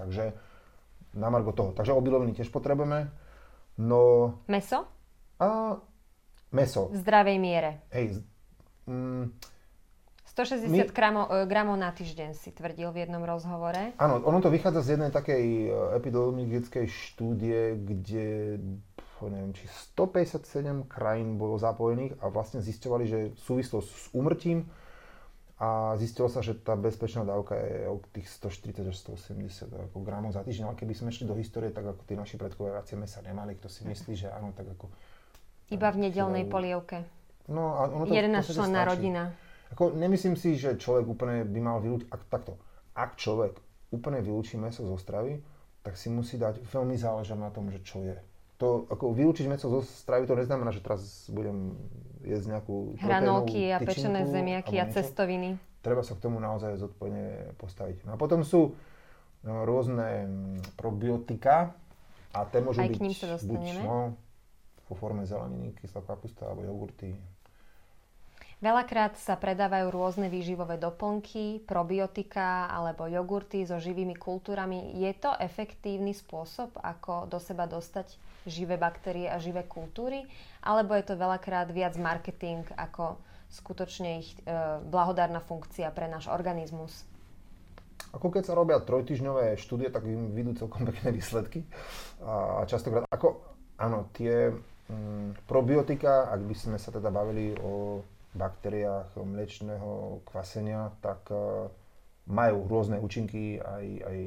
Takže 0.00 0.32
na 1.12 1.28
margo 1.28 1.52
toho. 1.52 1.76
Takže 1.76 1.92
obiloviny 1.92 2.32
tiež 2.36 2.48
potrebujeme 2.48 3.27
No... 3.78 4.34
Meso? 4.50 4.90
A, 5.38 5.78
meso. 6.50 6.90
V 6.90 6.98
zdravej 6.98 7.38
miere. 7.38 7.86
Hej. 7.94 8.26
Mm, 8.90 9.30
160 10.38 10.70
my, 10.70 10.78
gramov, 10.94 11.26
e, 11.30 11.46
gramov 11.50 11.76
na 11.78 11.90
týždeň 11.90 12.30
si 12.34 12.54
tvrdil 12.54 12.94
v 12.94 13.06
jednom 13.06 13.22
rozhovore. 13.26 13.94
Áno, 13.98 14.22
ono 14.22 14.38
to 14.38 14.50
vychádza 14.50 14.86
z 14.86 14.88
jednej 14.94 15.10
takej 15.10 15.44
e, 15.66 15.68
epidemiologickej 15.98 16.86
štúdie, 16.86 17.74
kde 17.74 18.26
neviem, 19.26 19.50
či 19.50 19.66
157 19.98 20.86
krajín 20.86 21.42
bolo 21.42 21.58
zapojených 21.58 22.14
a 22.22 22.30
vlastne 22.30 22.62
zistovali, 22.62 23.10
že 23.10 23.18
súvislosť 23.42 23.90
s 23.90 24.06
umrtím 24.14 24.70
a 25.58 25.98
zistilo 25.98 26.30
sa, 26.30 26.38
že 26.38 26.54
tá 26.54 26.78
bezpečná 26.78 27.26
dávka 27.26 27.58
je 27.58 27.90
od 27.90 28.06
tých 28.14 28.30
140 28.30 28.94
až 28.94 28.96
180 29.10 29.90
ako 29.90 29.98
gramov 30.06 30.30
za 30.30 30.46
týždeň, 30.46 30.70
ale 30.70 30.78
keby 30.78 30.94
sme 30.94 31.10
šli 31.10 31.26
do 31.26 31.34
histórie, 31.34 31.74
tak 31.74 31.82
ako 31.82 32.06
tí 32.06 32.14
naši 32.14 32.38
predkovia 32.38 32.78
viacej 32.78 32.94
mesa 32.94 33.18
nemali, 33.26 33.58
kto 33.58 33.66
si 33.66 33.82
myslí, 33.82 34.14
že 34.14 34.30
áno, 34.30 34.54
tak 34.54 34.70
ako... 34.78 34.86
Iba 35.74 35.90
v 35.90 35.98
nedelnej 36.06 36.46
chýbajú. 36.46 36.54
polievke. 36.54 36.96
No 37.50 37.74
a 37.74 37.90
ono 37.90 38.06
to 38.06 38.14
11 38.14 38.54
členná 38.54 38.86
rodina. 38.86 39.34
Ako, 39.74 39.98
nemyslím 39.98 40.38
si, 40.38 40.54
že 40.54 40.78
človek 40.78 41.04
úplne 41.10 41.42
by 41.42 41.60
mal 41.60 41.82
vylúčiť, 41.82 42.06
ak, 42.06 42.22
takto, 42.30 42.54
ak 42.94 43.18
človek 43.18 43.58
úplne 43.90 44.22
vylúči 44.22 44.56
meso 44.56 44.86
zo 44.86 44.94
stravy, 44.94 45.42
tak 45.82 45.98
si 45.98 46.06
musí 46.06 46.38
dať 46.38 46.62
veľmi 46.70 46.94
záležať 46.94 47.34
na 47.34 47.50
tom, 47.50 47.66
že 47.74 47.82
čo 47.82 48.06
je. 48.06 48.14
To, 48.58 48.90
ako 48.90 49.14
vylúčiť 49.14 49.46
meso 49.46 49.70
zo 49.70 49.86
stravy, 49.86 50.26
to 50.26 50.34
neznamená, 50.34 50.74
že 50.74 50.82
teraz 50.82 51.30
budem 51.30 51.78
jesť 52.26 52.58
nejakú 52.58 52.98
Hranolky 52.98 53.70
a 53.70 53.78
pečené 53.78 54.26
zemiaky 54.26 54.82
a 54.82 54.90
cestoviny. 54.90 55.54
Treba 55.78 56.02
sa 56.02 56.18
k 56.18 56.26
tomu 56.26 56.42
naozaj 56.42 56.74
zodpovedne 56.74 57.54
postaviť. 57.54 58.02
No 58.02 58.14
a 58.14 58.16
potom 58.18 58.42
sú 58.42 58.74
no, 59.46 59.62
rôzne 59.62 60.26
mm, 60.26 60.74
probiotika 60.74 61.70
a 62.34 62.42
tie 62.50 62.58
môžu 62.58 62.82
Aj 62.82 62.90
byť 62.90 63.46
buď 63.46 63.62
no, 63.86 64.18
vo 64.90 64.94
forme 64.98 65.22
zeleniny, 65.22 65.78
kyslá 65.78 66.02
kapusta 66.02 66.50
alebo 66.50 66.66
jogurty, 66.66 67.14
Veľakrát 68.58 69.14
sa 69.14 69.38
predávajú 69.38 69.86
rôzne 69.94 70.26
výživové 70.26 70.82
doplnky, 70.82 71.62
probiotika 71.62 72.66
alebo 72.66 73.06
jogurty 73.06 73.62
so 73.62 73.78
živými 73.78 74.18
kultúrami. 74.18 74.98
Je 74.98 75.14
to 75.14 75.30
efektívny 75.38 76.10
spôsob, 76.10 76.74
ako 76.82 77.30
do 77.30 77.38
seba 77.38 77.70
dostať 77.70 78.18
živé 78.48 78.80
baktérie 78.80 79.28
a 79.28 79.38
živé 79.38 79.64
kultúry? 79.64 80.26
Alebo 80.64 80.96
je 80.96 81.04
to 81.06 81.14
veľakrát 81.14 81.70
viac 81.70 81.94
marketing 82.00 82.64
ako 82.74 83.20
skutočne 83.48 84.20
ich 84.20 84.36
e, 84.44 84.52
blahodárna 84.84 85.40
funkcia 85.40 85.88
pre 85.92 86.08
náš 86.08 86.28
organizmus? 86.28 87.08
Ako 88.12 88.32
keď 88.32 88.42
sa 88.48 88.56
robia 88.56 88.80
trojtyžňové 88.80 89.56
štúdie, 89.60 89.92
tak 89.92 90.08
im 90.08 90.32
vidú 90.32 90.56
celkom 90.56 90.88
pekné 90.88 91.12
výsledky. 91.12 91.64
A 92.24 92.64
častokrát, 92.64 93.04
ako, 93.08 93.40
áno, 93.76 94.08
tie 94.16 94.52
mm, 94.88 95.44
probiotika, 95.44 96.32
ak 96.32 96.40
by 96.44 96.54
sme 96.56 96.76
sa 96.80 96.88
teda 96.88 97.12
bavili 97.12 97.52
o 97.60 98.00
baktériách 98.32 99.16
mliečného 99.16 100.22
kvasenia, 100.28 100.92
tak 101.00 101.28
e, 101.32 101.36
majú 102.28 102.68
rôzne 102.68 103.00
účinky 103.00 103.56
aj, 103.60 103.86
aj, 104.04 104.20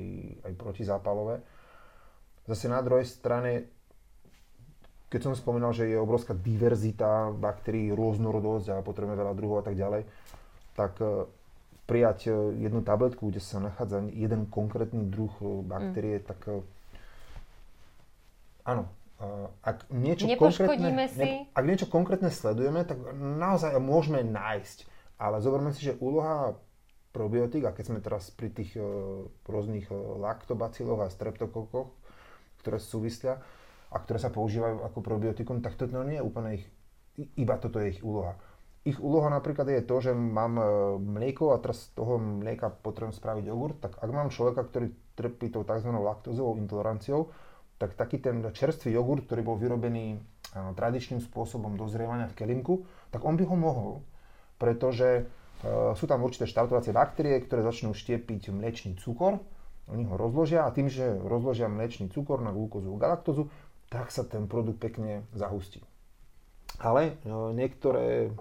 aj 0.49 0.53
protizápalové. 0.57 1.36
Zase 2.49 2.65
na 2.65 2.81
druhej 2.81 3.05
strane, 3.05 3.80
keď 5.12 5.19
som 5.28 5.34
spomínal, 5.36 5.76
že 5.76 5.91
je 5.91 6.00
obrovská 6.00 6.32
diverzita 6.32 7.36
baktérií, 7.36 7.91
rôznorodosť 7.91 8.68
a 8.72 8.86
potrebujeme 8.86 9.20
veľa 9.20 9.34
druhov 9.36 9.59
a 9.59 9.66
tak 9.68 9.76
ďalej, 9.76 10.07
tak 10.72 10.95
e, 11.03 11.28
prijať 11.84 12.32
e, 12.32 12.64
jednu 12.64 12.80
tabletku, 12.80 13.28
kde 13.28 13.43
sa 13.43 13.59
nachádza 13.59 14.07
jeden 14.16 14.47
konkrétny 14.47 15.03
druh 15.03 15.36
baktérie, 15.68 16.24
mm. 16.24 16.26
tak 16.26 16.39
áno, 18.64 18.88
ak 19.62 19.86
niečo, 19.93 20.26
konkrétne, 20.34 21.05
si. 21.05 21.22
Ne, 21.22 21.45
ak 21.53 21.64
niečo 21.68 21.86
konkrétne 21.86 22.34
sledujeme, 22.34 22.82
tak 22.82 22.97
naozaj 23.14 23.78
môžeme 23.78 24.26
nájsť. 24.26 24.89
Ale 25.22 25.38
zoberme 25.38 25.70
si, 25.78 25.86
že 25.86 25.99
úloha 26.01 26.57
probiotik, 27.14 27.68
a 27.68 27.76
keď 27.76 27.86
sme 27.86 27.99
teraz 28.01 28.34
pri 28.34 28.49
tých 28.49 28.74
uh, 28.80 29.28
rôznych 29.45 29.86
uh, 29.93 30.18
laktobaciloch 30.18 31.05
a 31.05 31.14
streptokokoch, 31.14 31.93
ktoré 32.66 32.82
súvislia 32.82 33.43
a 33.91 33.97
ktoré 33.99 34.17
sa 34.17 34.31
používajú 34.31 34.87
ako 34.87 34.99
probiotikum, 35.03 35.59
tak 35.59 35.75
toto 35.75 35.99
nie 36.07 36.17
je 36.17 36.23
úplne 36.23 36.49
ich, 36.57 36.65
iba 37.35 37.59
toto 37.59 37.77
je 37.83 37.99
ich 37.99 38.01
úloha. 38.01 38.39
Ich 38.81 38.97
úloha 38.97 39.29
napríklad 39.29 39.69
je 39.69 39.85
to, 39.85 40.01
že 40.01 40.11
mám 40.15 40.57
e, 40.57 40.65
mlieko 40.97 41.53
a 41.53 41.61
teraz 41.61 41.91
z 41.91 41.99
toho 41.99 42.17
mlieka 42.17 42.71
potrebujem 42.81 43.13
spraviť 43.13 43.43
jogurt, 43.45 43.77
tak 43.77 43.99
ak 44.01 44.09
mám 44.09 44.33
človeka, 44.33 44.65
ktorý 44.65 44.89
trpí 45.13 45.53
tou 45.53 45.61
tzv. 45.61 45.91
laktózovou 45.91 46.57
intoleranciou, 46.57 47.29
tak 47.77 47.93
taký 47.93 48.17
ten 48.17 48.41
čerstvý 48.41 48.95
jogurt, 48.95 49.29
ktorý 49.29 49.41
bol 49.45 49.57
vyrobený 49.57 50.17
tradičným 50.53 51.23
spôsobom 51.23 51.79
dozrievania 51.79 52.27
v 52.29 52.37
kelímku, 52.37 52.85
tak 53.09 53.23
on 53.23 53.39
by 53.39 53.43
ho 53.47 53.55
mohol. 53.57 53.91
pretože 54.61 55.25
uh, 55.25 55.97
sú 55.97 56.05
tam 56.05 56.21
určité 56.21 56.45
štartovacie 56.45 56.93
baktérie, 56.93 57.41
ktoré 57.41 57.65
začnú 57.65 57.97
štiepiť 57.97 58.53
mliečný 58.53 58.93
cukor, 59.01 59.41
oni 59.89 60.05
ho 60.05 60.13
rozložia 60.13 60.69
a 60.69 60.69
tým, 60.69 60.85
že 60.85 61.17
rozložia 61.25 61.65
mliečný 61.65 62.13
cukor 62.13 62.45
na 62.45 62.53
glukózu 62.53 62.93
galaktózu, 62.93 63.49
tak 63.91 64.07
sa 64.09 64.23
ten 64.23 64.47
produkt 64.47 64.79
pekne 64.79 65.27
zahustí. 65.35 65.83
Ale 66.79 67.19
uh, 67.27 67.51
niektoré, 67.51 68.31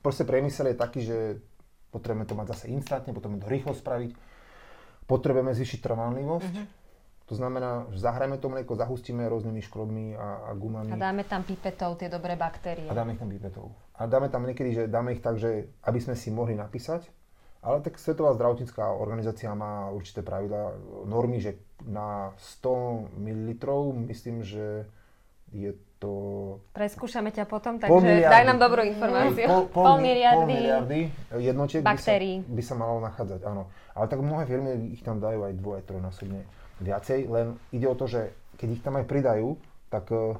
proste 0.00 0.24
priemysel 0.24 0.72
je 0.72 0.80
taký, 0.80 1.00
že 1.04 1.44
potrebujeme 1.92 2.24
to 2.24 2.32
mať 2.32 2.46
zase 2.56 2.64
instantne, 2.72 3.12
potrebujeme 3.12 3.44
to 3.44 3.52
rýchlo 3.52 3.76
spraviť, 3.76 4.10
potrebujeme 5.04 5.52
zvýšiť 5.52 5.80
trvanlivosť, 5.84 6.54
uh-huh 6.56 6.76
to 7.28 7.36
znamená, 7.36 7.84
že 7.92 8.00
zahrajeme 8.00 8.40
to 8.40 8.48
mlieko, 8.48 8.72
zahustíme 8.72 9.28
rôznymi 9.28 9.60
škrobmi 9.68 10.16
a, 10.16 10.48
a 10.48 10.50
gumami. 10.56 10.88
A 10.88 10.96
dáme 10.96 11.28
tam 11.28 11.44
pipetov 11.44 12.00
tie 12.00 12.08
dobré 12.08 12.40
baktérie. 12.40 12.88
A 12.88 12.96
dáme 12.96 13.12
ich 13.12 13.20
tam 13.20 13.28
pipetov. 13.28 13.68
A 14.00 14.08
dáme 14.08 14.32
tam 14.32 14.48
niekedy, 14.48 14.72
že 14.72 14.82
dáme 14.88 15.12
ich 15.12 15.20
tak, 15.20 15.36
že 15.36 15.68
aby 15.84 16.00
sme 16.00 16.16
si 16.16 16.32
mohli 16.32 16.56
napísať, 16.56 17.04
ale 17.62 17.82
tak 17.82 17.98
Svetová 17.98 18.34
zdravotnícká 18.38 18.94
organizácia 18.94 19.50
má 19.54 19.90
určité 19.90 20.22
pravidla, 20.22 20.78
normy, 21.04 21.42
že 21.42 21.58
na 21.82 22.32
100 22.62 23.18
ml 23.18 23.62
myslím, 24.10 24.46
že 24.46 24.86
je 25.50 25.72
to... 25.98 26.12
Preskúšame 26.70 27.34
ťa 27.34 27.44
potom, 27.50 27.82
takže 27.82 28.22
daj 28.22 28.44
nám 28.46 28.58
dobrú 28.62 28.86
informáciu. 28.86 29.46
Pol, 29.50 29.62
pol, 29.70 29.84
pol, 29.84 29.96
miliardy, 29.98 30.38
pol 30.38 30.46
miliardy 30.46 31.00
jednotiek 31.42 31.82
baktérií. 31.82 32.46
By, 32.46 32.46
sa, 32.46 32.54
by 32.54 32.62
sa 32.62 32.74
malo 32.78 32.96
nachádzať, 33.02 33.40
áno. 33.42 33.66
Ale 33.98 34.06
tak 34.06 34.22
mnohé 34.22 34.46
firmy 34.46 34.94
ich 34.94 35.02
tam 35.02 35.18
dajú 35.18 35.42
aj 35.42 35.52
dvoje, 35.58 35.80
trojnásobne 35.82 36.46
viacej, 36.78 37.26
len 37.26 37.58
ide 37.74 37.90
o 37.90 37.98
to, 37.98 38.06
že 38.06 38.30
keď 38.54 38.68
ich 38.70 38.82
tam 38.86 38.94
aj 38.98 39.06
pridajú, 39.10 39.58
tak 39.90 40.06
e, 40.14 40.38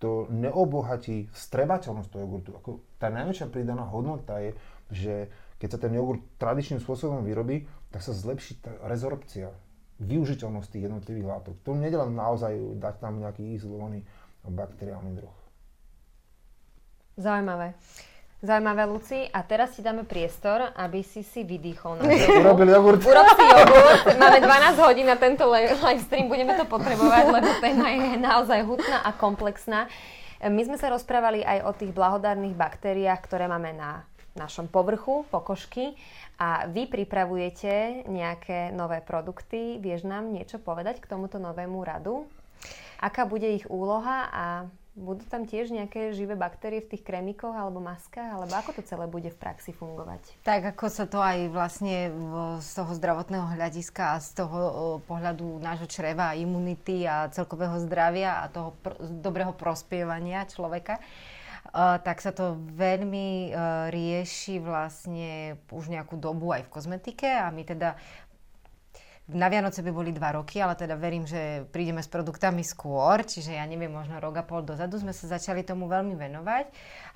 to 0.00 0.26
neobohatí 0.32 1.28
strebateľnosť 1.36 2.08
toho 2.08 2.22
jogurtu. 2.24 2.50
Ako 2.56 2.70
tá 2.96 3.12
najväčšia 3.12 3.52
pridaná 3.52 3.84
hodnota 3.84 4.40
je, 4.40 4.56
že 4.92 5.14
keď 5.62 5.78
sa 5.78 5.78
ten 5.78 5.94
jogurt 5.94 6.18
tradičným 6.42 6.82
spôsobom 6.82 7.22
vyrobí, 7.22 7.70
tak 7.94 8.02
sa 8.02 8.10
zlepší 8.10 8.58
tá 8.58 8.74
rezorpcia, 8.82 9.54
využiteľnosť 10.02 10.68
tých 10.74 10.90
jednotlivých 10.90 11.26
látok. 11.30 11.54
To 11.62 11.78
je 11.78 11.86
len 11.86 12.10
naozaj 12.18 12.82
dať 12.82 12.98
tam 12.98 13.22
nejaký 13.22 13.54
izolovaný 13.54 14.02
bakteriálny 14.42 15.14
druh. 15.14 15.36
Zaujímavé. 17.14 17.78
Zaujímavé, 18.42 18.90
Luci. 18.90 19.22
A 19.30 19.46
teraz 19.46 19.78
ti 19.78 19.86
dáme 19.86 20.02
priestor, 20.02 20.74
aby 20.74 21.06
si 21.06 21.22
si 21.22 21.46
vydýchol 21.46 22.02
na 22.02 22.10
Urobil 22.42 22.74
jogurt. 22.74 23.06
Urob 23.06 23.26
si 23.38 23.44
jogurt. 23.46 24.18
Máme 24.18 24.42
12 24.42 24.82
hodín 24.82 25.06
na 25.06 25.14
tento 25.14 25.46
live 25.46 25.78
stream. 26.02 26.26
Budeme 26.26 26.58
to 26.58 26.66
potrebovať, 26.66 27.24
lebo 27.38 27.48
téma 27.62 27.86
je 27.94 28.18
naozaj 28.18 28.66
hutná 28.66 28.98
a 29.06 29.14
komplexná. 29.14 29.86
My 30.42 30.58
sme 30.66 30.74
sa 30.74 30.90
rozprávali 30.90 31.46
aj 31.46 31.58
o 31.62 31.70
tých 31.70 31.94
blahodárnych 31.94 32.58
baktériách, 32.58 33.22
ktoré 33.22 33.46
máme 33.46 33.78
na 33.78 34.02
našom 34.34 34.68
povrchu, 34.68 35.24
pokožky. 35.28 35.96
A 36.40 36.66
vy 36.66 36.88
pripravujete 36.88 38.04
nejaké 38.08 38.72
nové 38.72 39.04
produkty. 39.04 39.78
Vieš 39.78 40.08
nám 40.08 40.32
niečo 40.32 40.58
povedať 40.58 40.98
k 40.98 41.10
tomuto 41.10 41.36
novému 41.38 41.80
radu? 41.84 42.26
Aká 43.02 43.26
bude 43.26 43.50
ich 43.50 43.66
úloha 43.66 44.30
a 44.30 44.44
budú 44.92 45.24
tam 45.24 45.48
tiež 45.48 45.72
nejaké 45.72 46.12
živé 46.12 46.36
baktérie 46.36 46.84
v 46.84 46.92
tých 46.92 47.02
krémikoch 47.02 47.56
alebo 47.56 47.80
maskách, 47.80 48.28
alebo 48.36 48.52
ako 48.52 48.76
to 48.76 48.82
celé 48.84 49.08
bude 49.08 49.32
v 49.32 49.40
praxi 49.40 49.72
fungovať? 49.72 50.20
Tak 50.44 50.76
ako 50.76 50.86
sa 50.92 51.08
to 51.08 51.16
aj 51.16 51.48
vlastne 51.48 52.12
z 52.60 52.70
toho 52.76 52.92
zdravotného 52.92 53.56
hľadiska 53.56 54.16
a 54.16 54.22
z 54.22 54.30
toho 54.44 54.60
pohľadu 55.08 55.64
nášho 55.64 55.88
čreva, 55.88 56.36
imunity 56.36 57.08
a 57.08 57.32
celkového 57.32 57.80
zdravia 57.88 58.44
a 58.44 58.52
toho 58.52 58.76
pr- 58.84 59.00
dobrého 59.00 59.56
prospievania 59.56 60.44
človeka, 60.44 61.00
tak 61.72 62.20
sa 62.20 62.36
to 62.36 62.60
veľmi 62.76 63.48
uh, 63.48 63.88
rieši 63.88 64.60
vlastne 64.60 65.56
už 65.72 65.88
nejakú 65.88 66.20
dobu 66.20 66.52
aj 66.52 66.68
v 66.68 66.72
kozmetike 66.72 67.28
a 67.28 67.48
my 67.48 67.64
teda 67.64 67.96
na 69.30 69.46
Vianoce 69.46 69.86
by 69.86 69.92
boli 69.94 70.10
dva 70.10 70.34
roky, 70.34 70.58
ale 70.58 70.74
teda 70.74 70.98
verím, 70.98 71.24
že 71.24 71.64
prídeme 71.70 72.02
s 72.02 72.10
produktami 72.10 72.66
skôr, 72.66 73.22
čiže 73.22 73.54
ja 73.54 73.62
neviem, 73.64 73.88
možno 73.88 74.18
rok 74.18 74.42
a 74.42 74.44
pol 74.44 74.66
dozadu 74.66 74.98
sme 74.98 75.14
sa 75.14 75.38
začali 75.38 75.62
tomu 75.62 75.86
veľmi 75.86 76.18
venovať 76.18 76.66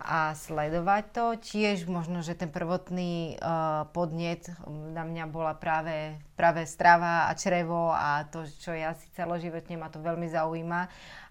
a 0.00 0.32
sledovať 0.32 1.04
to. 1.10 1.24
Tiež 1.42 1.90
možno, 1.90 2.22
že 2.22 2.38
ten 2.38 2.48
prvotný 2.48 3.36
uh, 3.36 3.90
podnet 3.90 4.48
na 4.70 5.02
mňa 5.02 5.24
bola 5.26 5.58
práve, 5.58 6.16
práve 6.36 6.68
strava 6.68 7.26
a 7.26 7.32
črevo 7.32 7.90
a 7.90 8.28
to, 8.28 8.44
čo 8.60 8.76
ja 8.76 8.92
si 8.92 9.08
celoživotne 9.16 9.80
ma 9.80 9.88
to 9.88 10.04
veľmi 10.04 10.28
zaujíma 10.28 10.80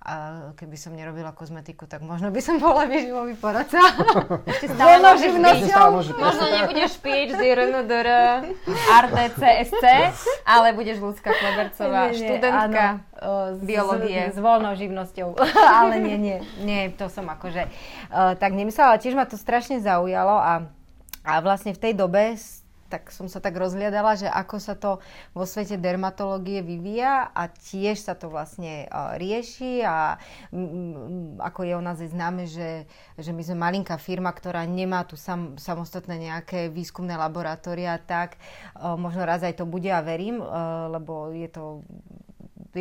a 0.05 0.13
keby 0.53 0.77
som 0.77 0.93
nerobila 0.93 1.33
kozmetiku, 1.33 1.89
tak 1.89 2.05
možno 2.05 2.29
by 2.29 2.37
som 2.37 2.61
bola 2.61 2.85
výživový 2.85 3.33
poradca. 3.41 3.81
Ešte 4.53 4.69
stále 4.69 5.01
môžeš 5.01 5.33
byť. 5.33 5.65
Možno 6.13 6.45
nebudeš 6.45 7.01
piť 7.01 7.33
z 7.33 7.41
RNDR, 7.41 8.09
RDCSC, 8.69 9.85
ale 10.45 10.77
budeš 10.77 11.01
ľudská 11.01 11.33
Klebercová, 11.33 12.13
nie, 12.13 12.21
nie, 12.21 12.21
študentka 12.21 12.85
áno, 13.17 13.57
z 13.57 13.61
biológie. 13.65 14.21
S, 14.29 14.37
s 14.37 14.39
voľnou 14.45 14.77
živnosťou. 14.77 15.41
ale 15.81 15.97
nie, 15.97 16.17
nie, 16.21 16.37
nie, 16.61 16.93
to 16.93 17.09
som 17.09 17.25
akože 17.25 17.65
uh, 17.65 18.37
tak 18.37 18.53
nemyslela. 18.53 19.01
Tiež 19.01 19.17
ma 19.17 19.25
to 19.25 19.41
strašne 19.41 19.81
zaujalo 19.81 20.37
a, 20.37 20.69
a 21.25 21.33
vlastne 21.41 21.73
v 21.73 21.81
tej 21.81 21.93
dobe 21.97 22.37
tak 22.95 23.11
som 23.11 23.27
sa 23.27 23.43
tak 23.43 23.59
rozhliadala, 23.59 24.15
že 24.15 24.31
ako 24.31 24.55
sa 24.55 24.79
to 24.79 25.03
vo 25.35 25.43
svete 25.43 25.75
dermatológie 25.75 26.63
vyvíja 26.63 27.27
a 27.35 27.51
tiež 27.51 27.99
sa 27.99 28.15
to 28.15 28.31
vlastne 28.31 28.87
rieši 29.19 29.83
a 29.83 30.15
ako 31.43 31.59
je 31.67 31.73
o 31.75 31.83
nás 31.83 31.99
je 31.99 32.07
známe, 32.07 32.47
že, 32.47 32.87
že 33.19 33.35
my 33.35 33.43
sme 33.43 33.59
malinká 33.59 33.99
firma, 33.99 34.31
ktorá 34.31 34.63
nemá 34.63 35.03
tu 35.03 35.19
sam, 35.19 35.59
samostatné 35.59 36.31
nejaké 36.31 36.71
výskumné 36.71 37.19
laboratória, 37.19 37.99
tak 37.99 38.39
možno 38.79 39.27
raz 39.27 39.43
aj 39.43 39.59
to 39.59 39.67
bude 39.67 39.91
a 39.91 39.99
verím, 39.99 40.39
lebo 40.87 41.35
je 41.35 41.51
to 41.51 41.83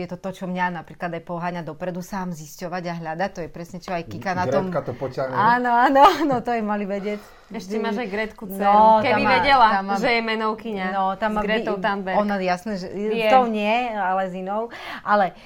je 0.00 0.08
to 0.10 0.18
to, 0.18 0.30
čo 0.42 0.44
mňa 0.50 0.74
napríklad 0.82 1.14
aj 1.14 1.22
poháňa 1.22 1.62
dopredu 1.62 2.02
sám 2.02 2.34
zisťovať 2.34 2.82
a 2.90 2.94
hľadať. 2.98 3.30
To 3.36 3.40
je 3.46 3.50
presne, 3.50 3.78
čo 3.78 3.94
aj 3.94 4.10
Kika 4.10 4.34
na 4.34 4.50
tom... 4.50 4.68
Gretka 4.68 4.90
to 4.90 4.94
poťahne. 4.98 5.34
Áno, 5.34 5.70
áno, 5.70 6.02
no 6.26 6.36
to 6.42 6.50
je 6.50 6.62
mali 6.62 6.84
vedieť. 6.84 7.44
Ešte 7.54 7.76
máš 7.76 8.00
aj 8.00 8.08
Gretku 8.08 8.48
dceru. 8.48 8.66
No, 8.66 9.04
Keby 9.04 9.22
má, 9.22 9.30
vedela, 9.38 9.68
má, 9.84 9.94
že 10.00 10.10
je 10.16 10.22
menovkyňa 10.24 10.86
no, 10.90 11.14
tam 11.20 11.38
s 11.38 11.44
Gretou 11.44 11.76
Thunberg. 11.76 12.16
Ona 12.18 12.40
jasné, 12.40 12.80
že 12.80 12.88
je. 12.90 13.28
to 13.30 13.46
nie, 13.46 13.92
ale 13.94 14.26
s 14.26 14.34
inou. 14.34 14.72
Ale 15.04 15.36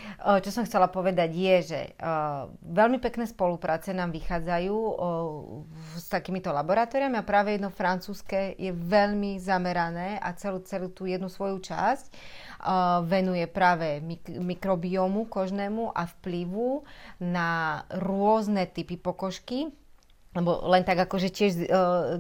čo 0.41 0.51
som 0.55 0.63
chcela 0.63 0.87
povedať 0.89 1.31
je, 1.35 1.57
že 1.75 1.81
uh, 1.99 2.47
veľmi 2.65 3.03
pekné 3.03 3.27
spolupráce 3.27 3.91
nám 3.91 4.15
vychádzajú 4.15 4.73
uh, 4.73 4.95
s 5.99 6.07
takýmito 6.07 6.55
laboratóriami 6.55 7.19
a 7.19 7.27
práve 7.27 7.59
jedno 7.59 7.69
francúzske 7.69 8.55
je 8.57 8.71
veľmi 8.73 9.37
zamerané 9.43 10.23
a 10.23 10.33
celú, 10.39 10.63
celú 10.63 10.89
tú 10.95 11.05
jednu 11.05 11.27
svoju 11.27 11.59
časť 11.61 12.09
venuje 13.07 13.47
práve 13.47 14.03
mik- 14.03 14.35
mikrobiomu 14.43 15.31
kožnému 15.31 15.95
a 15.95 16.11
vplyvu 16.11 16.83
na 17.23 17.83
rôzne 17.95 18.67
typy 18.67 18.99
pokožky 18.99 19.71
lebo 20.37 20.61
len 20.71 20.85
tak 20.87 21.09
akože 21.09 21.35
tiež 21.35 21.53
e, 21.57 21.67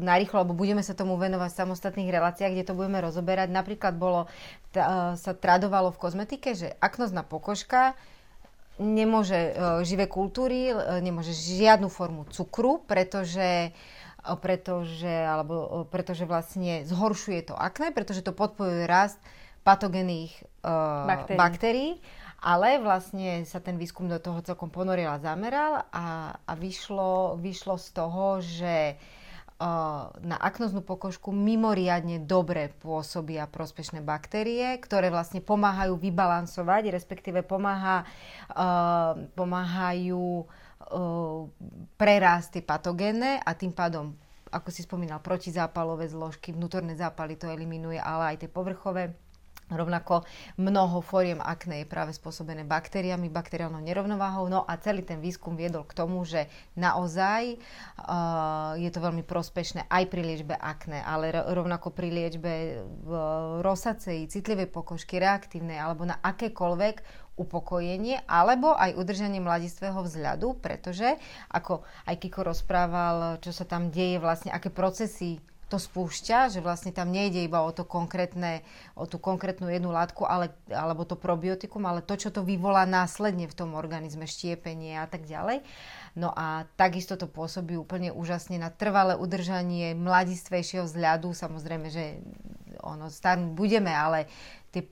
narýchlo, 0.00 0.42
lebo 0.42 0.56
budeme 0.56 0.80
sa 0.82 0.96
tomu 0.96 1.14
venovať 1.20 1.54
v 1.54 1.60
samostatných 1.60 2.10
reláciách, 2.10 2.50
kde 2.50 2.66
to 2.66 2.74
budeme 2.74 2.98
rozoberať. 3.04 3.52
Napríklad 3.52 3.94
bolo, 3.94 4.26
t- 4.72 4.82
sa 5.14 5.32
tradovalo 5.36 5.92
v 5.92 6.00
kozmetike, 6.00 6.56
že 6.56 6.74
aknozná 6.80 7.22
pokožka 7.22 7.94
nemôže 8.80 9.36
e, 9.36 9.52
živé 9.84 10.08
kultúry, 10.10 10.72
e, 10.72 10.74
nemôže 10.98 11.30
žiadnu 11.30 11.92
formu 11.92 12.26
cukru, 12.32 12.80
pretože 12.88 13.70
e, 13.70 14.34
pretože, 14.40 15.12
alebo, 15.12 15.84
e, 15.84 15.92
pretože 15.92 16.24
vlastne 16.24 16.88
zhoršuje 16.88 17.52
to 17.52 17.54
akné, 17.54 17.92
pretože 17.92 18.24
to 18.24 18.34
podporuje 18.34 18.88
rast 18.88 19.20
patogénnych 19.68 20.32
uh, 20.64 21.04
baktérií. 21.04 21.36
baktérií, 21.36 21.90
ale 22.40 22.80
vlastne 22.80 23.44
sa 23.44 23.60
ten 23.60 23.76
výskum 23.76 24.08
do 24.08 24.16
toho 24.16 24.40
celkom 24.40 24.72
ponoril 24.72 25.12
a 25.12 25.20
zameral 25.20 25.84
a, 25.92 26.32
a 26.40 26.52
vyšlo, 26.56 27.36
vyšlo 27.36 27.76
z 27.76 27.88
toho, 27.92 28.24
že 28.40 28.96
uh, 29.60 30.08
na 30.24 30.40
aknoznú 30.40 30.80
pokožku 30.80 31.28
mimoriadne 31.28 32.24
dobre 32.24 32.72
pôsobia 32.80 33.44
prospešné 33.44 34.00
baktérie, 34.00 34.80
ktoré 34.80 35.12
vlastne 35.12 35.44
pomáhajú 35.44 36.00
vybalansovať, 36.00 36.88
respektíve 36.94 37.44
pomáha, 37.44 38.08
uh, 38.56 39.28
pomáhajú 39.36 40.48
prerásť 42.00 42.48
tie 42.56 42.62
patogénne 42.64 43.44
a 43.44 43.50
tým 43.52 43.76
pádom 43.76 44.16
ako 44.48 44.72
si 44.72 44.80
spomínal, 44.84 45.20
protizápalové 45.20 46.08
zložky, 46.08 46.56
vnútorné 46.56 46.96
zápaly 46.96 47.36
to 47.36 47.52
eliminuje, 47.52 48.00
ale 48.00 48.32
aj 48.34 48.36
tie 48.44 48.50
povrchové 48.50 49.12
Rovnako 49.68 50.24
mnoho 50.56 51.04
fóriem 51.04 51.44
akné 51.44 51.84
je 51.84 51.92
práve 51.92 52.16
spôsobené 52.16 52.64
baktériami, 52.64 53.28
bakteriálnou 53.28 53.84
nerovnováhou. 53.84 54.48
No 54.48 54.64
a 54.64 54.80
celý 54.80 55.04
ten 55.04 55.20
výskum 55.20 55.60
viedol 55.60 55.84
k 55.84 55.92
tomu, 55.92 56.24
že 56.24 56.48
naozaj 56.72 57.60
uh, 58.00 58.80
je 58.80 58.88
to 58.88 59.04
veľmi 59.04 59.20
prospešné 59.28 59.84
aj 59.92 60.04
pri 60.08 60.24
liečbe 60.24 60.56
akné, 60.56 61.04
ale 61.04 61.32
rovnako 61.32 61.92
pri 61.92 62.08
liečbe 62.08 62.52
uh, 62.80 63.60
rosacej, 63.60 64.32
citlivej 64.32 64.72
pokožky, 64.72 65.20
reaktívnej 65.20 65.76
alebo 65.76 66.08
na 66.08 66.16
akékoľvek 66.16 67.28
upokojenie 67.38 68.26
alebo 68.26 68.74
aj 68.74 68.98
udržanie 68.98 69.38
mladistvého 69.38 70.02
vzhľadu, 70.02 70.58
pretože 70.58 71.06
ako 71.54 71.86
aj 72.08 72.16
Kiko 72.18 72.42
rozprával, 72.42 73.38
čo 73.38 73.54
sa 73.54 73.62
tam 73.62 73.94
deje, 73.94 74.18
vlastne 74.18 74.50
aké 74.50 74.74
procesy 74.74 75.38
to 75.68 75.76
spúšťa, 75.76 76.48
že 76.48 76.64
vlastne 76.64 76.96
tam 76.96 77.12
nejde 77.12 77.44
iba 77.44 77.60
o 77.60 77.70
to 77.70 77.84
konkrétne, 77.84 78.64
o 78.96 79.04
tú 79.04 79.20
konkrétnu 79.20 79.68
jednu 79.68 79.92
látku, 79.92 80.24
ale, 80.24 80.56
alebo 80.72 81.04
to 81.04 81.12
probiotikum, 81.14 81.84
ale 81.84 82.00
to, 82.00 82.16
čo 82.16 82.32
to 82.32 82.40
vyvolá 82.40 82.88
následne 82.88 83.44
v 83.44 83.54
tom 83.56 83.76
organizme, 83.76 84.24
štiepenie 84.24 84.96
a 84.96 85.04
tak 85.04 85.28
ďalej. 85.28 85.60
No 86.16 86.32
a 86.32 86.64
takisto 86.80 87.20
to 87.20 87.28
pôsobí 87.28 87.76
úplne 87.76 88.10
úžasne 88.10 88.56
na 88.56 88.72
trvalé 88.72 89.14
udržanie 89.14 89.92
mladistvejšieho 89.92 90.88
vzhľadu. 90.88 91.36
Samozrejme, 91.36 91.92
že 91.92 92.18
ono 92.80 93.12
starnúť 93.12 93.52
budeme, 93.52 93.92
ale 93.92 94.26
tie, 94.72 94.88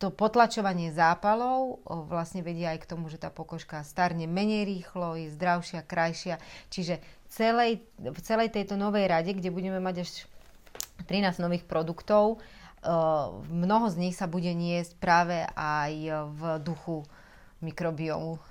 to 0.00 0.08
potlačovanie 0.08 0.94
zápalov 0.94 1.84
vlastne 2.08 2.40
vedie 2.40 2.64
aj 2.64 2.86
k 2.86 2.90
tomu, 2.96 3.12
že 3.12 3.20
tá 3.20 3.28
pokožka 3.28 3.84
starne 3.84 4.24
menej 4.24 4.64
rýchlo, 4.64 5.18
je 5.18 5.28
zdravšia, 5.34 5.84
krajšia. 5.84 6.40
Čiže 6.72 7.19
celej, 7.30 7.86
v 7.98 8.20
celej 8.20 8.50
tejto 8.50 8.74
novej 8.74 9.06
rade, 9.06 9.30
kde 9.32 9.54
budeme 9.54 9.78
mať 9.78 10.04
až 10.04 10.10
13 11.06 11.40
nových 11.40 11.64
produktov, 11.64 12.38
uh, 12.38 13.32
mnoho 13.48 13.86
z 13.88 13.96
nich 13.96 14.14
sa 14.18 14.28
bude 14.28 14.50
niesť 14.50 14.98
práve 14.98 15.46
aj 15.54 15.92
v 16.34 16.42
duchu 16.60 17.06
mikrobiomu. 17.64 18.42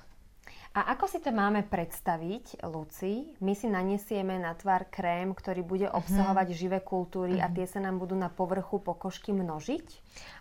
A 0.77 0.93
ako 0.93 1.09
si 1.09 1.17
to 1.17 1.33
máme 1.33 1.65
predstaviť, 1.65 2.61
Luci? 2.69 3.33
My 3.41 3.57
si 3.57 3.65
naniesieme 3.65 4.37
na 4.37 4.53
tvár 4.53 4.85
krém, 4.87 5.33
ktorý 5.33 5.65
bude 5.65 5.89
obsahovať 5.89 6.53
mm-hmm. 6.53 6.61
živé 6.61 6.79
kultúry 6.85 7.41
mm-hmm. 7.41 7.51
a 7.51 7.55
tie 7.57 7.65
sa 7.65 7.81
nám 7.81 7.97
budú 7.97 8.13
na 8.13 8.29
povrchu 8.29 8.77
pokožky 8.77 9.33
množiť? 9.33 9.85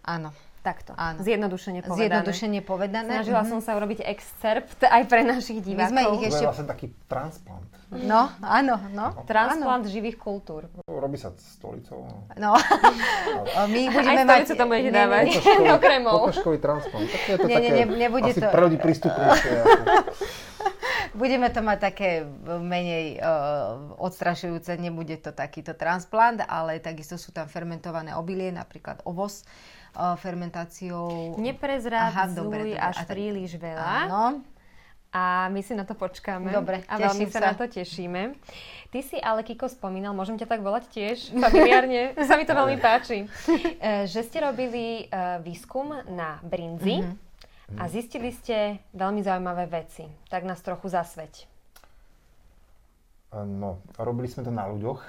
Áno. 0.05 0.37
Takto, 0.69 0.93
Áno. 1.01 1.25
zjednodušene 1.25 1.81
povedané. 1.81 2.01
Zjednodušene 2.05 2.61
povedané. 2.61 3.09
Snažila 3.09 3.41
mm-hmm. 3.41 3.53
som 3.57 3.61
sa 3.65 3.73
urobiť 3.81 4.05
excerpt 4.05 4.85
aj 4.85 5.03
pre 5.09 5.25
našich 5.25 5.65
divákov. 5.65 5.97
My 5.97 6.05
sme 6.05 6.21
ich 6.21 6.23
ešte... 6.29 6.37
To 6.37 6.45
je 6.45 6.51
vlastne 6.53 6.69
taký 6.69 6.87
transplant. 7.09 7.73
No, 7.89 8.29
áno, 8.45 8.77
no. 8.93 9.17
Transplant 9.25 9.89
áno. 9.89 9.89
živých 9.89 10.21
kultúr. 10.21 10.69
Robí 10.85 11.17
sa 11.17 11.33
stolicou. 11.41 12.05
No. 12.37 12.53
A 12.53 13.65
my 13.65 13.81
budeme 13.97 14.29
aj 14.29 14.45
mať... 14.45 14.61
tam 14.61 14.69
budete 14.69 14.93
dávať. 14.93 15.27
Pokožkový 16.05 16.61
transplant. 16.61 17.09
Tak 17.09 17.21
je 17.25 17.37
to 17.41 17.49
nie, 17.49 17.57
také 17.57 17.71
nie, 17.73 17.85
nebude 17.89 18.29
asi 18.29 18.41
to... 18.45 18.53
prvý 18.53 18.77
prístupnejšie. 18.77 19.53
Budeme 21.19 21.51
to 21.51 21.65
mať 21.65 21.79
také 21.83 22.11
menej 22.47 23.19
uh, 23.19 23.97
odstrašujúce, 23.99 24.77
nebude 24.79 25.19
to 25.19 25.35
takýto 25.35 25.75
transplant, 25.75 26.45
ale 26.47 26.79
takisto 26.79 27.19
sú 27.19 27.35
tam 27.35 27.51
fermentované 27.51 28.15
obilie, 28.15 28.55
napríklad 28.55 29.03
ovoz 29.03 29.43
fermentáciou. 30.21 31.35
Neprezrádzuj 31.39 32.79
až 32.79 32.97
a 32.99 33.05
príliš 33.07 33.59
veľa. 33.59 34.09
Áno. 34.09 34.47
A 35.09 35.49
my 35.49 35.65
si 35.65 35.73
na 35.73 35.89
to 35.89 35.97
počkáme. 35.97 36.53
Dobre, 36.53 36.85
A 36.85 37.01
veľmi 37.01 37.33
sa. 37.33 37.41
sa 37.41 37.53
na 37.53 37.55
to 37.57 37.65
tešíme. 37.65 38.37
Ty 38.93 38.99
si 39.01 39.17
ale, 39.17 39.41
Kiko, 39.41 39.65
spomínal, 39.65 40.13
môžem 40.13 40.37
ťa 40.37 40.45
tak 40.45 40.61
volať 40.61 40.85
tiež, 40.93 41.33
familiárne, 41.45 42.13
sa 42.29 42.37
mi 42.37 42.45
to 42.45 42.53
veľmi 42.53 42.77
páči, 42.77 43.25
e, 43.25 44.05
že 44.05 44.21
ste 44.25 44.45
robili 44.45 45.09
e, 45.09 45.41
výskum 45.41 45.97
na 46.13 46.37
brinzi 46.45 47.01
mm-hmm. 47.01 47.81
a 47.81 47.89
zistili 47.89 48.37
ste 48.37 48.85
veľmi 48.93 49.25
zaujímavé 49.25 49.65
veci. 49.73 50.05
Tak 50.29 50.45
nás 50.45 50.61
trochu 50.61 50.93
zasveť. 50.93 51.49
No, 53.33 53.81
robili 54.01 54.29
sme 54.29 54.45
to 54.45 54.53
na 54.53 54.69
ľuďoch, 54.69 55.01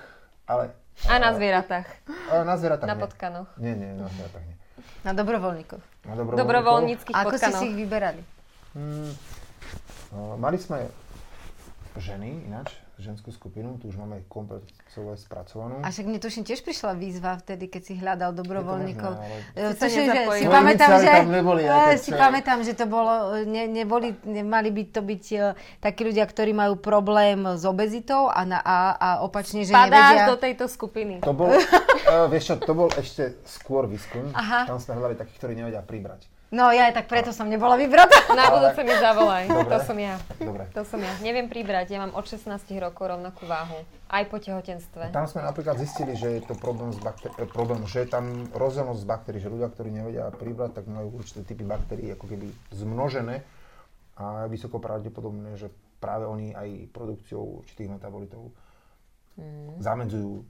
ale... 0.48 0.76
A 1.08 1.16
na 1.24 1.32
zvieratách. 1.32 1.88
A 2.28 2.44
na 2.44 2.60
zvieratách 2.60 2.88
Na 2.88 3.00
potkanoch. 3.00 3.48
Nie, 3.56 3.76
nie, 3.80 3.96
na 3.96 4.12
zvieratách 4.12 4.44
nie. 4.44 4.60
Na 5.04 5.12
dobrovoľníkoch. 5.14 5.84
Na 6.06 6.14
dobrovoľníkoch. 6.16 6.40
Dobrovoľníckých 6.40 7.16
Ako 7.16 7.36
ste 7.38 7.52
si 7.56 7.66
ich 7.72 7.78
vyberali? 7.78 8.22
Hmm, 8.78 9.12
no, 10.14 10.38
mali 10.38 10.58
sme 10.62 10.90
ženy 11.98 12.46
ináč, 12.46 12.78
ženskú 13.00 13.32
skupinu, 13.32 13.80
tu 13.80 13.88
už 13.88 13.96
máme 13.96 14.28
komplet 14.28 14.60
celé 14.92 15.16
spracovanú. 15.16 15.80
A 15.80 15.88
však 15.88 16.06
mne 16.06 16.20
tuším 16.20 16.44
tiež 16.44 16.60
prišla 16.68 17.00
výzva 17.00 17.40
vtedy, 17.40 17.72
keď 17.72 17.82
si 17.82 17.94
hľadal 17.96 18.36
dobrovoľníkov. 18.36 19.12
Je 19.56 19.72
to 19.72 19.88
možné, 19.88 20.20
ale... 20.20 20.36
Že 20.36 20.40
si 20.40 20.46
pamätám, 20.52 20.90
že, 21.00 21.12
neboli, 21.32 21.62
si 21.96 22.12
pamätám, 22.12 22.60
že 22.68 22.74
to 22.76 22.86
bolo, 22.92 23.40
ne, 23.48 23.72
neboli, 23.72 24.20
nemali 24.28 24.70
by 24.76 24.84
to 24.92 25.02
byť 25.02 25.26
uh, 25.40 25.56
takí 25.80 26.04
ľudia, 26.04 26.28
ktorí 26.28 26.52
majú 26.52 26.76
problém 26.76 27.40
s 27.56 27.64
obezitou 27.64 28.28
a, 28.28 28.44
na, 28.44 28.60
a, 28.60 28.78
a 29.00 29.10
opačne, 29.24 29.64
že 29.64 29.72
Spadáš 29.72 30.20
nevedia... 30.20 30.28
do 30.28 30.36
tejto 30.36 30.66
skupiny. 30.68 31.14
To 31.24 31.32
bol, 31.32 31.56
uh, 31.56 32.28
vieš 32.28 32.52
čo, 32.52 32.56
to 32.60 32.74
bol 32.76 32.92
ešte 33.00 33.40
skôr 33.48 33.88
výskum. 33.88 34.28
Aha. 34.36 34.68
Tam 34.68 34.76
sme 34.76 35.00
hľadali 35.00 35.16
takých, 35.16 35.38
ktorí 35.40 35.54
nevedia 35.56 35.80
pribrať. 35.80 36.28
No 36.50 36.74
ja 36.74 36.90
aj 36.90 36.98
tak 36.98 37.06
preto 37.06 37.30
som 37.30 37.46
nebola 37.46 37.78
vybratá. 37.78 38.26
Na 38.34 38.50
budúce 38.50 38.82
mi 38.82 38.94
zavolaj. 38.98 39.46
Dobre. 39.54 39.70
To 39.70 39.78
som 39.86 39.98
ja. 40.02 40.18
Dobre. 40.42 40.64
To 40.74 40.82
som 40.82 40.98
ja. 40.98 41.14
Neviem 41.22 41.46
pribrať, 41.46 41.94
ja 41.94 42.02
mám 42.02 42.18
od 42.18 42.26
16 42.26 42.50
rokov 42.82 43.06
rovnakú 43.06 43.46
váhu. 43.46 43.86
Aj 44.10 44.26
po 44.26 44.42
tehotenstve. 44.42 45.14
Tam 45.14 45.30
sme 45.30 45.46
napríklad 45.46 45.78
zistili, 45.78 46.18
že 46.18 46.42
je 46.42 46.42
to 46.42 46.58
problém, 46.58 46.90
s 46.90 46.98
bakter- 46.98 47.30
eh, 47.38 47.46
problém 47.46 47.86
že 47.86 48.02
je 48.02 48.10
tam 48.10 48.50
rozdielnosť 48.50 48.98
z 48.98 49.08
baktérií, 49.08 49.40
že 49.46 49.54
ľudia, 49.54 49.70
ktorí 49.70 49.94
nevedia 49.94 50.26
pribrať, 50.34 50.82
tak 50.82 50.86
majú 50.90 51.22
určité 51.22 51.46
typy 51.46 51.62
baktérií 51.62 52.18
ako 52.18 52.26
keby 52.26 52.50
zmnožené 52.74 53.46
a 54.18 54.50
je 54.50 54.52
vysoko 54.52 54.82
pravdepodobné, 54.82 55.54
že 55.56 55.70
práve 56.02 56.26
oni 56.26 56.58
aj 56.58 56.90
produkciou 56.92 57.62
určitých 57.62 57.94
metabolitov 57.94 58.50
mm. 59.38 59.80
zamedzujú 59.80 60.44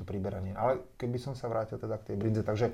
to 0.00 0.02
priberanie. 0.08 0.56
Ale 0.56 0.82
keby 0.96 1.20
som 1.20 1.36
sa 1.36 1.46
vrátil 1.46 1.76
teda 1.76 2.00
k 2.00 2.12
tej 2.12 2.16
brinze, 2.16 2.42
takže 2.42 2.72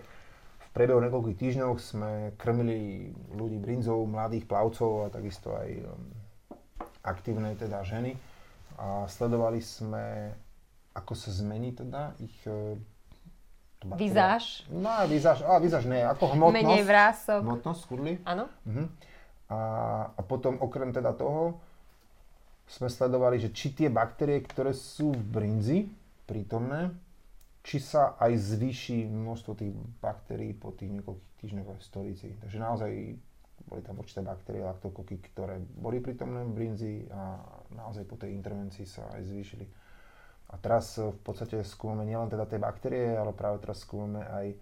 priebehu 0.78 1.02
niekoľkých 1.02 1.40
týždňov 1.42 1.70
sme 1.82 2.10
krmili 2.38 3.10
ľudí 3.34 3.58
brinzou, 3.58 4.06
mladých 4.06 4.46
plavcov 4.46 5.10
a 5.10 5.12
takisto 5.12 5.50
aj 5.58 5.68
um, 5.82 6.06
aktívne 7.02 7.50
teda 7.58 7.82
ženy 7.82 8.14
a 8.78 9.10
sledovali 9.10 9.58
sme, 9.58 10.30
ako 10.94 11.18
sa 11.18 11.34
zmení 11.34 11.74
teda 11.74 12.14
ich 12.22 12.38
uh, 12.46 12.78
Vizáž. 13.78 14.66
No 14.74 14.90
a 14.90 15.06
vizáž, 15.06 15.46
a 15.46 15.54
vizáž 15.62 15.86
nie, 15.86 16.02
ako 16.02 16.34
hmotnosť. 16.34 16.66
Menej 16.66 16.82
vrások. 16.82 17.40
Hmotnosť, 17.46 17.80
skudli. 17.86 18.18
Áno. 18.26 18.50
Uh-huh. 18.66 18.90
A, 19.54 19.58
a 20.18 20.20
potom 20.26 20.58
okrem 20.58 20.90
teda 20.90 21.14
toho 21.14 21.62
sme 22.66 22.90
sledovali, 22.90 23.38
že 23.38 23.54
či 23.54 23.70
tie 23.70 23.86
baktérie, 23.86 24.42
ktoré 24.42 24.74
sú 24.74 25.14
v 25.14 25.22
brinzi 25.22 25.78
prítomné, 26.26 26.90
či 27.62 27.78
sa 27.82 28.16
aj 28.16 28.32
zvýši 28.38 29.08
množstvo 29.08 29.52
tých 29.58 29.74
baktérií 30.00 30.56
po 30.56 30.72
tých 30.72 30.94
niekoľkých 30.94 31.34
týždňoch 31.42 31.68
v 31.76 31.84
stolici. 31.84 32.28
Takže 32.40 32.58
naozaj 32.58 32.90
boli 33.68 33.82
tam 33.84 34.00
určité 34.00 34.24
baktérie, 34.24 34.64
laktokoky, 34.64 35.20
ktoré 35.20 35.60
boli 35.60 36.00
prítomné 36.00 36.46
v 36.46 36.54
brinzi 36.54 36.94
a 37.12 37.36
naozaj 37.74 38.08
po 38.08 38.16
tej 38.16 38.32
intervencii 38.32 38.86
sa 38.88 39.04
aj 39.12 39.22
zvýšili. 39.28 39.66
A 40.48 40.56
teraz 40.56 40.96
v 40.96 41.20
podstate 41.20 41.60
skúmame 41.60 42.08
nielen 42.08 42.32
teda 42.32 42.48
tie 42.48 42.56
baktérie, 42.56 43.12
ale 43.12 43.36
práve 43.36 43.60
teraz 43.60 43.84
skúmame 43.84 44.24
aj 44.24 44.56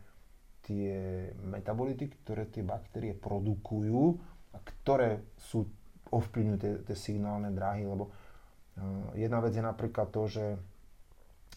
tie 0.67 1.31
metabolity, 1.47 2.11
ktoré 2.11 2.51
tie 2.51 2.67
baktérie 2.67 3.15
produkujú 3.15 4.19
a 4.51 4.59
ktoré 4.59 5.23
sú, 5.39 5.63
ovplyvňujú 6.11 6.59
tie, 6.59 6.73
tie 6.83 6.97
signálne 6.99 7.55
dráhy, 7.55 7.87
lebo 7.87 8.11
uh, 8.11 9.15
jedna 9.15 9.39
vec 9.39 9.55
je 9.55 9.63
napríklad 9.63 10.11
to, 10.11 10.27
že 10.27 10.45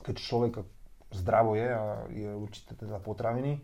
keď 0.05 0.15
človek 0.21 0.53
zdravo 1.11 1.57
je 1.57 1.67
a 1.69 1.83
je 2.13 2.29
určité 2.29 2.77
teda 2.77 3.01
potraviny, 3.01 3.57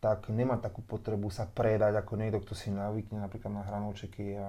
tak 0.00 0.28
nemá 0.28 0.60
takú 0.60 0.84
potrebu 0.84 1.32
sa 1.32 1.48
predať 1.48 1.96
ako 1.98 2.20
niekto, 2.20 2.44
kto 2.44 2.54
si 2.54 2.68
navykne 2.68 3.24
napríklad 3.24 3.52
na 3.52 3.62
hranolčeky 3.64 4.36
a, 4.36 4.48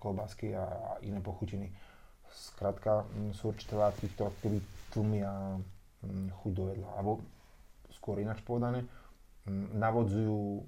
klobásky 0.00 0.56
a, 0.56 0.96
iné 1.04 1.20
pochutiny. 1.20 1.68
Skrátka 2.32 3.04
sú 3.36 3.52
určité 3.52 3.76
látky, 3.76 4.12
ktoré 4.16 4.32
keby 4.40 4.58
tlmia 4.92 5.60
chuť 6.42 6.52
do 6.52 6.64
jedla. 6.72 6.88
Alebo 6.96 7.22
skôr 7.92 8.20
ináč 8.20 8.40
povedané, 8.42 8.84
navodzujú 9.76 10.64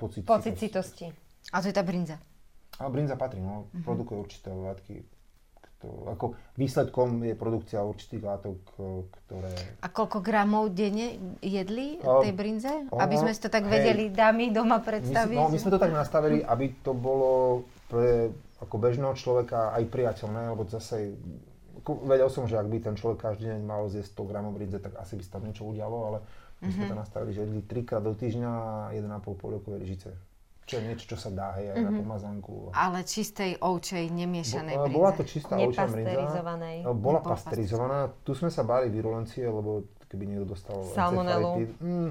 pocit, 0.00 0.24
pocit 0.24 0.56
citosti. 0.56 1.06
A 1.52 1.60
to 1.60 1.68
je 1.68 1.76
tá 1.76 1.84
brinza. 1.84 2.16
A 2.80 2.88
brinza 2.88 3.20
patrí, 3.20 3.38
no, 3.38 3.68
uh-huh. 3.68 3.84
produkuje 3.84 4.16
určité 4.16 4.48
látky, 4.48 5.04
to, 5.82 5.88
ako 6.14 6.38
výsledkom 6.54 7.26
je 7.26 7.34
produkcia 7.34 7.82
určitých 7.82 8.22
látok, 8.22 8.56
ktoré... 9.26 9.50
A 9.82 9.90
koľko 9.90 10.22
gramov 10.22 10.70
denne 10.70 11.18
jedli 11.42 11.98
a, 11.98 12.22
tej 12.22 12.32
brinze? 12.32 12.70
Ono, 12.94 13.02
aby 13.02 13.18
sme 13.18 13.34
si 13.34 13.42
to 13.42 13.50
tak 13.50 13.66
hej, 13.66 13.74
vedeli 13.74 14.14
dámy 14.14 14.54
doma 14.54 14.78
predstaviť. 14.78 15.36
My, 15.36 15.44
no, 15.44 15.52
my 15.52 15.58
sme 15.58 15.74
to 15.74 15.82
tak 15.82 15.90
nastavili, 15.90 16.38
aby 16.46 16.78
to 16.86 16.94
bolo 16.94 17.66
pre 17.90 18.30
ako 18.62 18.78
bežného 18.78 19.18
človeka 19.18 19.74
aj 19.74 19.90
priateľné, 19.90 20.54
lebo 20.54 20.62
zase 20.70 21.18
ako 21.82 22.06
vedel 22.06 22.30
som, 22.30 22.46
že 22.46 22.54
ak 22.54 22.70
by 22.70 22.78
ten 22.78 22.94
človek 22.94 23.18
každý 23.18 23.50
deň 23.50 23.60
mal 23.66 23.90
zjesť 23.90 24.22
100 24.22 24.30
gramov 24.30 24.54
brinze, 24.54 24.78
tak 24.78 24.94
asi 25.02 25.18
by 25.18 25.22
sa 25.26 25.34
tam 25.34 25.50
niečo 25.50 25.66
udialo, 25.66 25.98
ale 26.06 26.18
my 26.62 26.70
sme 26.70 26.86
mm-hmm. 26.86 26.92
to 26.94 27.02
nastavili, 27.02 27.30
že 27.34 27.42
jedli 27.42 27.60
3 27.66 27.82
krát 27.90 28.02
do 28.06 28.14
týždňa 28.14 28.50
a 28.54 28.94
1,5 28.94 29.34
polievkové 29.34 29.82
lyžice. 29.82 30.14
Čo 30.62 30.78
je 30.78 30.82
niečo, 30.86 31.04
čo 31.10 31.18
sa 31.18 31.30
dá, 31.34 31.58
hej, 31.58 31.74
mm-hmm. 31.74 31.84
na 31.84 31.90
mhm. 31.90 32.00
pomazánku. 32.06 32.52
Ale 32.72 33.02
čistej 33.02 33.58
ovčej, 33.58 34.08
nemiešanej 34.14 34.76
Bo, 34.78 34.82
brinze. 34.86 34.98
Bola 34.98 35.10
to 35.12 35.22
čistá 35.26 35.54
ovčia 35.58 35.86
brinza. 35.90 36.40
No, 36.86 36.90
bola 36.94 37.20
pasterizovaná. 37.20 37.98
Tu 38.22 38.32
sme 38.38 38.48
sa 38.48 38.62
báli 38.62 38.86
virulencie, 38.88 39.42
lebo 39.42 39.84
keby 40.06 40.22
niekto 40.28 40.46
dostal 40.52 40.78
Salmonelu. 40.92 41.66
Mm, 41.82 42.10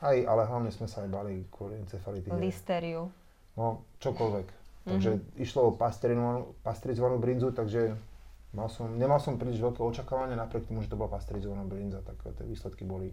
aj, 0.00 0.16
ale 0.24 0.42
hlavne 0.48 0.70
sme 0.72 0.88
sa 0.88 1.04
aj 1.04 1.10
báli 1.12 1.44
kvôli 1.52 1.76
encefalitíde. 1.82 2.38
Listeriu. 2.40 3.12
No 3.58 3.84
čokoľvek. 4.00 4.46
Takže 4.80 5.10
išlo 5.36 5.70
o 5.70 5.76
pasteurizovanú 5.76 7.20
brinzu, 7.20 7.52
takže 7.52 7.92
mal 8.56 8.72
som, 8.72 8.96
nemal 8.96 9.20
som 9.20 9.36
príliš 9.36 9.60
veľké 9.60 9.84
očakávanie, 9.84 10.34
napriek 10.40 10.66
tomu, 10.66 10.80
že 10.80 10.88
to 10.88 10.96
bola 10.96 11.12
pasteurizovaná 11.12 11.68
brinza, 11.68 12.00
tak 12.00 12.16
tie 12.24 12.46
výsledky 12.48 12.88
boli 12.88 13.12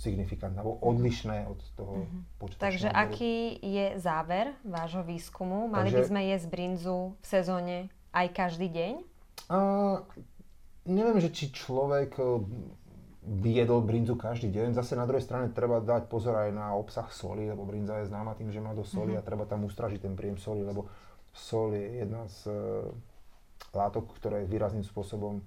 signifikantné, 0.00 0.56
alebo 0.56 0.80
odlišné 0.80 1.44
od 1.44 1.60
toho 1.76 2.08
počítačného 2.40 2.64
Takže 2.64 2.88
odberu. 2.88 3.02
aký 3.04 3.34
je 3.60 3.86
záver 4.00 4.46
vášho 4.64 5.04
výskumu? 5.04 5.68
Mali 5.68 5.92
by 5.92 6.00
Takže- 6.00 6.08
sme 6.08 6.20
jesť 6.24 6.46
brinzu 6.48 6.98
v 7.20 7.26
sezóne 7.28 7.76
aj 8.10 8.26
každý 8.32 8.72
deň? 8.72 8.94
A, 9.46 9.56
neviem, 10.88 11.20
že 11.20 11.28
či 11.28 11.52
človek 11.52 12.16
e, 12.16 12.24
by 13.20 13.50
jedol 13.52 13.84
brinzu 13.84 14.16
každý 14.16 14.48
deň. 14.48 14.72
Zase 14.72 14.96
na 14.96 15.04
druhej 15.04 15.20
strane 15.20 15.52
treba 15.52 15.78
dať 15.78 16.08
pozor 16.08 16.40
aj 16.40 16.50
na 16.50 16.72
obsah 16.72 17.06
soli, 17.12 17.44
lebo 17.44 17.68
brinza 17.68 18.00
je 18.00 18.08
známa 18.08 18.32
tým, 18.32 18.48
že 18.48 18.58
má 18.58 18.72
do 18.72 18.82
soli 18.82 19.12
a 19.12 19.20
treba 19.20 19.44
tam 19.44 19.68
ustražiť 19.68 20.00
ten 20.00 20.16
príjem 20.16 20.40
soli, 20.40 20.64
lebo 20.64 20.88
sol 21.30 21.76
je 21.76 22.00
jedna 22.00 22.24
z 22.26 22.48
e, 22.48 22.56
látok, 23.76 24.16
ktoré 24.16 24.48
výrazným 24.48 24.82
spôsobom 24.82 25.44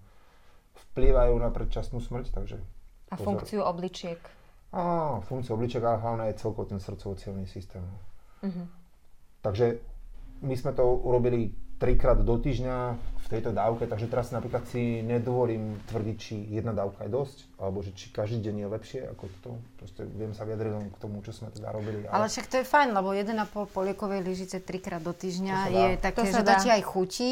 vplývajú 0.94 1.34
na 1.38 1.50
predčasnú 1.50 1.98
smrť, 2.00 2.30
takže 2.32 2.58
A 3.10 3.18
pozor. 3.18 3.26
funkciu 3.42 3.62
obličiek? 3.66 4.22
Á, 4.74 4.84
funkcia 5.24 5.54
obliček, 5.54 5.86
ale 5.86 6.02
hlavne 6.02 6.24
je 6.34 6.42
celkovo 6.42 6.66
ten 6.66 6.82
srdcovo 6.82 7.14
systém. 7.46 7.86
Takže 9.46 9.78
my 10.42 10.56
sme 10.58 10.72
to 10.74 10.84
urobili 11.00 11.54
trikrát 11.78 12.16
do 12.16 12.40
týždňa 12.40 12.78
v 12.96 13.28
tejto 13.28 13.52
dávke, 13.52 13.84
takže 13.86 14.08
teraz 14.08 14.32
napríklad 14.32 14.64
si 14.66 15.04
nedovolím 15.04 15.76
tvrdiť, 15.86 16.16
či 16.16 16.36
jedna 16.48 16.72
dávka 16.72 17.04
je 17.04 17.12
dosť, 17.12 17.38
alebo 17.60 17.84
že 17.84 17.92
či 17.92 18.08
každý 18.08 18.40
deň 18.40 18.56
je 18.56 18.68
lepšie 18.68 19.00
ako 19.04 19.26
to. 19.44 19.52
Proste 19.76 20.02
viem 20.08 20.32
sa 20.32 20.48
vyjadriť 20.48 20.72
len 20.72 20.88
k 20.90 20.98
tomu, 20.98 21.20
čo 21.22 21.36
sme 21.36 21.52
teda 21.52 21.76
robili. 21.76 22.08
Ale 22.08 22.32
však 22.32 22.48
to 22.48 22.56
je 22.60 22.66
fajn, 22.66 22.96
lebo 22.96 23.12
1,5 23.12 23.36
poliekovej 23.70 24.22
lyžice 24.24 24.58
trikrát 24.60 25.04
do 25.04 25.12
týždňa 25.12 25.56
To 25.56 25.60
sa 25.60 25.70
dá. 25.70 25.76
je 25.76 25.90
také, 26.00 26.20
To 26.20 26.26
sa 26.26 26.40
že 26.40 26.44
dá. 26.44 26.48
to 26.48 26.56
ti 26.64 26.70
aj 26.72 26.84
chutí, 26.88 27.32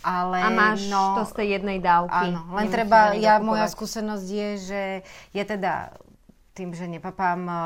ale 0.00 0.38
A 0.40 0.48
máš 0.48 0.88
no, 0.88 1.20
to 1.20 1.22
z 1.28 1.32
tej 1.36 1.48
jednej 1.52 1.78
dávky. 1.78 2.26
Áno, 2.32 2.40
len 2.48 2.64
Nemusíš 2.64 2.72
treba, 2.72 2.98
ja, 3.12 3.36
dokupovať. 3.36 3.44
moja 3.44 3.66
skúsenosť 3.68 4.26
je, 4.26 4.48
že 4.56 4.82
je 5.30 5.42
teda 5.44 5.72
tým, 6.52 6.76
že 6.76 6.84
nepapám 6.84 7.40
uh, 7.48 7.56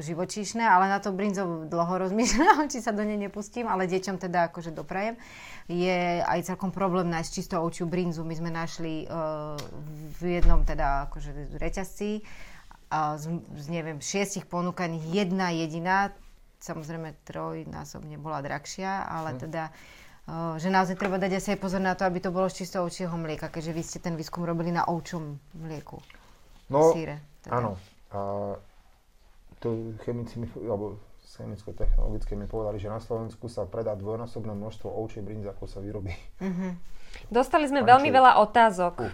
živočíšne, 0.00 0.64
ale 0.64 0.88
na 0.88 0.96
to 0.96 1.12
brinzov 1.12 1.68
dlho 1.68 2.08
rozmýšľam, 2.08 2.68
či 2.72 2.80
sa 2.80 2.96
do 2.96 3.04
nej 3.04 3.20
nepustím, 3.20 3.68
ale 3.68 3.84
deťom 3.84 4.16
teda 4.16 4.48
akože 4.48 4.72
doprajem. 4.72 5.20
Je 5.68 6.24
aj 6.24 6.48
celkom 6.48 6.72
problém 6.72 7.12
nájsť 7.12 7.30
čisto 7.30 7.54
ovčiu 7.60 7.84
brinzu. 7.84 8.24
My 8.24 8.32
sme 8.32 8.48
našli 8.48 9.04
uh, 9.04 9.60
v 10.16 10.40
jednom 10.40 10.64
teda 10.64 11.12
akože 11.12 11.60
reťazci 11.60 12.24
a 12.88 13.20
z, 13.20 13.44
z 13.60 13.66
neviem, 13.68 14.00
šiestich 14.00 14.48
ponúkaných 14.48 15.04
jedna 15.12 15.52
jediná, 15.52 16.16
samozrejme 16.64 17.12
trojnásobne 17.28 18.16
bola 18.16 18.40
drahšia, 18.40 19.04
ale 19.04 19.36
teda 19.36 19.68
uh, 19.68 20.56
že 20.56 20.72
naozaj 20.72 20.96
treba 20.96 21.20
dať 21.20 21.44
asi 21.44 21.48
aj 21.52 21.60
pozor 21.60 21.84
na 21.84 21.92
to, 21.92 22.08
aby 22.08 22.24
to 22.24 22.32
bolo 22.32 22.48
z 22.48 22.64
čisto 22.64 22.80
ovčieho 22.80 23.12
mlieka, 23.12 23.52
keďže 23.52 23.72
vy 23.76 23.82
ste 23.84 23.98
ten 24.00 24.16
výskum 24.16 24.48
robili 24.48 24.72
na 24.72 24.88
ovčom 24.88 25.36
mlieku. 25.60 26.00
no, 26.72 26.90
síre, 26.90 27.22
teda. 27.46 27.54
áno. 27.54 27.72
A 28.10 28.18
to 29.62 29.94
chemici 30.04 30.42
mi, 30.42 30.46
alebo 30.60 31.00
chemicko-technologické 31.36 32.32
mi 32.38 32.46
povedali, 32.48 32.80
že 32.80 32.88
na 32.88 33.02
Slovensku 33.02 33.50
sa 33.50 33.68
predá 33.68 33.94
dvojnásobné 33.94 34.52
množstvo 34.56 34.88
ovčej 34.88 35.22
brinzy, 35.22 35.48
ako 35.50 35.64
sa 35.68 35.78
vyrobí. 35.82 36.12
Dostali 37.32 37.66
sme 37.68 37.84
Pán 37.84 37.96
veľmi 37.96 38.08
veľa 38.12 38.42
otázok. 38.44 38.94
Uh. 39.00 39.12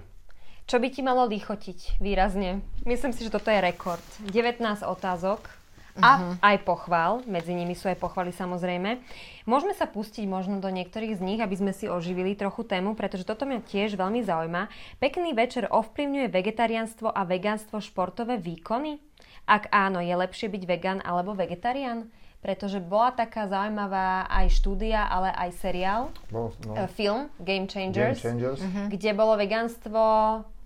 Čo 0.63 0.79
by 0.79 0.89
ti 0.95 1.03
malo 1.03 1.27
lichotiť 1.27 1.99
výrazne? 1.99 2.63
Myslím 2.87 3.11
si, 3.11 3.27
že 3.27 3.35
toto 3.35 3.51
je 3.51 3.59
rekord. 3.59 4.03
19 4.31 4.63
otázok 4.87 5.62
a 6.01 6.39
aj 6.41 6.57
pochvál. 6.65 7.21
Medzi 7.29 7.53
nimi 7.53 7.77
sú 7.77 7.91
aj 7.91 8.01
pochvaly 8.01 8.33
samozrejme. 8.33 9.03
Môžeme 9.45 9.77
sa 9.77 9.85
pustiť 9.85 10.25
možno 10.25 10.63
do 10.63 10.71
niektorých 10.73 11.19
z 11.19 11.21
nich, 11.21 11.41
aby 11.43 11.53
sme 11.59 11.73
si 11.77 11.91
oživili 11.91 12.33
trochu 12.39 12.65
tému, 12.65 12.97
pretože 12.97 13.29
toto 13.29 13.45
mňa 13.45 13.67
tiež 13.67 13.99
veľmi 14.01 14.25
zaujíma. 14.25 14.73
Pekný 15.03 15.37
večer 15.37 15.69
ovplyvňuje 15.69 16.33
vegetariánstvo 16.33 17.13
a 17.13 17.27
vegánstvo 17.29 17.83
športové 17.83 18.41
výkony? 18.41 19.03
Ak 19.45 19.69
áno, 19.75 19.99
je 19.99 20.15
lepšie 20.15 20.49
byť 20.49 20.63
vegan 20.65 20.99
alebo 21.03 21.35
vegetarián? 21.35 22.09
Pretože 22.43 22.83
bola 22.83 23.15
taká 23.15 23.47
zaujímavá 23.47 24.27
aj 24.27 24.51
štúdia, 24.51 25.07
ale 25.07 25.31
aj 25.31 25.51
seriál, 25.63 26.11
Bol, 26.27 26.51
no, 26.67 26.75
eh, 26.75 26.91
film 26.91 27.31
Game 27.39 27.71
Game 27.71 27.71
Changers, 27.71 28.19
Changers. 28.19 28.59
kde 28.91 29.11
bolo 29.15 29.39
vegánstvo 29.39 30.03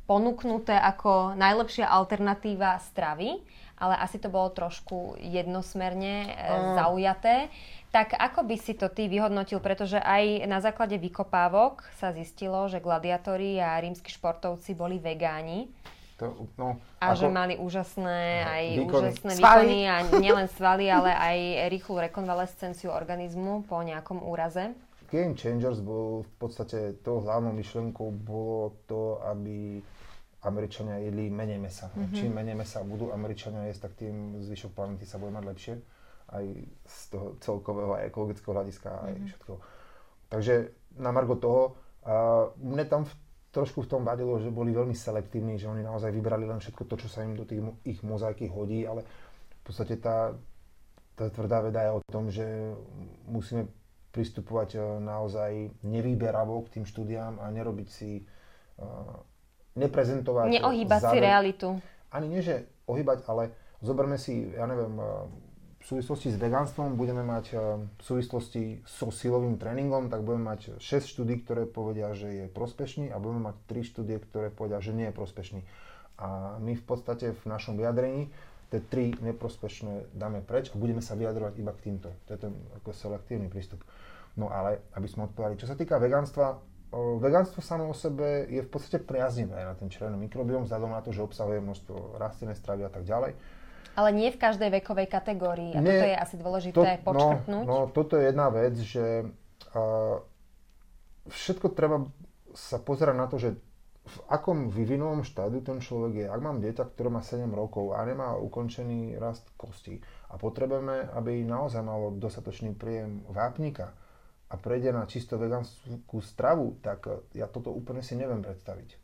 ponúknuté 0.09 0.73
ako 0.73 1.37
najlepšia 1.37 1.91
alternatíva 1.91 2.79
stravy, 2.81 3.43
ale 3.77 3.95
asi 3.97 4.17
to 4.17 4.29
bolo 4.29 4.49
trošku 4.49 5.21
jednosmerne 5.21 6.15
e, 6.25 6.31
zaujaté. 6.75 7.49
Tak 7.93 8.13
ako 8.13 8.45
by 8.45 8.57
si 8.57 8.77
to 8.77 8.89
ty 8.89 9.09
vyhodnotil, 9.09 9.57
pretože 9.61 9.97
aj 9.97 10.45
na 10.45 10.61
základe 10.61 10.97
vykopávok 10.97 11.85
sa 11.97 12.13
zistilo, 12.13 12.69
že 12.69 12.81
gladiatori 12.81 13.57
a 13.57 13.81
rímsky 13.81 14.13
športovci 14.13 14.77
boli 14.77 15.01
vegáni 15.01 15.69
To, 16.17 16.49
no, 16.57 16.81
a 16.97 17.13
ako- 17.13 17.21
že 17.21 17.27
mali 17.29 17.55
úžasné, 17.61 18.21
aj 18.45 18.65
Výkony. 18.81 19.13
úžasné 19.13 19.33
výkony 19.37 19.79
a 19.85 19.97
nielen 20.17 20.49
svaly, 20.49 20.89
ale 20.89 21.13
aj 21.13 21.39
rýchlu 21.69 22.01
rekonvalescenciu 22.09 22.89
organizmu 22.89 23.69
po 23.69 23.85
nejakom 23.85 24.25
úraze. 24.25 24.73
Game 25.13 25.37
Changers 25.37 25.85
bol 25.85 26.25
v 26.25 26.33
podstate 26.41 26.79
tou 27.05 27.21
hlavnou 27.21 27.53
myšlienkou 27.53 28.11
bolo 28.17 28.75
to, 28.89 29.21
aby 29.29 29.85
Američania 30.47 31.03
jedli 31.03 31.27
menej 31.27 31.59
mesa. 31.59 31.91
Mm-hmm. 31.91 32.15
Čím 32.15 32.31
menej 32.31 32.57
mesa 32.57 32.87
budú 32.87 33.11
Američania 33.11 33.67
jesť, 33.67 33.91
tak 33.91 34.07
tým 34.07 34.39
zvyšok 34.47 34.73
planety 34.73 35.05
sa 35.05 35.19
bude 35.19 35.35
mať 35.35 35.45
lepšie. 35.45 35.75
Aj 36.27 36.45
z 36.87 36.99
toho 37.11 37.39
celkového 37.43 37.99
a 37.99 38.07
ekologického 38.07 38.55
hľadiska 38.55 38.89
aj 38.89 39.13
mm-hmm. 39.13 39.29
všetkého. 39.31 39.59
Takže 40.27 40.55
na 40.99 41.11
margo 41.11 41.37
toho, 41.39 41.63
a 42.07 42.47
mne 42.63 42.87
tam 42.87 43.03
v, 43.03 43.13
trošku 43.51 43.83
v 43.83 43.91
tom 43.91 44.03
vadilo, 44.07 44.39
že 44.39 44.55
boli 44.55 44.71
veľmi 44.71 44.95
selektívni, 44.95 45.59
že 45.59 45.67
oni 45.67 45.83
naozaj 45.83 46.15
vybrali 46.15 46.47
len 46.47 46.63
všetko 46.63 46.87
to, 46.87 46.95
čo 47.03 47.09
sa 47.11 47.27
im 47.27 47.35
do 47.35 47.43
tých 47.43 47.63
ich 47.83 48.01
mozaiky 48.07 48.47
hodí, 48.47 48.87
ale 48.87 49.03
v 49.03 49.63
podstate 49.67 49.99
tá, 49.99 50.31
tá 51.19 51.27
tvrdá 51.31 51.67
veda 51.67 51.83
je 51.83 51.93
o 51.99 52.01
tom, 52.07 52.31
že 52.31 52.47
musíme 53.27 53.67
pristupovať 54.15 54.79
e, 54.79 54.81
naozaj 55.03 55.53
nevýberavo 55.83 56.63
k 56.65 56.79
tým 56.79 56.85
štúdiám 56.89 57.43
a 57.43 57.53
nerobiť 57.53 57.89
si, 57.91 58.25
uh, 58.25 59.21
neprezentovať... 59.77 60.61
Neohýbať 60.61 61.01
si 61.01 61.07
záver- 61.07 61.25
realitu. 61.25 61.69
Ani 62.11 62.27
nie, 62.33 62.41
že 62.41 62.67
ohýbať, 62.89 63.29
ale 63.29 63.53
zoberme 63.85 64.17
si, 64.17 64.53
ja 64.57 64.65
neviem, 64.65 64.97
uh, 64.97 65.29
v 65.81 65.85
súvislosti 65.85 66.35
s 66.35 66.37
vegánstvom 66.41 66.99
budeme 66.99 67.23
mať 67.23 67.45
uh, 67.55 67.79
v 67.79 68.03
súvislosti 68.03 68.83
so 68.89 69.13
silovým 69.13 69.61
tréningom, 69.61 70.09
tak 70.09 70.25
budeme 70.25 70.51
mať 70.57 70.81
6 70.83 71.13
štúdí, 71.13 71.45
ktoré 71.45 71.69
povedia, 71.69 72.11
že 72.17 72.29
je 72.33 72.47
prospešný 72.51 73.13
a 73.13 73.21
budeme 73.21 73.53
mať 73.53 73.57
3 73.71 73.91
štúdie, 73.93 74.17
ktoré 74.19 74.49
povedia, 74.51 74.81
že 74.83 74.97
nie 74.97 75.13
je 75.13 75.15
prospešný. 75.15 75.61
A 76.17 76.57
my 76.59 76.73
v 76.73 76.85
podstate 76.85 77.37
v 77.37 77.45
našom 77.45 77.77
vyjadrení 77.77 78.33
tie 78.71 78.81
tri 78.83 79.15
neprospešné 79.23 80.17
dáme 80.17 80.43
preč 80.43 80.75
a 80.75 80.81
budeme 80.81 80.99
sa 80.99 81.15
vyjadrovať 81.15 81.55
iba 81.61 81.73
k 81.77 81.83
týmto. 81.87 82.11
To 82.27 82.31
je 82.35 82.41
ten 82.41 82.53
ako 82.83 82.91
selektívny 82.91 83.47
prístup. 83.47 83.85
No 84.35 84.51
ale, 84.51 84.85
aby 84.99 85.07
sme 85.07 85.31
odpovedali, 85.31 85.57
čo 85.57 85.71
sa 85.71 85.79
týka 85.79 85.97
vegánstva, 85.97 86.47
o, 86.53 86.59
vegánstvo 86.95 87.61
samo 87.63 87.91
o 87.91 87.95
sebe 87.95 88.47
je 88.47 88.63
v 88.63 88.71
podstate 88.71 89.03
priaznivé 89.03 89.67
na 89.67 89.75
ten 89.75 89.91
červený 89.91 90.31
mikrobióm, 90.31 90.65
vzhľadom 90.65 90.95
na 90.95 91.03
to, 91.03 91.11
že 91.11 91.27
obsahuje 91.27 91.59
množstvo 91.59 92.19
rastlinnej 92.19 92.55
stravy 92.55 92.87
a 92.87 92.91
tak 92.93 93.03
ďalej. 93.03 93.35
Ale 93.97 94.09
nie 94.13 94.29
v 94.29 94.39
každej 94.39 94.69
vekovej 94.81 95.09
kategórii. 95.09 95.73
A 95.73 95.81
Nie, 95.81 95.89
toto 95.89 96.07
je 96.07 96.17
asi 96.21 96.37
dôležité 96.37 96.89
počkrtnúť. 97.01 97.65
No, 97.65 97.89
no, 97.89 97.89
toto 97.89 98.21
je 98.21 98.29
jedna 98.29 98.53
vec, 98.53 98.77
že 98.77 99.25
uh, 99.73 100.21
všetko 101.33 101.73
treba 101.73 102.05
sa 102.53 102.77
pozerať 102.77 103.17
na 103.17 103.27
to, 103.27 103.41
že 103.41 103.57
v 104.07 104.19
akom 104.31 104.71
vyvinovom 104.71 105.27
štádiu 105.27 105.67
ten 105.67 105.83
človek 105.83 106.13
je. 106.23 106.27
Ak 106.31 106.39
mám 106.39 106.63
dieťa, 106.63 106.95
ktoré 106.95 107.11
má 107.11 107.27
7 107.27 107.51
rokov 107.51 107.99
a 107.99 108.07
nemá 108.07 108.39
ukončený 108.39 109.19
rast 109.19 109.51
kostí 109.59 109.99
a 110.31 110.39
potrebujeme, 110.39 111.11
aby 111.11 111.43
naozaj 111.43 111.83
malo 111.83 112.15
dostatočný 112.15 112.79
príjem 112.79 113.27
vápnika 113.27 113.99
a 114.47 114.55
prejde 114.55 114.95
na 114.95 115.07
čisto 115.11 115.35
vegánsku 115.35 116.23
stravu, 116.23 116.79
tak 116.79 117.11
eh, 117.11 117.43
ja 117.43 117.47
toto 117.51 117.75
úplne 117.75 118.03
si 118.03 118.15
neviem 118.15 118.43
predstaviť. 118.43 119.03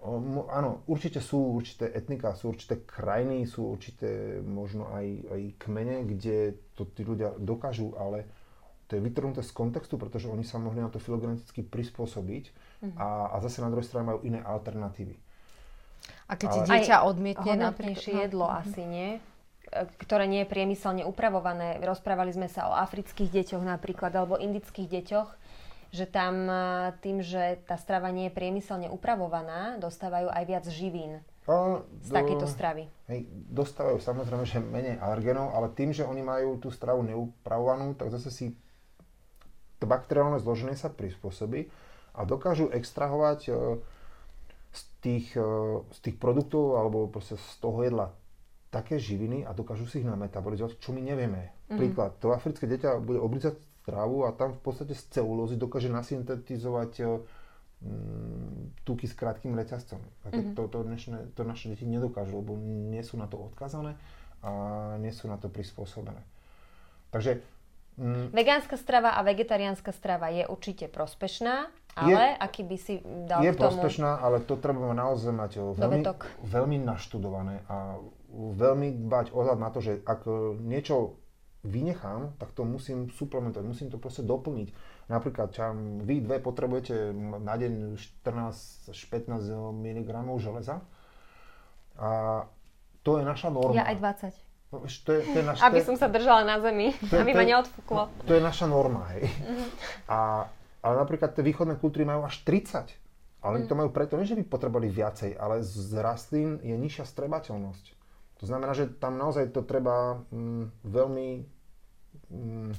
Mo- 0.00 0.48
áno, 0.48 0.80
určite 0.88 1.20
sú 1.20 1.60
určité 1.60 1.92
etnika, 1.92 2.32
sú 2.32 2.56
určité 2.56 2.80
krajiny, 2.80 3.44
sú 3.44 3.68
určité 3.68 4.40
možno 4.40 4.88
aj, 4.96 5.06
aj 5.28 5.40
kmene, 5.60 6.08
kde 6.08 6.56
to 6.72 6.88
tí 6.88 7.04
ľudia 7.04 7.36
dokážu, 7.36 7.92
ale 8.00 8.24
to 8.88 8.96
je 8.96 9.04
vytrhnuté 9.04 9.44
z 9.44 9.52
kontextu, 9.52 10.00
pretože 10.00 10.32
oni 10.32 10.40
sa 10.40 10.56
mohli 10.56 10.80
na 10.80 10.88
to 10.88 10.96
filogeneticky 10.96 11.60
prispôsobiť 11.60 12.44
a, 12.96 13.28
a 13.28 13.36
zase 13.44 13.60
na 13.60 13.68
druhej 13.68 13.84
strane 13.84 14.08
majú 14.08 14.24
iné 14.24 14.40
alternatívy. 14.40 15.20
A 16.26 16.40
keď 16.40 16.48
ti 16.48 16.60
Ale- 16.64 16.68
dieťa 16.80 16.96
odmietne 17.04 17.54
napríklad... 17.60 18.24
jedlo 18.24 18.48
asi 18.48 18.82
nie, 18.88 19.10
E, 19.20 19.39
ktoré 19.70 20.26
nie 20.26 20.42
je 20.42 20.50
priemyselne 20.50 21.06
upravované. 21.06 21.78
Rozprávali 21.78 22.34
sme 22.34 22.50
sa 22.50 22.66
o 22.66 22.74
afrických 22.74 23.30
deťoch 23.30 23.62
napríklad, 23.62 24.10
alebo 24.18 24.34
indických 24.34 24.90
deťoch, 24.90 25.28
že 25.94 26.06
tam 26.10 26.46
e, 26.46 26.54
tým, 27.02 27.22
že 27.22 27.62
tá 27.66 27.78
strava 27.78 28.10
nie 28.10 28.30
je 28.30 28.34
priemyselne 28.34 28.90
upravovaná, 28.90 29.78
dostávajú 29.78 30.30
aj 30.30 30.44
viac 30.46 30.64
živín. 30.66 31.22
A, 31.46 31.82
z 32.02 32.10
takejto 32.14 32.46
stravy? 32.46 32.86
Hej, 33.10 33.26
dostávajú 33.50 33.98
samozrejme, 33.98 34.44
že 34.46 34.62
menej 34.62 35.02
alergenov, 35.02 35.54
ale 35.54 35.70
tým, 35.74 35.90
že 35.90 36.06
oni 36.06 36.22
majú 36.22 36.62
tú 36.62 36.70
stravu 36.70 37.02
neupravovanú, 37.02 37.94
tak 37.98 38.14
zase 38.14 38.30
si 38.30 38.46
to 39.82 39.86
bakteriálne 39.86 40.38
zloženie 40.38 40.78
sa 40.78 40.92
prispôsobí 40.92 41.70
a 42.14 42.26
dokážu 42.26 42.70
extrahovať 42.70 43.40
e, 43.46 43.52
z 44.70 44.82
tých, 45.02 45.26
e, 45.34 45.82
z 45.90 45.98
tých 46.02 46.16
produktov 46.18 46.78
alebo 46.78 47.10
proste 47.10 47.38
z 47.38 47.54
toho 47.62 47.82
jedla 47.82 48.14
také 48.70 49.02
živiny 49.02 49.42
a 49.42 49.50
dokážu 49.50 49.84
si 49.90 50.00
ich 50.00 50.06
nametabolizovať, 50.06 50.78
čo 50.78 50.94
my 50.94 51.02
nevieme. 51.02 51.50
Mm-hmm. 51.50 51.78
Príklad, 51.78 52.10
to 52.22 52.30
africké 52.30 52.70
dieťa 52.70 53.02
bude 53.02 53.18
oblízať 53.18 53.58
strávu 53.82 54.24
a 54.24 54.30
tam 54.30 54.54
v 54.54 54.62
podstate 54.62 54.94
z 54.94 55.02
celulózy 55.10 55.58
dokáže 55.58 55.90
nasyntetizovať 55.90 56.92
e, 57.02 57.04
mm, 57.82 58.86
tuky 58.86 59.10
s 59.10 59.14
krátkým 59.18 59.58
reťazcom. 59.58 59.98
Mm-hmm. 59.98 60.54
To, 60.54 60.70
to, 60.70 60.78
dnešné, 60.86 61.34
to 61.34 61.42
naše 61.42 61.74
deti 61.74 61.82
nedokážu, 61.82 62.38
lebo 62.38 62.54
nie 62.62 63.02
sú 63.02 63.18
na 63.18 63.26
to 63.26 63.50
odkazané 63.50 63.98
a 64.40 64.50
nie 65.02 65.10
sú 65.10 65.26
na 65.26 65.36
to 65.36 65.50
prispôsobené. 65.50 66.22
Takže... 67.10 67.42
Mm, 67.98 68.30
Vegánska 68.30 68.78
strava 68.78 69.18
a 69.18 69.20
vegetariánska 69.26 69.90
strava 69.90 70.30
je 70.30 70.46
určite 70.46 70.86
prospešná, 70.86 71.68
ale 71.98 72.14
je, 72.14 72.38
aký 72.38 72.62
by 72.62 72.76
si 72.78 72.94
dal 73.26 73.42
Je 73.42 73.50
k 73.50 73.58
tomu... 73.58 73.66
prospešná, 73.66 74.22
ale 74.22 74.38
to 74.46 74.54
treba 74.54 74.94
naozaj 74.94 75.34
mať 75.34 75.52
veľmi, 75.74 76.06
veľmi 76.46 76.76
naštudované 76.86 77.66
a 77.66 77.98
veľmi 78.34 79.06
dbať 79.10 79.34
ohľad 79.34 79.58
na 79.58 79.70
to, 79.74 79.82
že 79.82 80.00
ak 80.06 80.26
niečo 80.62 81.18
vynechám, 81.60 82.40
tak 82.40 82.56
to 82.56 82.64
musím 82.64 83.12
suplementovať, 83.12 83.64
musím 83.66 83.88
to 83.92 84.00
proste 84.00 84.24
doplniť. 84.24 84.72
Napríklad, 85.12 85.52
čo 85.52 85.74
vy 86.06 86.24
dve 86.24 86.40
potrebujete 86.40 87.12
na 87.42 87.54
deň 87.58 88.00
14 88.22 88.94
až 88.94 89.00
15 89.12 89.42
mg 89.74 90.10
železa 90.40 90.80
a 92.00 92.10
to 93.04 93.20
je 93.20 93.24
naša 93.26 93.52
norma. 93.52 93.76
Ja 93.76 93.84
aj 93.90 93.96
20. 94.32 94.70
No, 94.70 94.86
to 94.86 95.10
je, 95.18 95.20
to 95.26 95.36
je 95.42 95.44
naš, 95.44 95.58
aby 95.66 95.82
som 95.82 95.98
sa 95.98 96.06
držala 96.06 96.46
na 96.46 96.62
zemi, 96.62 96.94
to 97.10 97.18
je, 97.18 97.20
aby 97.26 97.34
ma 97.34 97.42
neodfúklo. 97.42 98.06
To 98.22 98.32
je 98.38 98.38
naša 98.38 98.70
norma, 98.70 99.02
hej. 99.18 99.26
Uh-huh. 99.26 99.66
A, 100.06 100.18
ale 100.78 100.94
napríklad 100.94 101.34
tie 101.34 101.42
východné 101.42 101.74
kultúry 101.82 102.06
majú 102.06 102.22
až 102.22 102.38
30. 102.46 102.86
Ale 103.40 103.56
oni 103.56 103.66
to 103.66 103.74
majú 103.74 103.90
preto, 103.90 104.14
nie 104.20 104.28
že 104.28 104.36
by 104.36 104.46
potrebovali 104.46 104.92
viacej, 104.92 105.34
ale 105.34 105.64
z 105.64 105.96
rastlín 105.98 106.60
je 106.60 106.76
nižšia 106.76 107.08
strebateľnosť. 107.08 107.99
To 108.40 108.48
znamená, 108.48 108.72
že 108.72 108.88
tam 108.88 109.20
naozaj 109.20 109.52
to 109.52 109.60
treba 109.60 110.24
mm, 110.32 110.72
veľmi... 110.80 111.28
Mm, 112.32 112.72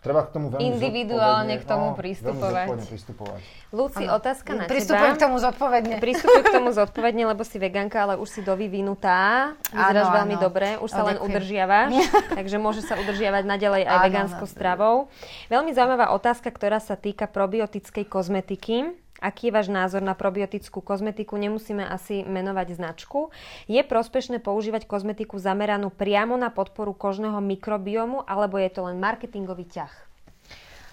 treba 0.00 0.24
k 0.24 0.30
tomu 0.30 0.46
veľmi 0.48 0.62
Individuálne 0.62 1.58
k 1.58 1.64
tomu 1.66 1.92
no, 1.92 1.98
pristupovať. 1.98 2.66
pristupovať. 2.86 3.42
Luci, 3.74 4.06
ano. 4.06 4.16
otázka 4.16 4.50
na 4.56 4.64
Pristupujem 4.70 5.12
teba. 5.12 5.18
k 5.18 5.22
tomu 5.26 5.36
zodpovedne. 5.42 5.94
Pristupuj 5.98 6.42
k 6.46 6.50
tomu 6.54 6.70
zodpovedne, 6.70 7.22
lebo 7.34 7.42
si 7.42 7.58
veganka, 7.58 8.06
ale 8.06 8.14
už 8.16 8.30
si 8.30 8.40
dovyvinutá. 8.46 9.52
Vyzeráš 9.74 10.06
ano, 10.06 10.16
veľmi 10.22 10.36
ano. 10.38 10.42
dobre, 10.46 10.68
už 10.78 10.90
sa 10.90 11.02
len 11.02 11.18
udržiavaš. 11.18 11.90
takže 12.38 12.56
môže 12.62 12.80
sa 12.86 12.94
udržiavať 12.94 13.42
naďalej 13.44 13.82
aj 13.90 13.98
vegánskou 14.06 14.46
stravou. 14.46 15.10
Veľmi 15.52 15.74
zaujímavá 15.74 16.14
otázka, 16.14 16.48
ktorá 16.48 16.78
sa 16.78 16.94
týka 16.94 17.26
probiotickej 17.26 18.06
kozmetiky. 18.06 18.94
Aký 19.20 19.48
je 19.48 19.56
váš 19.56 19.68
názor 19.68 20.00
na 20.02 20.18
probiotickú 20.18 20.82
kozmetiku? 20.82 21.38
Nemusíme 21.38 21.86
asi 21.86 22.26
menovať 22.26 22.80
značku. 22.80 23.30
Je 23.70 23.78
prospešné 23.84 24.40
používať 24.42 24.88
kozmetiku 24.88 25.38
zameranú 25.38 25.92
priamo 25.92 26.34
na 26.40 26.50
podporu 26.50 26.96
kožného 26.96 27.38
mikrobiomu, 27.38 28.26
alebo 28.26 28.58
je 28.58 28.72
to 28.72 28.88
len 28.88 28.98
marketingový 28.98 29.68
ťah? 29.70 30.09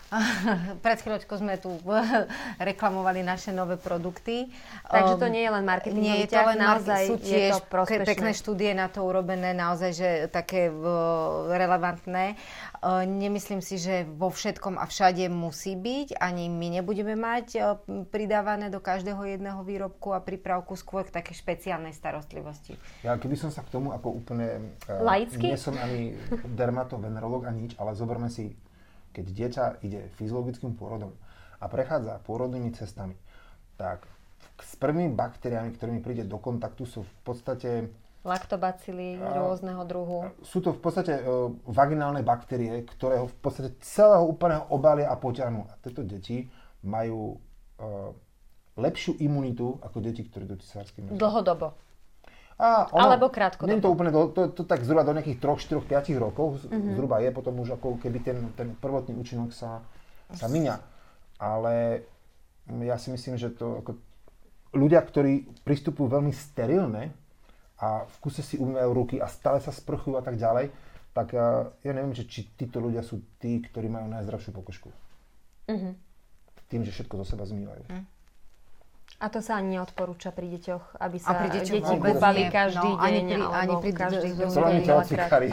Pred 0.86 0.97
chvíľočkou 1.03 1.36
sme 1.36 1.60
tu 1.60 1.76
reklamovali 2.70 3.22
naše 3.24 3.51
nové 3.51 3.76
produkty. 3.76 4.47
Takže 4.88 5.14
to 5.20 5.28
um, 5.28 5.34
nie 5.34 5.43
je 5.43 5.51
len 5.51 5.64
marketing. 5.68 6.03
Nie 6.03 6.18
je 6.24 6.30
to 6.32 6.39
len 6.47 6.60
naozaj 6.60 7.01
sú 7.12 7.16
tiež 7.20 7.51
je 7.51 7.60
to 7.60 8.08
pekné 8.08 8.32
štúdie 8.32 8.72
na 8.72 8.88
to 8.88 9.03
urobené, 9.03 9.51
naozaj, 9.51 9.91
že 9.91 10.10
také 10.32 10.72
relevantné. 11.51 12.39
Uh, 12.78 13.03
nemyslím 13.03 13.60
si, 13.60 13.82
že 13.82 14.05
vo 14.05 14.32
všetkom 14.32 14.80
a 14.80 14.86
všade 14.88 15.28
musí 15.28 15.76
byť. 15.76 16.22
Ani 16.22 16.47
my 16.47 16.80
nebudeme 16.80 17.18
mať 17.18 17.45
uh, 17.58 17.76
pridávané 18.08 18.72
do 18.72 18.80
každého 18.80 19.20
jedného 19.28 19.60
výrobku 19.66 20.16
a 20.16 20.24
prípravku 20.24 20.78
skôr 20.80 21.03
k 21.03 21.12
takej 21.12 21.36
špeciálnej 21.36 21.91
starostlivosti. 21.91 22.80
Ja 23.03 23.18
keby 23.20 23.36
som 23.36 23.49
sa 23.51 23.66
k 23.66 23.76
tomu 23.76 23.91
ako 23.91 24.24
úplne... 24.24 24.78
Laicky? 24.88 25.51
Nie 25.51 25.60
som 25.60 25.76
ani 25.76 26.16
dermatovenerolog, 26.53 27.49
ani 27.49 27.68
nič, 27.68 27.74
ale 27.76 27.97
zoberme 27.97 28.32
si 28.32 28.53
keď 29.18 29.26
dieťa 29.34 29.63
ide 29.82 30.13
fyziologickým 30.22 30.78
pôrodom 30.78 31.09
a 31.57 31.65
prechádza 31.65 32.22
pôrodnými 32.22 32.70
cestami, 32.78 33.18
tak 33.82 34.05
s 34.61 34.78
prvými 34.78 35.09
baktériami, 35.18 35.74
ktorými 35.74 36.05
príde 36.05 36.22
do 36.30 36.38
kontaktu, 36.38 36.86
sú 36.86 37.01
v 37.01 37.15
podstate 37.26 37.70
laktobacily 38.22 39.18
rôzneho 39.18 39.82
druhu. 39.88 40.30
Sú 40.43 40.59
to 40.59 40.76
v 40.76 40.80
podstate 40.84 41.15
uh, 41.15 41.47
vaginálne 41.65 42.22
baktérie, 42.22 42.84
ktoré 42.84 43.24
ho 43.24 43.32
v 43.32 43.38
podstate 43.39 43.74
celého 43.82 44.28
úplného 44.28 44.68
obalia 44.70 45.07
a 45.09 45.15
poťahnú. 45.15 45.63
A 45.65 45.74
tieto 45.80 46.03
deti 46.03 46.43
majú 46.84 47.39
uh, 47.80 48.11
lepšiu 48.78 49.18
imunitu 49.24 49.80
ako 49.82 49.97
deti, 50.03 50.28
ktoré 50.28 50.45
do 50.45 50.59
cisárskej 50.59 51.18
Dlhodobo. 51.18 51.74
A 52.58 52.89
ono, 52.89 53.14
Alebo 53.14 53.30
krátko. 53.30 53.70
Nie 53.70 53.78
to 53.78 53.93
úplne, 53.93 54.10
do, 54.10 54.34
to, 54.34 54.49
to, 54.49 54.66
tak 54.66 54.82
zhruba 54.82 55.05
do 55.05 55.14
nejakých 55.14 55.38
3, 55.38 55.78
4, 55.78 56.10
5 56.10 56.18
rokov 56.18 56.66
mm-hmm. 56.66 56.97
zhruba 56.97 57.22
je, 57.22 57.30
potom 57.30 57.53
už 57.62 57.78
ako 57.78 58.01
keby 58.01 58.26
ten, 58.26 58.38
ten 58.58 58.74
prvotný 58.74 59.14
účinok 59.14 59.53
sa, 59.53 59.86
sa 60.34 60.49
miňa. 60.49 60.82
Ale 61.38 62.01
ja 62.82 62.97
si 62.97 63.14
myslím, 63.14 63.38
že 63.38 63.53
to 63.53 63.86
ako, 63.86 64.01
ľudia, 64.74 65.05
ktorí 65.05 65.45
pristupujú 65.62 66.10
veľmi 66.10 66.34
sterilne 66.34 67.14
a 67.78 68.10
v 68.10 68.16
kuse 68.26 68.41
si 68.41 68.58
umývajú 68.58 68.89
ruky 68.89 69.16
a 69.22 69.30
stále 69.30 69.62
sa 69.62 69.70
sprchujú 69.70 70.18
a 70.18 70.26
tak 70.26 70.41
ďalej, 70.41 70.74
tak 71.14 71.38
ja, 71.38 71.70
ja 71.86 71.91
neviem, 71.93 72.18
že 72.18 72.26
či 72.26 72.49
títo 72.58 72.82
ľudia 72.82 73.05
sú 73.05 73.22
tí, 73.38 73.62
ktorí 73.62 73.86
majú 73.86 74.10
najzdravšiu 74.10 74.49
pokožku. 74.58 74.89
Mm-hmm. 75.70 75.93
Tým, 76.74 76.82
že 76.82 76.93
všetko 76.93 77.22
zo 77.22 77.26
seba 77.38 77.45
zmývajú. 77.45 77.86
Mm. 77.86 78.16
A 79.18 79.34
to 79.34 79.41
sa 79.41 79.57
ani 79.57 79.82
neodporúča 79.82 80.30
pri 80.30 80.45
deťoch, 80.45 81.01
aby 81.01 81.18
sa 81.18 81.34
pri 81.34 81.49
deti 81.49 81.82
kúpali 81.82 82.53
každý 82.53 82.86
no, 82.86 83.01
deň, 83.01 83.07
ani 83.09 83.22
pri, 83.26 83.41
ani 83.49 83.74
pri 83.82 83.91
každý 83.97 84.30
deň. 84.38 84.49
Telocikári. 84.86 85.47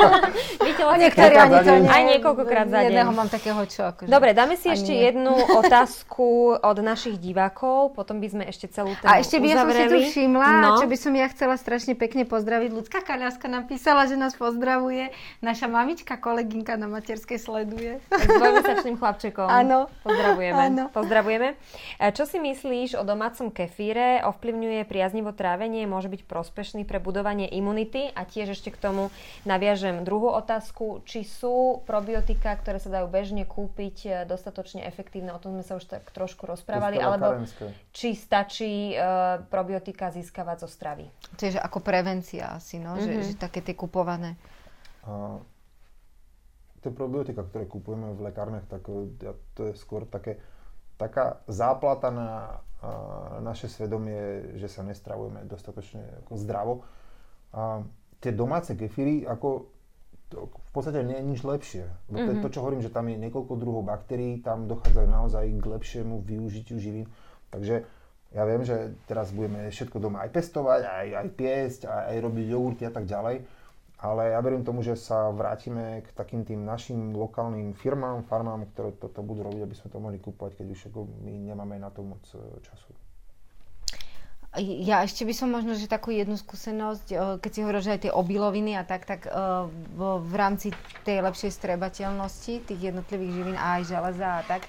Niektorí 1.04 1.34
ani 1.36 1.58
to 1.60 1.72
nie. 1.84 1.90
Aj 1.92 2.00
niekoľkokrát 2.00 2.64
za 2.72 2.80
deň. 2.80 2.88
Jedného 2.88 3.12
mám 3.12 3.28
takého 3.28 3.60
čo. 3.68 3.92
Akože 3.92 4.08
Dobre, 4.08 4.32
dáme 4.32 4.56
si 4.56 4.72
ešte 4.72 4.96
jednu 4.96 5.36
otázku 5.60 6.56
od 6.56 6.78
našich 6.80 7.20
divákov, 7.20 7.92
potom 7.92 8.24
by 8.24 8.28
sme 8.32 8.42
ešte 8.48 8.72
celú 8.72 8.96
tému 8.96 9.12
A 9.12 9.20
ešte 9.20 9.36
by 9.36 9.52
ja 9.52 9.56
som 9.60 9.68
si 9.68 9.84
tu 9.84 9.98
všimla, 10.00 10.48
no. 10.64 10.80
čo 10.80 10.86
by 10.88 10.96
som 10.96 11.12
ja 11.12 11.28
chcela 11.28 11.60
strašne 11.60 11.92
pekne 12.00 12.24
pozdraviť. 12.24 12.72
Ľudská 12.72 13.04
Kaľaska 13.04 13.52
nám 13.52 13.68
písala, 13.68 14.08
že 14.08 14.16
nás 14.16 14.32
pozdravuje. 14.32 15.12
Naša 15.44 15.68
mamička, 15.68 16.16
kolegynka 16.16 16.80
na 16.80 16.88
materskej 16.88 17.36
sleduje. 17.36 18.00
S 18.08 18.24
dvojmesačným 18.24 18.96
chlapčekom. 19.04 19.44
Áno. 19.44 19.92
Pozdravujeme. 20.00 20.56
Áno. 20.56 20.84
Pozdravujeme. 20.88 21.60
Čo 22.00 22.24
si 22.24 22.40
myslíš 22.40 22.93
o 22.96 23.04
domácom 23.04 23.50
kefíre, 23.50 24.22
ovplyvňuje 24.24 24.86
priaznivo 24.88 25.34
trávenie, 25.34 25.84
môže 25.84 26.08
byť 26.08 26.24
prospešný 26.24 26.82
pre 26.88 26.98
budovanie 26.98 27.46
imunity 27.50 28.10
a 28.14 28.24
tiež 28.24 28.56
ešte 28.56 28.72
k 28.72 28.78
tomu 28.78 29.14
naviažem 29.44 30.02
druhú 30.02 30.32
otázku, 30.32 31.02
či 31.04 31.26
sú 31.26 31.82
probiotika, 31.84 32.54
ktoré 32.56 32.78
sa 32.78 32.90
dajú 32.90 33.06
bežne 33.10 33.44
kúpiť 33.44 33.96
e, 34.04 34.08
dostatočne 34.24 34.86
efektívne, 34.86 35.34
o 35.34 35.42
tom 35.42 35.58
sme 35.58 35.64
sa 35.66 35.74
už 35.78 35.84
tak 35.90 36.06
trošku 36.10 36.46
rozprávali, 36.46 36.98
alebo 36.98 37.38
karenské. 37.38 37.70
či 37.90 38.14
stačí 38.14 38.94
uh, 38.94 39.42
probiotika 39.50 40.10
získavať 40.14 40.56
zo 40.64 40.68
stravy. 40.70 41.06
Čiže 41.36 41.58
ako 41.60 41.82
prevencia 41.82 42.56
asi, 42.56 42.78
no? 42.78 42.94
Mm-hmm. 42.94 43.04
Že, 43.04 43.12
mhm. 43.12 43.24
že 43.26 43.32
také 43.36 43.60
tie 43.60 43.74
kupované. 43.76 44.38
Uh, 45.04 45.42
tie 46.84 46.92
probiotika, 46.92 47.40
ktoré 47.48 47.64
kupujeme 47.64 48.12
v 48.12 48.28
lekárniach, 48.28 48.68
tak 48.68 48.84
e, 48.92 49.08
to 49.56 49.72
je 49.72 49.74
skôr 49.80 50.04
také, 50.04 50.36
taká 50.96 51.42
záplata 51.48 52.08
na 52.10 52.60
naše 53.40 53.68
svedomie, 53.68 54.56
že 54.60 54.68
sa 54.68 54.84
nestravujeme 54.84 55.44
dostatočne 55.48 56.24
ako 56.24 56.32
zdravo. 56.36 56.74
A 57.54 57.80
tie 58.20 58.32
domáce 58.34 58.74
kefíry, 58.74 59.24
ako 59.24 59.70
to 60.32 60.50
v 60.50 60.70
podstate 60.74 61.04
nie 61.06 61.14
je 61.20 61.28
nič 61.28 61.40
lepšie. 61.44 61.84
Mm-hmm. 62.10 62.42
To 62.42 62.48
čo 62.50 62.64
hovorím, 62.64 62.82
že 62.82 62.90
tam 62.90 63.06
je 63.06 63.20
niekoľko 63.20 63.54
druhov 63.60 63.86
baktérií, 63.86 64.42
tam 64.42 64.66
dochádzajú 64.66 65.06
naozaj 65.06 65.44
k 65.60 65.64
lepšiemu 65.64 66.24
využitiu 66.24 66.76
živín. 66.80 67.06
Takže 67.52 67.86
ja 68.34 68.42
viem, 68.42 68.66
že 68.66 68.98
teraz 69.06 69.30
budeme 69.30 69.70
všetko 69.70 70.02
doma 70.02 70.26
aj 70.26 70.34
pestovať, 70.34 70.80
aj, 70.82 71.06
aj 71.22 71.28
piesť, 71.38 71.80
aj, 71.86 72.04
aj 72.10 72.16
robiť 72.18 72.44
jogurty 72.50 72.82
a 72.88 72.92
tak 72.92 73.06
ďalej. 73.06 73.46
Ale 74.04 74.36
ja 74.36 74.40
verím 74.44 74.68
tomu, 74.68 74.84
že 74.84 75.00
sa 75.00 75.32
vrátime 75.32 76.04
k 76.04 76.12
takým 76.12 76.44
tým 76.44 76.60
našim 76.60 77.16
lokálnym 77.16 77.72
firmám, 77.72 78.28
farmám, 78.28 78.68
ktoré 78.76 78.92
toto 79.00 79.24
budú 79.24 79.48
robiť, 79.48 79.64
aby 79.64 79.72
sme 79.80 79.88
to 79.88 79.96
mohli 79.96 80.20
kúpovať, 80.20 80.60
keď 80.60 80.66
už 80.76 80.80
my 81.24 81.32
nemáme 81.32 81.80
na 81.80 81.88
to 81.88 82.04
moc 82.04 82.20
e, 82.36 82.60
času. 82.60 82.92
Ja 84.60 85.02
ešte 85.08 85.24
by 85.24 85.32
som 85.32 85.48
možno, 85.48 85.72
že 85.72 85.88
takú 85.88 86.12
jednu 86.12 86.36
skúsenosť, 86.36 87.06
e, 87.10 87.16
keď 87.40 87.50
si 87.50 87.62
hovoril, 87.64 87.80
že 87.80 87.96
aj 87.96 88.00
tie 88.04 88.12
obiloviny 88.12 88.76
a 88.76 88.84
tak, 88.84 89.08
tak 89.08 89.24
e, 89.24 89.32
v 90.20 90.34
rámci 90.36 90.76
tej 91.08 91.24
lepšej 91.24 91.56
strebateľnosti 91.56 92.60
tých 92.60 92.80
jednotlivých 92.92 93.32
živín 93.32 93.56
a 93.56 93.80
aj 93.80 93.88
železa 93.88 94.28
a 94.36 94.42
tak, 94.44 94.68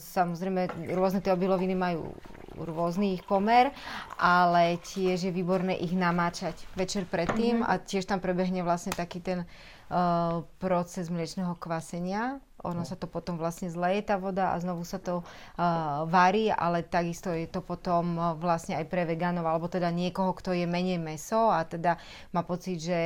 samozrejme 0.00 0.88
rôzne 0.94 1.18
tie 1.18 1.34
obiloviny 1.34 1.74
majú 1.74 2.14
rôzny 2.58 3.18
ich 3.18 3.24
pomer, 3.26 3.74
ale 4.18 4.78
tiež 4.80 5.28
je 5.28 5.32
výborné 5.34 5.74
ich 5.78 5.92
namáčať 5.92 6.54
večer 6.78 7.04
predtým 7.06 7.62
mm-hmm. 7.62 7.70
a 7.70 7.82
tiež 7.82 8.06
tam 8.06 8.22
prebehne 8.22 8.62
vlastne 8.62 8.94
taký 8.94 9.18
ten 9.18 9.42
uh, 9.42 10.46
proces 10.62 11.10
mliečného 11.10 11.58
kvasenia. 11.58 12.38
Ono 12.64 12.80
no. 12.80 12.88
sa 12.88 12.96
to 12.96 13.04
potom 13.04 13.36
vlastne 13.36 13.68
zleje 13.68 14.08
tá 14.08 14.16
voda 14.16 14.56
a 14.56 14.60
znovu 14.62 14.88
sa 14.88 14.96
to 14.96 15.20
uh, 15.20 16.08
varí, 16.08 16.48
ale 16.48 16.80
takisto 16.80 17.28
je 17.28 17.44
to 17.44 17.60
potom 17.60 18.16
uh, 18.16 18.32
vlastne 18.38 18.78
aj 18.80 18.88
pre 18.88 19.04
vegánov, 19.04 19.44
alebo 19.44 19.68
teda 19.68 19.92
niekoho, 19.92 20.32
kto 20.32 20.56
je 20.56 20.64
menej 20.64 20.96
meso 20.96 21.52
a 21.52 21.60
teda 21.68 22.00
má 22.32 22.40
pocit, 22.40 22.80
že 22.80 23.00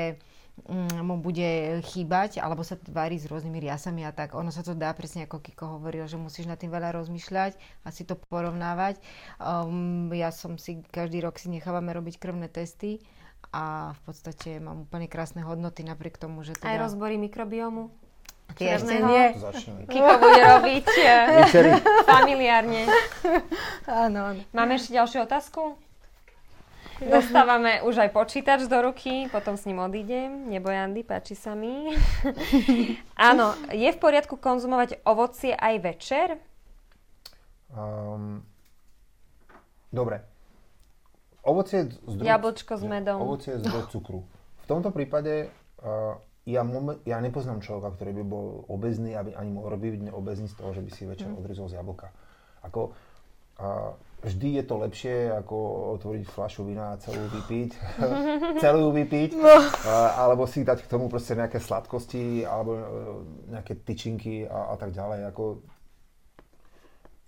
mu 1.04 1.16
bude 1.20 1.80
chýbať, 1.86 2.42
alebo 2.42 2.66
sa 2.66 2.74
varí 2.90 3.20
s 3.20 3.30
rôznymi 3.30 3.58
riasami 3.62 4.02
a 4.02 4.12
tak. 4.12 4.34
Ono 4.34 4.50
sa 4.50 4.66
to 4.66 4.74
dá, 4.74 4.90
presne 4.92 5.24
ako 5.24 5.38
Kiko 5.38 5.78
hovoril, 5.78 6.10
že 6.10 6.18
musíš 6.18 6.50
nad 6.50 6.58
tým 6.58 6.74
veľa 6.74 6.96
rozmýšľať 6.98 7.56
a 7.84 7.88
si 7.94 8.02
to 8.02 8.16
porovnávať. 8.16 8.98
Um, 9.38 10.10
ja 10.10 10.34
som 10.34 10.58
si, 10.58 10.82
každý 10.90 11.22
rok 11.22 11.38
si 11.38 11.48
nechávame 11.52 11.94
robiť 11.94 12.18
krvné 12.18 12.50
testy 12.50 12.98
a 13.54 13.94
v 13.96 14.00
podstate 14.04 14.58
mám 14.60 14.84
úplne 14.84 15.08
krásne 15.08 15.40
hodnoty 15.46 15.86
napriek 15.86 16.18
tomu, 16.20 16.44
že 16.44 16.58
teda... 16.58 16.68
Aj 16.68 16.76
rozbory 16.82 17.16
mikrobiomu? 17.16 17.88
Tie 18.56 18.74
ešte 18.74 18.96
nie. 19.04 19.36
Kiko 19.86 20.12
bude 20.18 20.40
robiť 20.40 20.86
eh, 21.04 21.78
familiárne. 22.08 22.88
Áno, 23.84 24.32
áno. 24.32 24.40
Máme 24.56 24.80
ešte 24.80 24.96
ďalšiu 24.96 25.28
otázku? 25.28 25.76
Dostávame 27.14 27.78
už 27.86 28.02
aj 28.02 28.10
počítač 28.10 28.66
do 28.66 28.78
ruky, 28.82 29.30
potom 29.30 29.54
s 29.54 29.62
ním 29.70 29.78
odídem. 29.78 30.50
Neboj, 30.50 30.74
Andy, 30.74 31.06
páči 31.06 31.38
sa 31.38 31.54
mi. 31.54 31.94
Áno, 33.30 33.54
je 33.70 33.86
v 33.86 33.98
poriadku 34.02 34.34
konzumovať 34.34 35.06
ovocie 35.06 35.54
aj 35.54 35.74
večer? 35.78 36.28
Um, 37.70 38.42
dobre. 39.94 40.26
Ovocie 41.46 41.86
z 41.86 42.14
druh- 42.18 42.26
Jablčko 42.26 42.74
s 42.74 42.82
medom. 42.82 43.22
Ovocie 43.22 43.62
z 43.62 43.70
cukru. 43.94 44.26
V 44.62 44.66
tomto 44.66 44.90
prípade 44.90 45.54
uh, 45.78 46.18
ja, 46.50 46.66
momen- 46.66 46.98
ja 47.06 47.22
nepoznám 47.22 47.62
človeka, 47.62 47.94
ktorý 47.94 48.10
by 48.20 48.24
bol 48.26 48.66
obezný, 48.66 49.14
aby 49.14 49.38
ani 49.38 49.54
mohol 49.54 49.78
byť 49.78 50.10
obezný 50.10 50.50
z 50.50 50.56
toho, 50.58 50.74
že 50.74 50.82
by 50.82 50.90
si 50.90 51.06
večer 51.06 51.30
mm. 51.30 51.38
odrizol 51.38 51.70
z 51.70 51.78
jablka. 51.78 52.10
Ako, 52.66 52.90
uh, 53.62 53.94
vždy 54.22 54.58
je 54.58 54.64
to 54.66 54.74
lepšie, 54.82 55.16
ako 55.30 55.56
otvoriť 55.98 56.24
fľašu 56.26 56.66
vína 56.66 56.94
a 56.94 57.00
celú 57.00 57.22
vypiť. 57.30 57.70
celú 58.64 58.90
vypiť. 58.90 59.30
No. 59.38 59.54
alebo 60.18 60.46
si 60.50 60.66
dať 60.66 60.82
k 60.82 60.90
tomu 60.90 61.06
proste 61.06 61.38
nejaké 61.38 61.62
sladkosti, 61.62 62.42
alebo 62.42 62.70
e, 62.74 62.82
nejaké 63.54 63.78
tyčinky 63.86 64.42
a, 64.46 64.72
a 64.72 64.76
tak 64.76 64.90
ďalej. 64.90 65.30
Ako, 65.30 65.62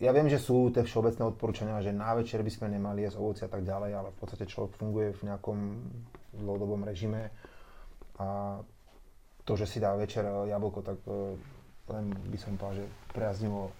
ja 0.02 0.10
viem, 0.10 0.26
že 0.26 0.42
sú 0.42 0.72
tie 0.74 0.82
všeobecné 0.82 1.22
odporúčania, 1.30 1.84
že 1.84 1.94
na 1.94 2.16
večer 2.16 2.42
by 2.42 2.50
sme 2.50 2.66
nemali 2.72 3.06
jesť 3.06 3.20
ovoci 3.20 3.42
a 3.46 3.50
tak 3.52 3.62
ďalej, 3.62 3.90
ale 3.94 4.08
v 4.10 4.18
podstate 4.18 4.50
človek 4.50 4.74
funguje 4.80 5.14
v 5.14 5.22
nejakom 5.30 5.58
dlhodobom 6.40 6.82
režime 6.82 7.30
a 8.20 8.58
to, 9.44 9.52
že 9.56 9.66
si 9.66 9.78
dá 9.80 9.96
večer 9.96 10.22
jablko, 10.24 10.80
tak 10.84 10.98
e, 11.06 11.34
len 11.90 12.04
by 12.30 12.38
som 12.38 12.54
povedal, 12.54 12.84
že 12.84 12.86
priaznivo 13.10 13.72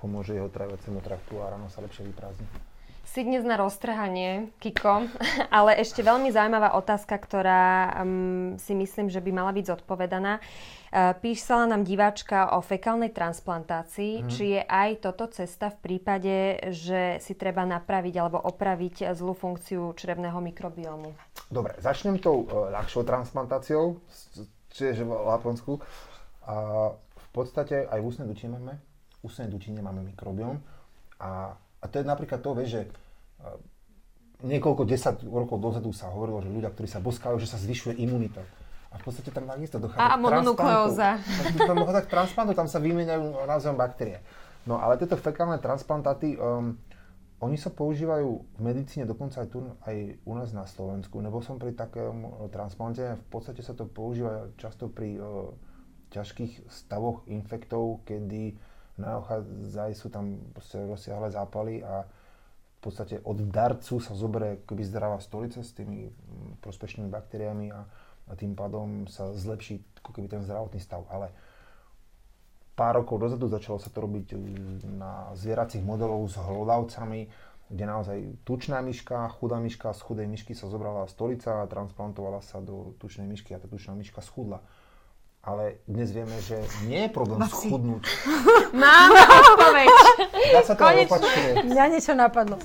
pomôže 0.00 0.32
jeho 0.32 0.48
traviacemu 0.48 1.04
traktu 1.04 1.38
a 1.44 1.52
ráno 1.52 1.68
sa 1.68 1.84
lepšie 1.84 2.08
vyprázdni. 2.08 2.48
Si 3.10 3.26
dnes 3.26 3.42
na 3.42 3.58
roztrhanie, 3.58 4.54
Kiko, 4.62 5.10
ale 5.50 5.82
ešte 5.82 5.98
veľmi 5.98 6.30
zaujímavá 6.30 6.78
otázka, 6.78 7.18
ktorá 7.18 7.98
um, 8.06 8.54
si 8.54 8.70
myslím, 8.70 9.10
že 9.10 9.18
by 9.18 9.34
mala 9.34 9.50
byť 9.50 9.66
zodpovedaná. 9.66 10.38
Uh, 10.38 11.10
písala 11.18 11.66
nám 11.66 11.82
diváčka 11.82 12.54
o 12.54 12.62
fekálnej 12.62 13.10
transplantácii. 13.10 14.22
Mm. 14.22 14.28
Či 14.30 14.44
je 14.54 14.62
aj 14.62 14.90
toto 15.02 15.26
cesta 15.26 15.74
v 15.74 15.78
prípade, 15.82 16.62
že 16.70 17.18
si 17.18 17.34
treba 17.34 17.66
napraviť 17.66 18.14
alebo 18.14 18.38
opraviť 18.46 19.10
zlú 19.10 19.34
funkciu 19.34 19.90
črevného 19.98 20.38
mikrobiomu? 20.38 21.10
Dobre, 21.50 21.82
začnem 21.82 22.22
tou 22.22 22.46
uh, 22.46 22.70
ľahšou 22.70 23.02
transplantáciou, 23.02 23.98
čiže 24.70 25.02
v 25.02 25.10
Laponsku. 25.10 25.82
A 26.46 26.54
v 26.94 27.28
podstate 27.34 27.90
aj 27.90 27.98
v 27.98 28.06
ústnej 28.06 28.30
dutine 28.30 28.54
máme 28.54 28.78
ústnej 29.20 29.48
dutine 29.48 29.84
máme 29.84 30.04
mikrobióm 30.04 30.60
a, 31.20 31.52
a 31.56 31.84
to 31.88 32.00
je 32.00 32.04
napríklad 32.04 32.40
to, 32.40 32.50
vieš, 32.56 32.70
že 32.72 32.82
e, 32.84 32.90
niekoľko 34.44 34.88
desať 34.88 35.16
rokov 35.28 35.60
dozadu 35.60 35.92
sa 35.92 36.08
hovorilo, 36.08 36.40
že 36.40 36.48
ľudia, 36.48 36.72
ktorí 36.72 36.88
sa 36.88 37.04
boskajú, 37.04 37.36
že 37.36 37.48
sa 37.48 37.60
zvyšuje 37.60 38.00
imunita. 38.00 38.40
A 38.90 38.98
v 38.98 39.02
podstate 39.06 39.30
tam 39.30 39.46
takisto 39.46 39.78
dochádza 39.78 40.02
a, 40.02 40.16
k 40.16 40.22
mononukleóza. 40.24 41.08
Tam 41.54 41.76
dochádza 41.78 42.02
k 42.02 42.10
transplantu, 42.10 42.52
tam 42.58 42.66
sa 42.66 42.82
vymieňajú 42.82 43.46
názvom 43.46 43.76
baktérie. 43.78 44.18
No 44.66 44.82
ale 44.82 44.98
tieto 44.98 45.14
fekálne 45.14 45.62
transplantáty, 45.62 46.34
um, 46.34 46.74
oni 47.40 47.56
sa 47.56 47.70
používajú 47.72 48.28
v 48.58 48.60
medicíne 48.60 49.08
dokonca 49.08 49.40
aj 49.40 49.48
tu, 49.48 49.64
aj 49.86 49.96
u 50.26 50.32
nás 50.36 50.50
na 50.52 50.66
Slovensku. 50.66 51.22
Nebol 51.22 51.40
som 51.40 51.56
pri 51.56 51.72
takom 51.72 52.48
transplante, 52.50 53.16
v 53.16 53.26
podstate 53.30 53.62
sa 53.62 53.72
to 53.72 53.86
používa 53.86 54.50
často 54.58 54.90
pri 54.90 55.16
uh, 55.16 55.54
ťažkých 56.10 56.66
stavoch 56.66 57.22
infektov, 57.30 58.02
kedy 58.04 58.58
naozaj 59.00 59.96
sú 59.96 60.12
tam 60.12 60.52
rozsiahle 60.72 61.32
zápaly 61.32 61.80
a 61.80 62.04
v 62.80 62.80
podstate 62.80 63.20
od 63.24 63.36
darcu 63.52 64.00
sa 64.00 64.16
zoberie 64.16 64.64
keby 64.64 64.82
zdravá 64.88 65.20
stolica 65.20 65.60
s 65.60 65.76
tými 65.76 66.08
mm, 66.08 66.64
prospešnými 66.64 67.12
baktériami 67.12 67.68
a, 67.76 67.84
a 68.28 68.32
tým 68.32 68.56
pádom 68.56 69.04
sa 69.04 69.36
zlepší 69.36 69.84
ako 70.00 70.16
keby 70.16 70.32
ten 70.32 70.40
zdravotný 70.40 70.80
stav. 70.80 71.04
Ale 71.12 71.28
pár 72.72 73.04
rokov 73.04 73.20
dozadu 73.20 73.52
začalo 73.52 73.76
sa 73.76 73.92
to 73.92 74.00
robiť 74.00 74.32
mm, 74.32 74.96
na 74.96 75.28
zvieracích 75.36 75.84
modelov 75.84 76.24
s 76.24 76.40
hlodavcami, 76.40 77.28
kde 77.68 77.84
naozaj 77.84 78.18
tučná 78.48 78.80
myška, 78.80 79.28
chudá 79.36 79.60
myška, 79.60 79.92
z 79.92 80.00
chudej 80.00 80.26
myšky 80.26 80.56
sa 80.56 80.64
zobrala 80.72 81.04
stolica 81.04 81.60
a 81.60 81.68
transplantovala 81.68 82.40
sa 82.40 82.64
do 82.64 82.96
tučnej 82.96 83.28
myšky 83.28 83.52
a 83.52 83.60
tá 83.60 83.68
tučná 83.68 83.92
myška 83.92 84.24
schudla 84.24 84.64
ale 85.40 85.80
dnes 85.88 86.12
vieme, 86.12 86.36
že 86.44 86.60
nie 86.84 87.08
je 87.08 87.10
problém 87.10 87.40
Maxi. 87.40 87.72
schudnúť. 87.72 88.04
Máme 88.76 89.20
odpoveď. 89.24 89.88
Dá 90.52 90.60
sa 90.68 90.74
to 90.76 90.84
opačne. 90.84 91.64
Mňa 91.64 91.84
niečo 91.88 92.12
napadlo. 92.12 92.60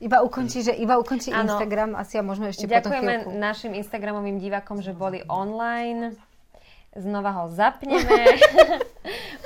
Iba 0.00 0.20
ukončí, 0.20 0.60
že 0.64 0.72
iba 0.76 1.00
ukončí 1.00 1.32
ano. 1.32 1.56
Instagram, 1.56 1.96
asi 1.96 2.20
a 2.20 2.22
môžeme 2.24 2.52
ešte 2.52 2.68
Ďakujeme 2.68 2.84
potom 2.84 3.32
chvíľku. 3.32 3.40
našim 3.40 3.72
Instagramovým 3.72 4.36
divákom, 4.36 4.84
že 4.84 4.92
boli 4.92 5.24
online. 5.28 6.16
Znova 6.96 7.32
ho 7.40 7.44
zapneme. 7.52 8.00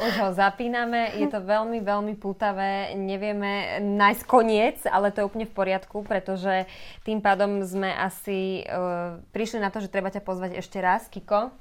Už 0.01 0.13
ho 0.17 0.29
zapíname. 0.33 1.13
Je 1.21 1.29
to 1.29 1.45
veľmi, 1.45 1.85
veľmi 1.85 2.15
pútavé. 2.17 2.97
Nevieme 2.97 3.81
nájsť 3.85 4.23
koniec, 4.25 4.79
ale 4.89 5.13
to 5.13 5.21
je 5.21 5.29
úplne 5.29 5.45
v 5.45 5.53
poriadku, 5.53 6.01
pretože 6.03 6.65
tým 7.05 7.21
pádom 7.21 7.61
sme 7.61 7.93
asi 7.93 8.65
uh, 8.65 9.21
prišli 9.37 9.61
na 9.61 9.69
to, 9.69 9.85
že 9.85 9.93
treba 9.93 10.09
ťa 10.09 10.25
pozvať 10.25 10.57
ešte 10.57 10.81
raz, 10.81 11.05
Kiko. 11.13 11.53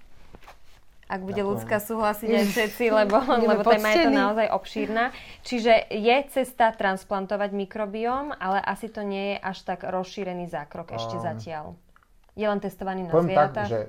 Ak 1.10 1.26
bude 1.26 1.42
Ďakujem. 1.42 1.52
ľudská 1.58 1.78
súhlasiť 1.82 2.30
aj 2.30 2.46
všetci, 2.54 2.86
lebo, 2.94 3.18
lebo 3.18 3.66
téma 3.66 3.98
je 3.98 4.06
to 4.06 4.14
naozaj 4.14 4.48
obšírna. 4.54 5.10
Čiže 5.42 5.90
je 5.90 6.16
cesta 6.30 6.70
transplantovať 6.70 7.50
mikrobióm, 7.50 8.30
ale 8.38 8.62
asi 8.62 8.94
to 8.94 9.02
nie 9.02 9.34
je 9.34 9.38
až 9.42 9.58
tak 9.66 9.90
rozšírený 9.90 10.54
zákrok 10.54 10.94
ešte 10.94 11.18
um, 11.18 11.26
zatiaľ. 11.26 11.66
Je 12.38 12.46
len 12.46 12.62
testovaný 12.62 13.10
na 13.10 13.12
zvieratách? 13.12 13.68
tak, 13.68 13.74
že 13.74 13.80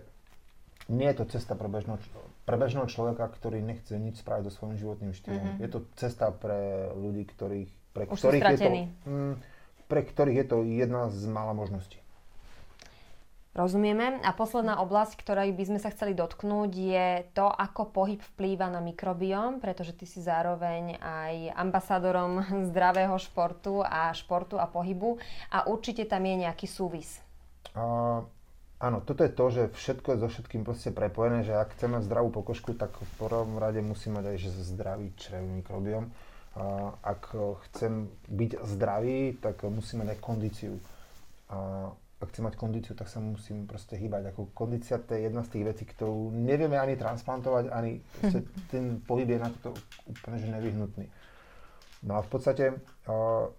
nie 0.88 1.12
je 1.12 1.16
to 1.20 1.24
cesta 1.28 1.52
pre 1.52 1.68
bežného, 1.68 2.00
pre 2.44 2.56
bežného 2.56 2.88
človeka, 2.90 3.28
ktorý 3.30 3.62
nechce 3.62 3.94
nič 3.94 4.20
spraviť 4.24 4.48
so 4.48 4.52
svojím 4.52 4.76
životným 4.80 5.12
štýlom. 5.14 5.44
Mm-hmm. 5.44 5.62
Je 5.62 5.68
to 5.70 5.78
cesta 5.94 6.32
pre 6.34 6.90
ľudí, 6.96 7.28
ktorých, 7.28 7.70
pre, 7.94 8.04
Už 8.08 8.18
ktorých 8.18 8.42
je 8.42 8.58
to, 8.58 8.70
mm, 9.06 9.34
pre 9.86 10.00
ktorých 10.02 10.38
je 10.42 10.46
to 10.46 10.56
jedna 10.66 11.10
z 11.12 11.22
mála 11.30 11.52
možností. 11.52 12.00
Rozumieme. 13.50 14.22
A 14.22 14.30
posledná 14.30 14.78
oblasť, 14.78 15.18
ktorej 15.18 15.50
by 15.50 15.74
sme 15.74 15.78
sa 15.82 15.90
chceli 15.90 16.14
dotknúť, 16.14 16.70
je 16.70 17.08
to, 17.34 17.50
ako 17.50 17.90
pohyb 17.90 18.22
vplýva 18.34 18.70
na 18.70 18.78
mikrobióm, 18.78 19.58
pretože 19.58 19.90
ty 19.98 20.06
si 20.06 20.22
zároveň 20.22 21.02
aj 21.02 21.58
ambasádorom 21.58 22.46
zdravého 22.70 23.18
športu 23.18 23.82
a 23.82 24.14
športu 24.14 24.54
a 24.54 24.70
pohybu 24.70 25.18
a 25.50 25.66
určite 25.66 26.06
tam 26.06 26.22
je 26.22 26.46
nejaký 26.46 26.70
súvis. 26.70 27.18
Uh, 27.74 28.22
Áno, 28.80 29.04
toto 29.04 29.20
je 29.20 29.32
to, 29.36 29.44
že 29.52 29.62
všetko 29.76 30.16
je 30.16 30.20
so 30.24 30.28
všetkým 30.32 30.64
proste 30.64 30.88
prepojené, 30.88 31.44
že 31.44 31.52
ak 31.52 31.76
chceme 31.76 32.00
zdravú 32.00 32.32
pokožku, 32.32 32.72
tak 32.72 32.96
v 32.96 33.12
prvom 33.20 33.60
rade 33.60 33.84
musí 33.84 34.08
mať 34.08 34.32
aj 34.32 34.36
že 34.40 34.50
zdravý 34.72 35.12
črevný 35.20 35.60
mikrobióm. 35.60 36.08
A 36.56 36.96
ak 37.04 37.36
chcem 37.68 38.08
byť 38.32 38.64
zdravý, 38.64 39.36
tak 39.36 39.60
musím 39.68 40.02
mať 40.02 40.16
aj 40.16 40.18
kondíciu. 40.24 40.74
A 41.52 41.92
ak 41.92 42.32
chcem 42.32 42.44
mať 42.48 42.56
kondíciu, 42.56 42.96
tak 42.96 43.12
sa 43.12 43.20
musím 43.20 43.68
proste 43.68 44.00
hýbať. 44.00 44.32
Ako 44.32 44.48
kondícia 44.56 44.96
to 44.96 45.12
je 45.12 45.28
jedna 45.28 45.44
z 45.44 45.60
tých 45.60 45.64
vecí, 45.76 45.84
ktorú 45.84 46.32
nevieme 46.32 46.80
ani 46.80 46.96
transplantovať, 46.96 47.68
ani 47.68 48.00
ten 48.72 49.04
pohyb 49.04 49.28
je 49.28 49.38
na 49.44 49.52
to 49.60 49.76
úplne 50.08 50.40
že 50.40 50.48
nevyhnutný. 50.48 51.04
No 52.00 52.16
a 52.16 52.24
v 52.24 52.28
podstate 52.32 52.64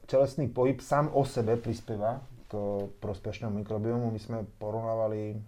telesný 0.09 0.49
pohyb 0.49 0.82
sám 0.82 1.13
o 1.13 1.22
sebe 1.22 1.61
prispieva 1.61 2.26
k 2.51 2.59
prospešnému 2.99 3.63
mikrobiomu. 3.63 4.11
My 4.11 4.19
sme 4.19 4.43
porovnávali 4.59 5.39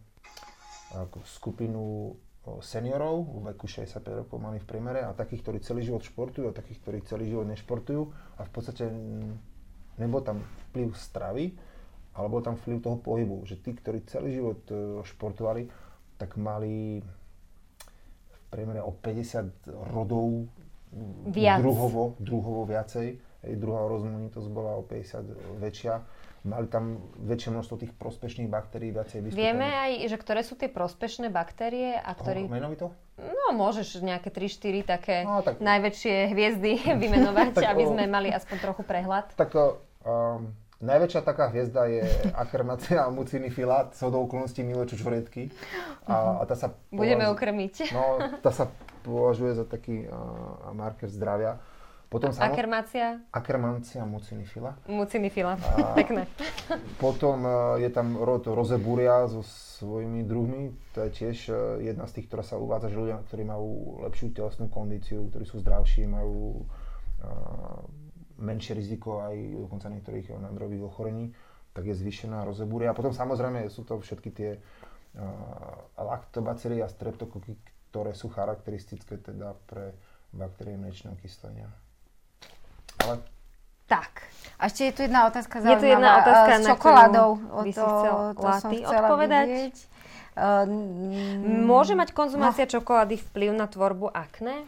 ako 0.95 1.19
skupinu 1.27 2.15
seniorov, 2.63 3.43
v 3.43 3.55
veku 3.55 3.67
65 3.67 4.23
rokov 4.23 4.39
mali 4.39 4.59
v 4.59 4.67
priemere 4.67 5.03
a 5.03 5.15
takých, 5.15 5.47
ktorí 5.47 5.57
celý 5.63 5.81
život 5.83 6.03
športujú 6.03 6.51
a 6.51 6.55
takých, 6.55 6.79
ktorí 6.83 6.97
celý 7.07 7.25
život 7.31 7.47
nešportujú 7.47 8.03
a 8.39 8.41
v 8.43 8.51
podstate 8.51 8.87
nebol 9.99 10.19
tam 10.23 10.43
vplyv 10.71 10.91
stravy, 10.95 11.55
ale 12.13 12.27
bol 12.27 12.43
tam 12.43 12.59
vplyv 12.59 12.83
toho 12.83 12.97
pohybu, 12.99 13.47
že 13.47 13.59
tí, 13.59 13.71
ktorí 13.71 14.03
celý 14.07 14.35
život 14.35 14.59
e, 14.69 15.01
športovali, 15.07 15.71
tak 16.19 16.35
mali 16.35 16.99
v 18.27 18.39
priemere 18.51 18.83
o 18.83 18.91
50 18.91 19.71
rodov 19.95 20.51
Viac. 21.31 21.63
druhovo, 21.63 22.19
druhovo 22.19 22.67
viacej, 22.67 23.17
druhá 23.55 23.87
rozmanitosť 23.87 24.47
bola 24.51 24.77
o 24.77 24.83
50 24.85 25.63
väčšia 25.63 25.95
mali 26.43 26.67
tam 26.67 26.99
väčšie 27.17 27.49
množstvo 27.49 27.75
tých 27.77 27.91
prospešných 27.93 28.47
baktérií, 28.47 28.91
viacej 28.91 29.19
vystúpených. 29.21 29.39
Vieme 29.39 29.63
aj, 29.65 29.91
že 30.05 30.17
ktoré 30.17 30.41
sú 30.41 30.53
tie 30.53 30.67
prospešné 30.67 31.27
baktérie 31.27 31.95
a 31.95 32.11
ktorý... 32.11 32.45
Menovito? 32.45 32.91
No, 33.15 33.53
môžeš 33.53 33.99
nejaké 33.99 34.27
3-4 34.27 34.83
také 34.83 35.15
No, 35.23 35.39
tak- 35.39 35.57
najväčšie 35.57 36.15
hviezdy 36.29 36.71
vymenovať, 37.01 37.55
Tak 37.55 37.71
aby 37.71 37.83
sme 37.85 38.03
mali 38.05 38.27
aspoň 38.27 38.57
trochu 38.59 38.83
prehľad. 38.83 39.31
Tak 39.33 39.55
um, 39.55 40.51
najväčšia 40.79 41.21
taká 41.21 41.47
hviezda 41.47 41.87
je 41.87 42.03
Akhermatia 42.35 43.07
mucinifila, 43.07 43.87
z 43.89 44.03
hodou 44.03 44.27
okolností 44.27 44.61
Milo 44.61 44.83
Čučoriedky. 44.83 45.47
A, 46.03 46.39
a 46.39 46.43
tá 46.43 46.55
sa 46.55 46.75
Budeme 46.91 47.23
považu- 47.23 47.35
ukrmiť. 47.39 47.73
No, 47.89 48.03
tá 48.43 48.51
sa 48.51 48.67
považuje 49.01 49.55
za 49.55 49.63
taký 49.63 50.03
uh, 50.03 50.11
marker 50.71 51.07
zdravia. 51.07 51.55
Potom 52.13 52.29
samo... 52.29 52.45
Akermácia, 52.45 53.25
Akhermancia 53.33 54.05
mucinifila. 54.05 54.77
mucinifila. 54.85 55.57
Pekné. 55.97 56.29
Potom 57.01 57.41
uh, 57.41 57.81
je 57.81 57.89
tam 57.89 58.21
rod 58.21 58.45
rozeburia 58.45 59.25
so 59.25 59.41
svojimi 59.41 60.21
druhmi. 60.21 60.77
To 60.93 61.09
je 61.09 61.09
tiež 61.09 61.37
uh, 61.49 61.81
jedna 61.81 62.05
z 62.05 62.21
tých, 62.21 62.29
ktorá 62.29 62.45
sa 62.45 62.61
uvádza, 62.61 62.93
že 62.93 63.01
ľudia, 63.01 63.17
ktorí 63.25 63.49
majú 63.49 63.97
lepšiu 64.05 64.29
telesnú 64.29 64.69
kondíciu, 64.69 65.25
ktorí 65.33 65.41
sú 65.41 65.57
zdravší, 65.65 66.05
majú 66.05 66.61
uh, 66.61 67.81
menšie 68.37 68.77
riziko 68.77 69.25
aj 69.25 69.33
dokonca 69.65 69.89
niektorých 69.89 70.37
nádorových 70.37 70.85
ochorení, 70.85 71.33
tak 71.73 71.89
je 71.89 71.97
zvýšená 71.97 72.45
rozeburia. 72.45 72.93
A 72.93 72.97
potom 72.97 73.09
samozrejme 73.09 73.65
sú 73.73 73.81
to 73.89 73.97
všetky 73.97 74.29
tie 74.29 74.61
lactobacily 75.93 76.81
a 76.81 76.89
streptokoky, 76.89 77.53
ktoré 77.93 78.17
sú 78.17 78.33
charakteristické 78.33 79.21
teda 79.21 79.53
pre 79.69 79.93
baktérie 80.33 80.73
mliečného 80.73 81.13
kyslenia. 81.21 81.69
Ale 83.03 83.15
Tak. 83.85 84.11
A 84.55 84.65
ešte 84.65 84.85
je 84.85 84.93
tu 84.93 85.01
jedna 85.03 85.27
otázka 85.27 85.59
Je 85.59 85.75
tu 85.75 85.85
jedna 85.85 86.07
zaujímavá, 86.13 86.23
otázka, 86.23 86.51
s 86.51 86.55
na 86.55 86.69
čokoládou. 86.69 87.29
by 87.35 87.69
si 87.69 87.75
to, 87.75 87.83
chcela 87.83 88.21
to 88.31 88.47
chcela 88.79 89.01
odpovedať? 89.03 89.47
vidieť. 89.49 89.75
Mm, 90.33 91.63
Môže 91.63 91.93
mať 91.93 92.09
konzumácia 92.09 92.65
čokolády 92.65 93.21
vplyv 93.21 93.51
na 93.51 93.67
tvorbu 93.67 94.09
akné? 94.09 94.65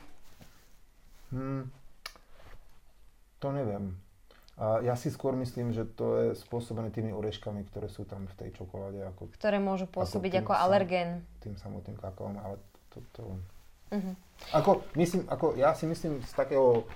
Hmm, 1.31 1.71
to 3.39 3.49
neviem. 3.49 3.97
A 4.55 4.79
ja 4.79 4.95
si 4.95 5.09
skôr 5.09 5.33
myslím, 5.33 5.71
že 5.71 5.83
to 5.85 6.05
je 6.17 6.27
spôsobené 6.37 6.87
tými 6.87 7.11
oreškami, 7.11 7.65
ktoré 7.65 7.87
sú 7.87 8.03
tam 8.03 8.23
v 8.25 8.35
tej 8.35 8.49
čokoláde, 8.53 9.03
ako 9.05 9.27
Ktoré 9.33 9.59
môžu 9.59 9.83
pôsobiť 9.85 10.43
ako 10.43 10.53
sa- 10.53 10.63
alergén. 10.63 11.27
tým 11.39 11.55
samotným 11.55 11.97
kakaom, 11.97 12.35
ale 12.37 12.55
to, 12.87 13.03
to... 13.11 13.23
Mhm. 13.91 14.11
Ako, 14.53 14.83
myslím, 14.93 15.27
ako, 15.27 15.55
ja 15.55 15.71
si 15.71 15.83
myslím 15.85 16.19
z 16.19 16.31
takého 16.31 16.87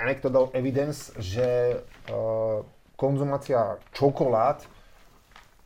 anecdotal 0.00 0.48
evidence, 0.56 1.12
že 1.20 1.78
uh, 2.08 2.64
konzumácia 2.96 3.76
čokolád 3.92 4.64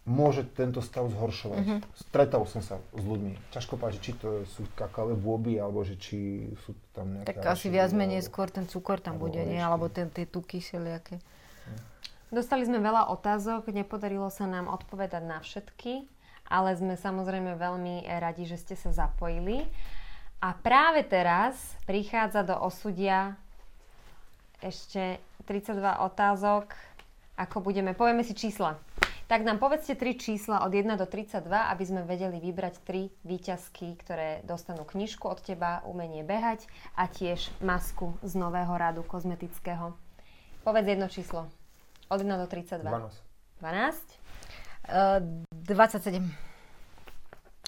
môže 0.04 0.44
tento 0.52 0.84
stav 0.84 1.08
zhoršovať. 1.08 1.64
Mhm. 1.64 1.76
Stretol 1.96 2.44
som 2.44 2.60
sa 2.60 2.76
s 2.76 3.02
ľuďmi. 3.02 3.40
Ťažko 3.48 3.80
povedať, 3.80 4.00
či 4.04 4.12
to 4.20 4.44
sú 4.44 4.68
kakaové 4.76 5.16
bôby, 5.16 5.56
alebo 5.56 5.80
že 5.80 5.96
či 5.96 6.52
sú 6.68 6.76
tam 6.92 7.16
nejaké... 7.16 7.40
Tak 7.40 7.56
asi 7.56 7.72
viac 7.72 7.88
menej 7.96 8.20
alebo- 8.20 8.28
skôr 8.28 8.48
ten 8.52 8.68
cukor 8.68 9.00
tam 9.00 9.16
alebo 9.16 9.32
bude, 9.32 9.40
nie? 9.48 9.56
Alebo 9.56 9.88
ten, 9.88 10.12
tie 10.12 10.28
tuky 10.28 10.60
všelijaké. 10.60 11.24
Dostali 12.28 12.66
sme 12.66 12.82
veľa 12.82 13.14
otázok, 13.14 13.70
nepodarilo 13.70 14.26
sa 14.26 14.50
nám 14.50 14.66
odpovedať 14.66 15.22
na 15.22 15.38
všetky, 15.38 16.10
ale 16.50 16.74
sme 16.74 16.98
samozrejme 16.98 17.54
veľmi 17.54 18.04
radi, 18.20 18.44
že 18.44 18.58
ste 18.58 18.74
sa 18.74 18.90
zapojili. 18.90 19.64
A 20.42 20.52
práve 20.52 21.06
teraz 21.06 21.56
prichádza 21.86 22.44
do 22.44 22.58
osudia 22.58 23.38
ešte 24.62 25.18
32 25.46 25.80
otázok, 26.04 26.70
ako 27.34 27.56
budeme, 27.64 27.96
povieme 27.96 28.22
si 28.22 28.36
čísla. 28.36 28.78
Tak 29.24 29.40
nám 29.40 29.56
povedzte 29.56 29.96
tri 29.96 30.20
čísla 30.20 30.60
od 30.68 30.70
1 30.70 31.00
do 31.00 31.08
32, 31.08 31.48
aby 31.48 31.84
sme 31.88 32.04
vedeli 32.04 32.36
vybrať 32.44 32.74
tri 32.84 33.08
výťazky, 33.24 33.96
ktoré 34.04 34.44
dostanú 34.44 34.84
knižku 34.84 35.24
od 35.24 35.40
teba, 35.40 35.80
umenie 35.88 36.20
behať 36.20 36.68
a 36.92 37.08
tiež 37.08 37.48
masku 37.64 38.12
z 38.20 38.36
nového 38.36 38.76
radu 38.76 39.00
kozmetického. 39.00 39.96
Povedz 40.60 40.86
jedno 40.86 41.08
číslo. 41.08 41.48
Od 42.12 42.20
1 42.20 42.28
do 42.36 42.46
32. 42.46 42.84
12. 42.84 43.64
12. 43.64 43.96
Uh, 44.92 45.24
27. 45.64 46.20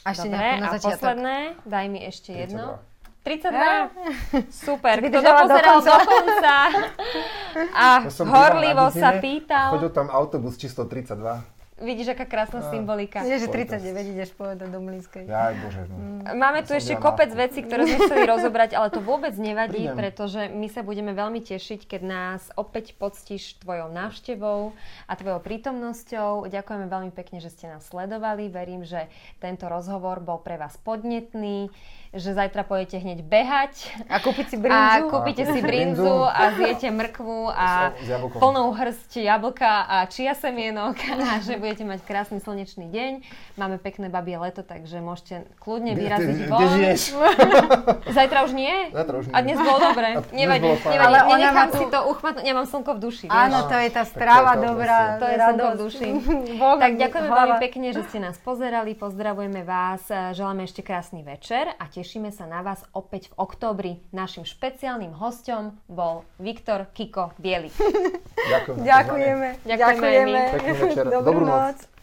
A 0.05 0.15
ešte 0.15 0.29
Dobre, 0.29 0.61
na 0.61 0.69
a 0.69 0.75
začiatok. 0.77 1.03
posledné, 1.03 1.37
daj 1.67 1.87
mi 1.89 2.01
ešte 2.05 2.31
jedno. 2.37 2.79
32. 3.27 4.47
32. 4.47 4.55
Super, 4.55 5.03
kto 5.03 5.19
dopozeral 5.19 5.83
konca. 5.83 5.91
do 5.91 5.97
konca 6.07 6.57
a 7.83 7.87
Ja 8.07 8.23
horlivo 8.23 8.87
sa 8.95 9.19
pýtal. 9.19 9.75
Chodil 9.75 9.91
tam 9.91 10.07
autobus 10.15 10.55
číslo 10.55 10.87
32. 10.87 11.57
Vidíš, 11.77 12.17
aká 12.17 12.25
krásna 12.25 12.65
symbolika. 12.73 13.21
Vieš, 13.21 13.37
že 13.37 13.49
Podcast. 13.53 13.85
39 13.85 14.15
ideš 14.17 14.31
povedať 14.33 14.73
do 14.73 14.81
Mlínskej. 14.81 15.29
Jaj, 15.29 15.55
bože, 15.61 15.83
no. 15.93 15.97
Máme 16.33 16.65
tu 16.65 16.73
ešte 16.73 16.97
kopec 16.97 17.29
návku. 17.29 17.43
vecí, 17.45 17.61
ktoré 17.69 17.85
sme 17.85 18.01
chceli 18.01 18.25
rozobrať, 18.33 18.73
ale 18.73 18.89
to 18.89 19.05
vôbec 19.05 19.37
nevadí, 19.37 19.85
Prídem. 19.85 19.93
pretože 19.93 20.49
my 20.57 20.73
sa 20.73 20.81
budeme 20.81 21.13
veľmi 21.13 21.45
tešiť, 21.45 21.85
keď 21.85 22.01
nás 22.01 22.49
opäť 22.57 22.97
poctíš 22.97 23.61
tvojou 23.61 23.93
návštevou 23.93 24.73
a 25.05 25.13
tvojou 25.21 25.37
prítomnosťou. 25.45 26.49
Ďakujeme 26.49 26.89
veľmi 26.89 27.13
pekne, 27.13 27.45
že 27.45 27.53
ste 27.53 27.69
nás 27.69 27.85
sledovali. 27.85 28.49
Verím, 28.49 28.81
že 28.81 29.13
tento 29.37 29.69
rozhovor 29.69 30.25
bol 30.25 30.41
pre 30.41 30.57
vás 30.57 30.81
podnetný, 30.81 31.69
že 32.11 32.31
zajtra 32.31 32.63
pôjdete 32.63 32.97
hneď 32.97 33.21
behať 33.21 33.75
A 34.07 34.19
kúpiť 34.19 34.47
si 34.49 34.57
a 34.57 34.61
brinzu. 34.61 35.07
kúpite 35.09 35.43
A 35.43 35.49
si 35.49 35.61
brinzu 35.61 36.15
a 36.23 36.43
zjete 36.53 36.89
mrkvu 36.89 37.39
a 37.49 37.91
plnou 38.33 38.71
hrst 38.73 39.17
jablka 39.17 39.85
a 39.85 40.07
čia 40.07 40.33
semienok 40.33 40.95
a 41.25 41.39
že 41.39 41.57
budete 41.57 41.83
mať 41.83 42.01
krásny 42.03 42.39
slnečný 42.39 42.87
deň. 42.87 43.13
Máme 43.55 43.77
pekné 43.77 44.07
babie 44.07 44.35
leto, 44.35 44.61
takže 44.61 44.99
môžete 44.99 45.49
kľudne 45.59 45.93
vyraziť 45.93 46.37
von. 46.47 46.57
Kde 46.57 46.67
žiješ? 46.75 47.03
Zajtra 48.17 48.45
už 48.45 48.53
nie? 48.53 48.75
Zajtra 48.91 49.15
už 49.17 49.25
A 49.29 49.39
nie. 49.39 49.45
dnes 49.47 49.59
bolo 49.59 49.79
dobre. 49.81 50.09
A 50.09 50.21
dnes 50.23 50.33
Nevadí, 50.37 50.63
bolo 50.63 50.77
fajn. 50.77 50.93
nevadí. 50.93 51.07
Ale 51.07 51.19
ona 51.23 51.35
Nenechám 51.37 51.71
si 51.73 51.85
to 51.87 51.99
uchmatnúť, 52.07 52.45
nemám 52.45 52.67
slnko 52.67 52.91
v 52.93 53.01
duši. 53.01 53.27
vieš. 53.27 53.37
Áno, 53.37 53.59
to 53.65 53.77
je 53.77 53.89
tá 53.89 54.03
stráva 54.05 54.53
to 54.53 54.57
je 54.57 54.57
to 54.57 54.67
dobrá. 54.69 54.99
To 55.17 55.27
je 55.27 55.37
slnko 55.39 55.67
v 55.67 55.77
duši. 55.79 56.09
Boh, 56.57 56.77
Tak 56.77 56.93
ďakujeme 56.97 57.29
veľmi 57.29 57.57
pekne, 57.61 57.87
že 57.91 58.03
ste 58.05 58.19
nás 58.19 58.37
pozerali, 58.39 58.93
pozdravujeme 58.93 59.63
vás, 59.63 60.03
želáme 60.09 60.65
ešte 60.65 60.81
krásny 60.81 61.21
večer 61.21 61.69
a 61.73 61.85
tešíme 61.97 62.29
sa 62.29 62.45
na 62.45 62.61
vás 62.61 62.85
opäť 62.93 63.33
v 63.33 63.41
októbri. 63.41 63.93
Našim 64.13 64.45
špeciálnym 64.45 65.17
hostom 65.17 65.81
bol 65.89 66.29
Viktor 66.37 66.93
Kiko 66.93 67.33
Bielik. 67.41 67.73
Ďakujeme. 68.53 68.85
Ďakujeme. 68.85 69.49
Ďakujeme. 69.65 70.41
Pekný 70.53 70.73
večer. 70.77 71.05
Dobrú 71.09 71.41
Dobrú 71.41 71.45
noc. 71.49 71.81
noc. 71.81 71.96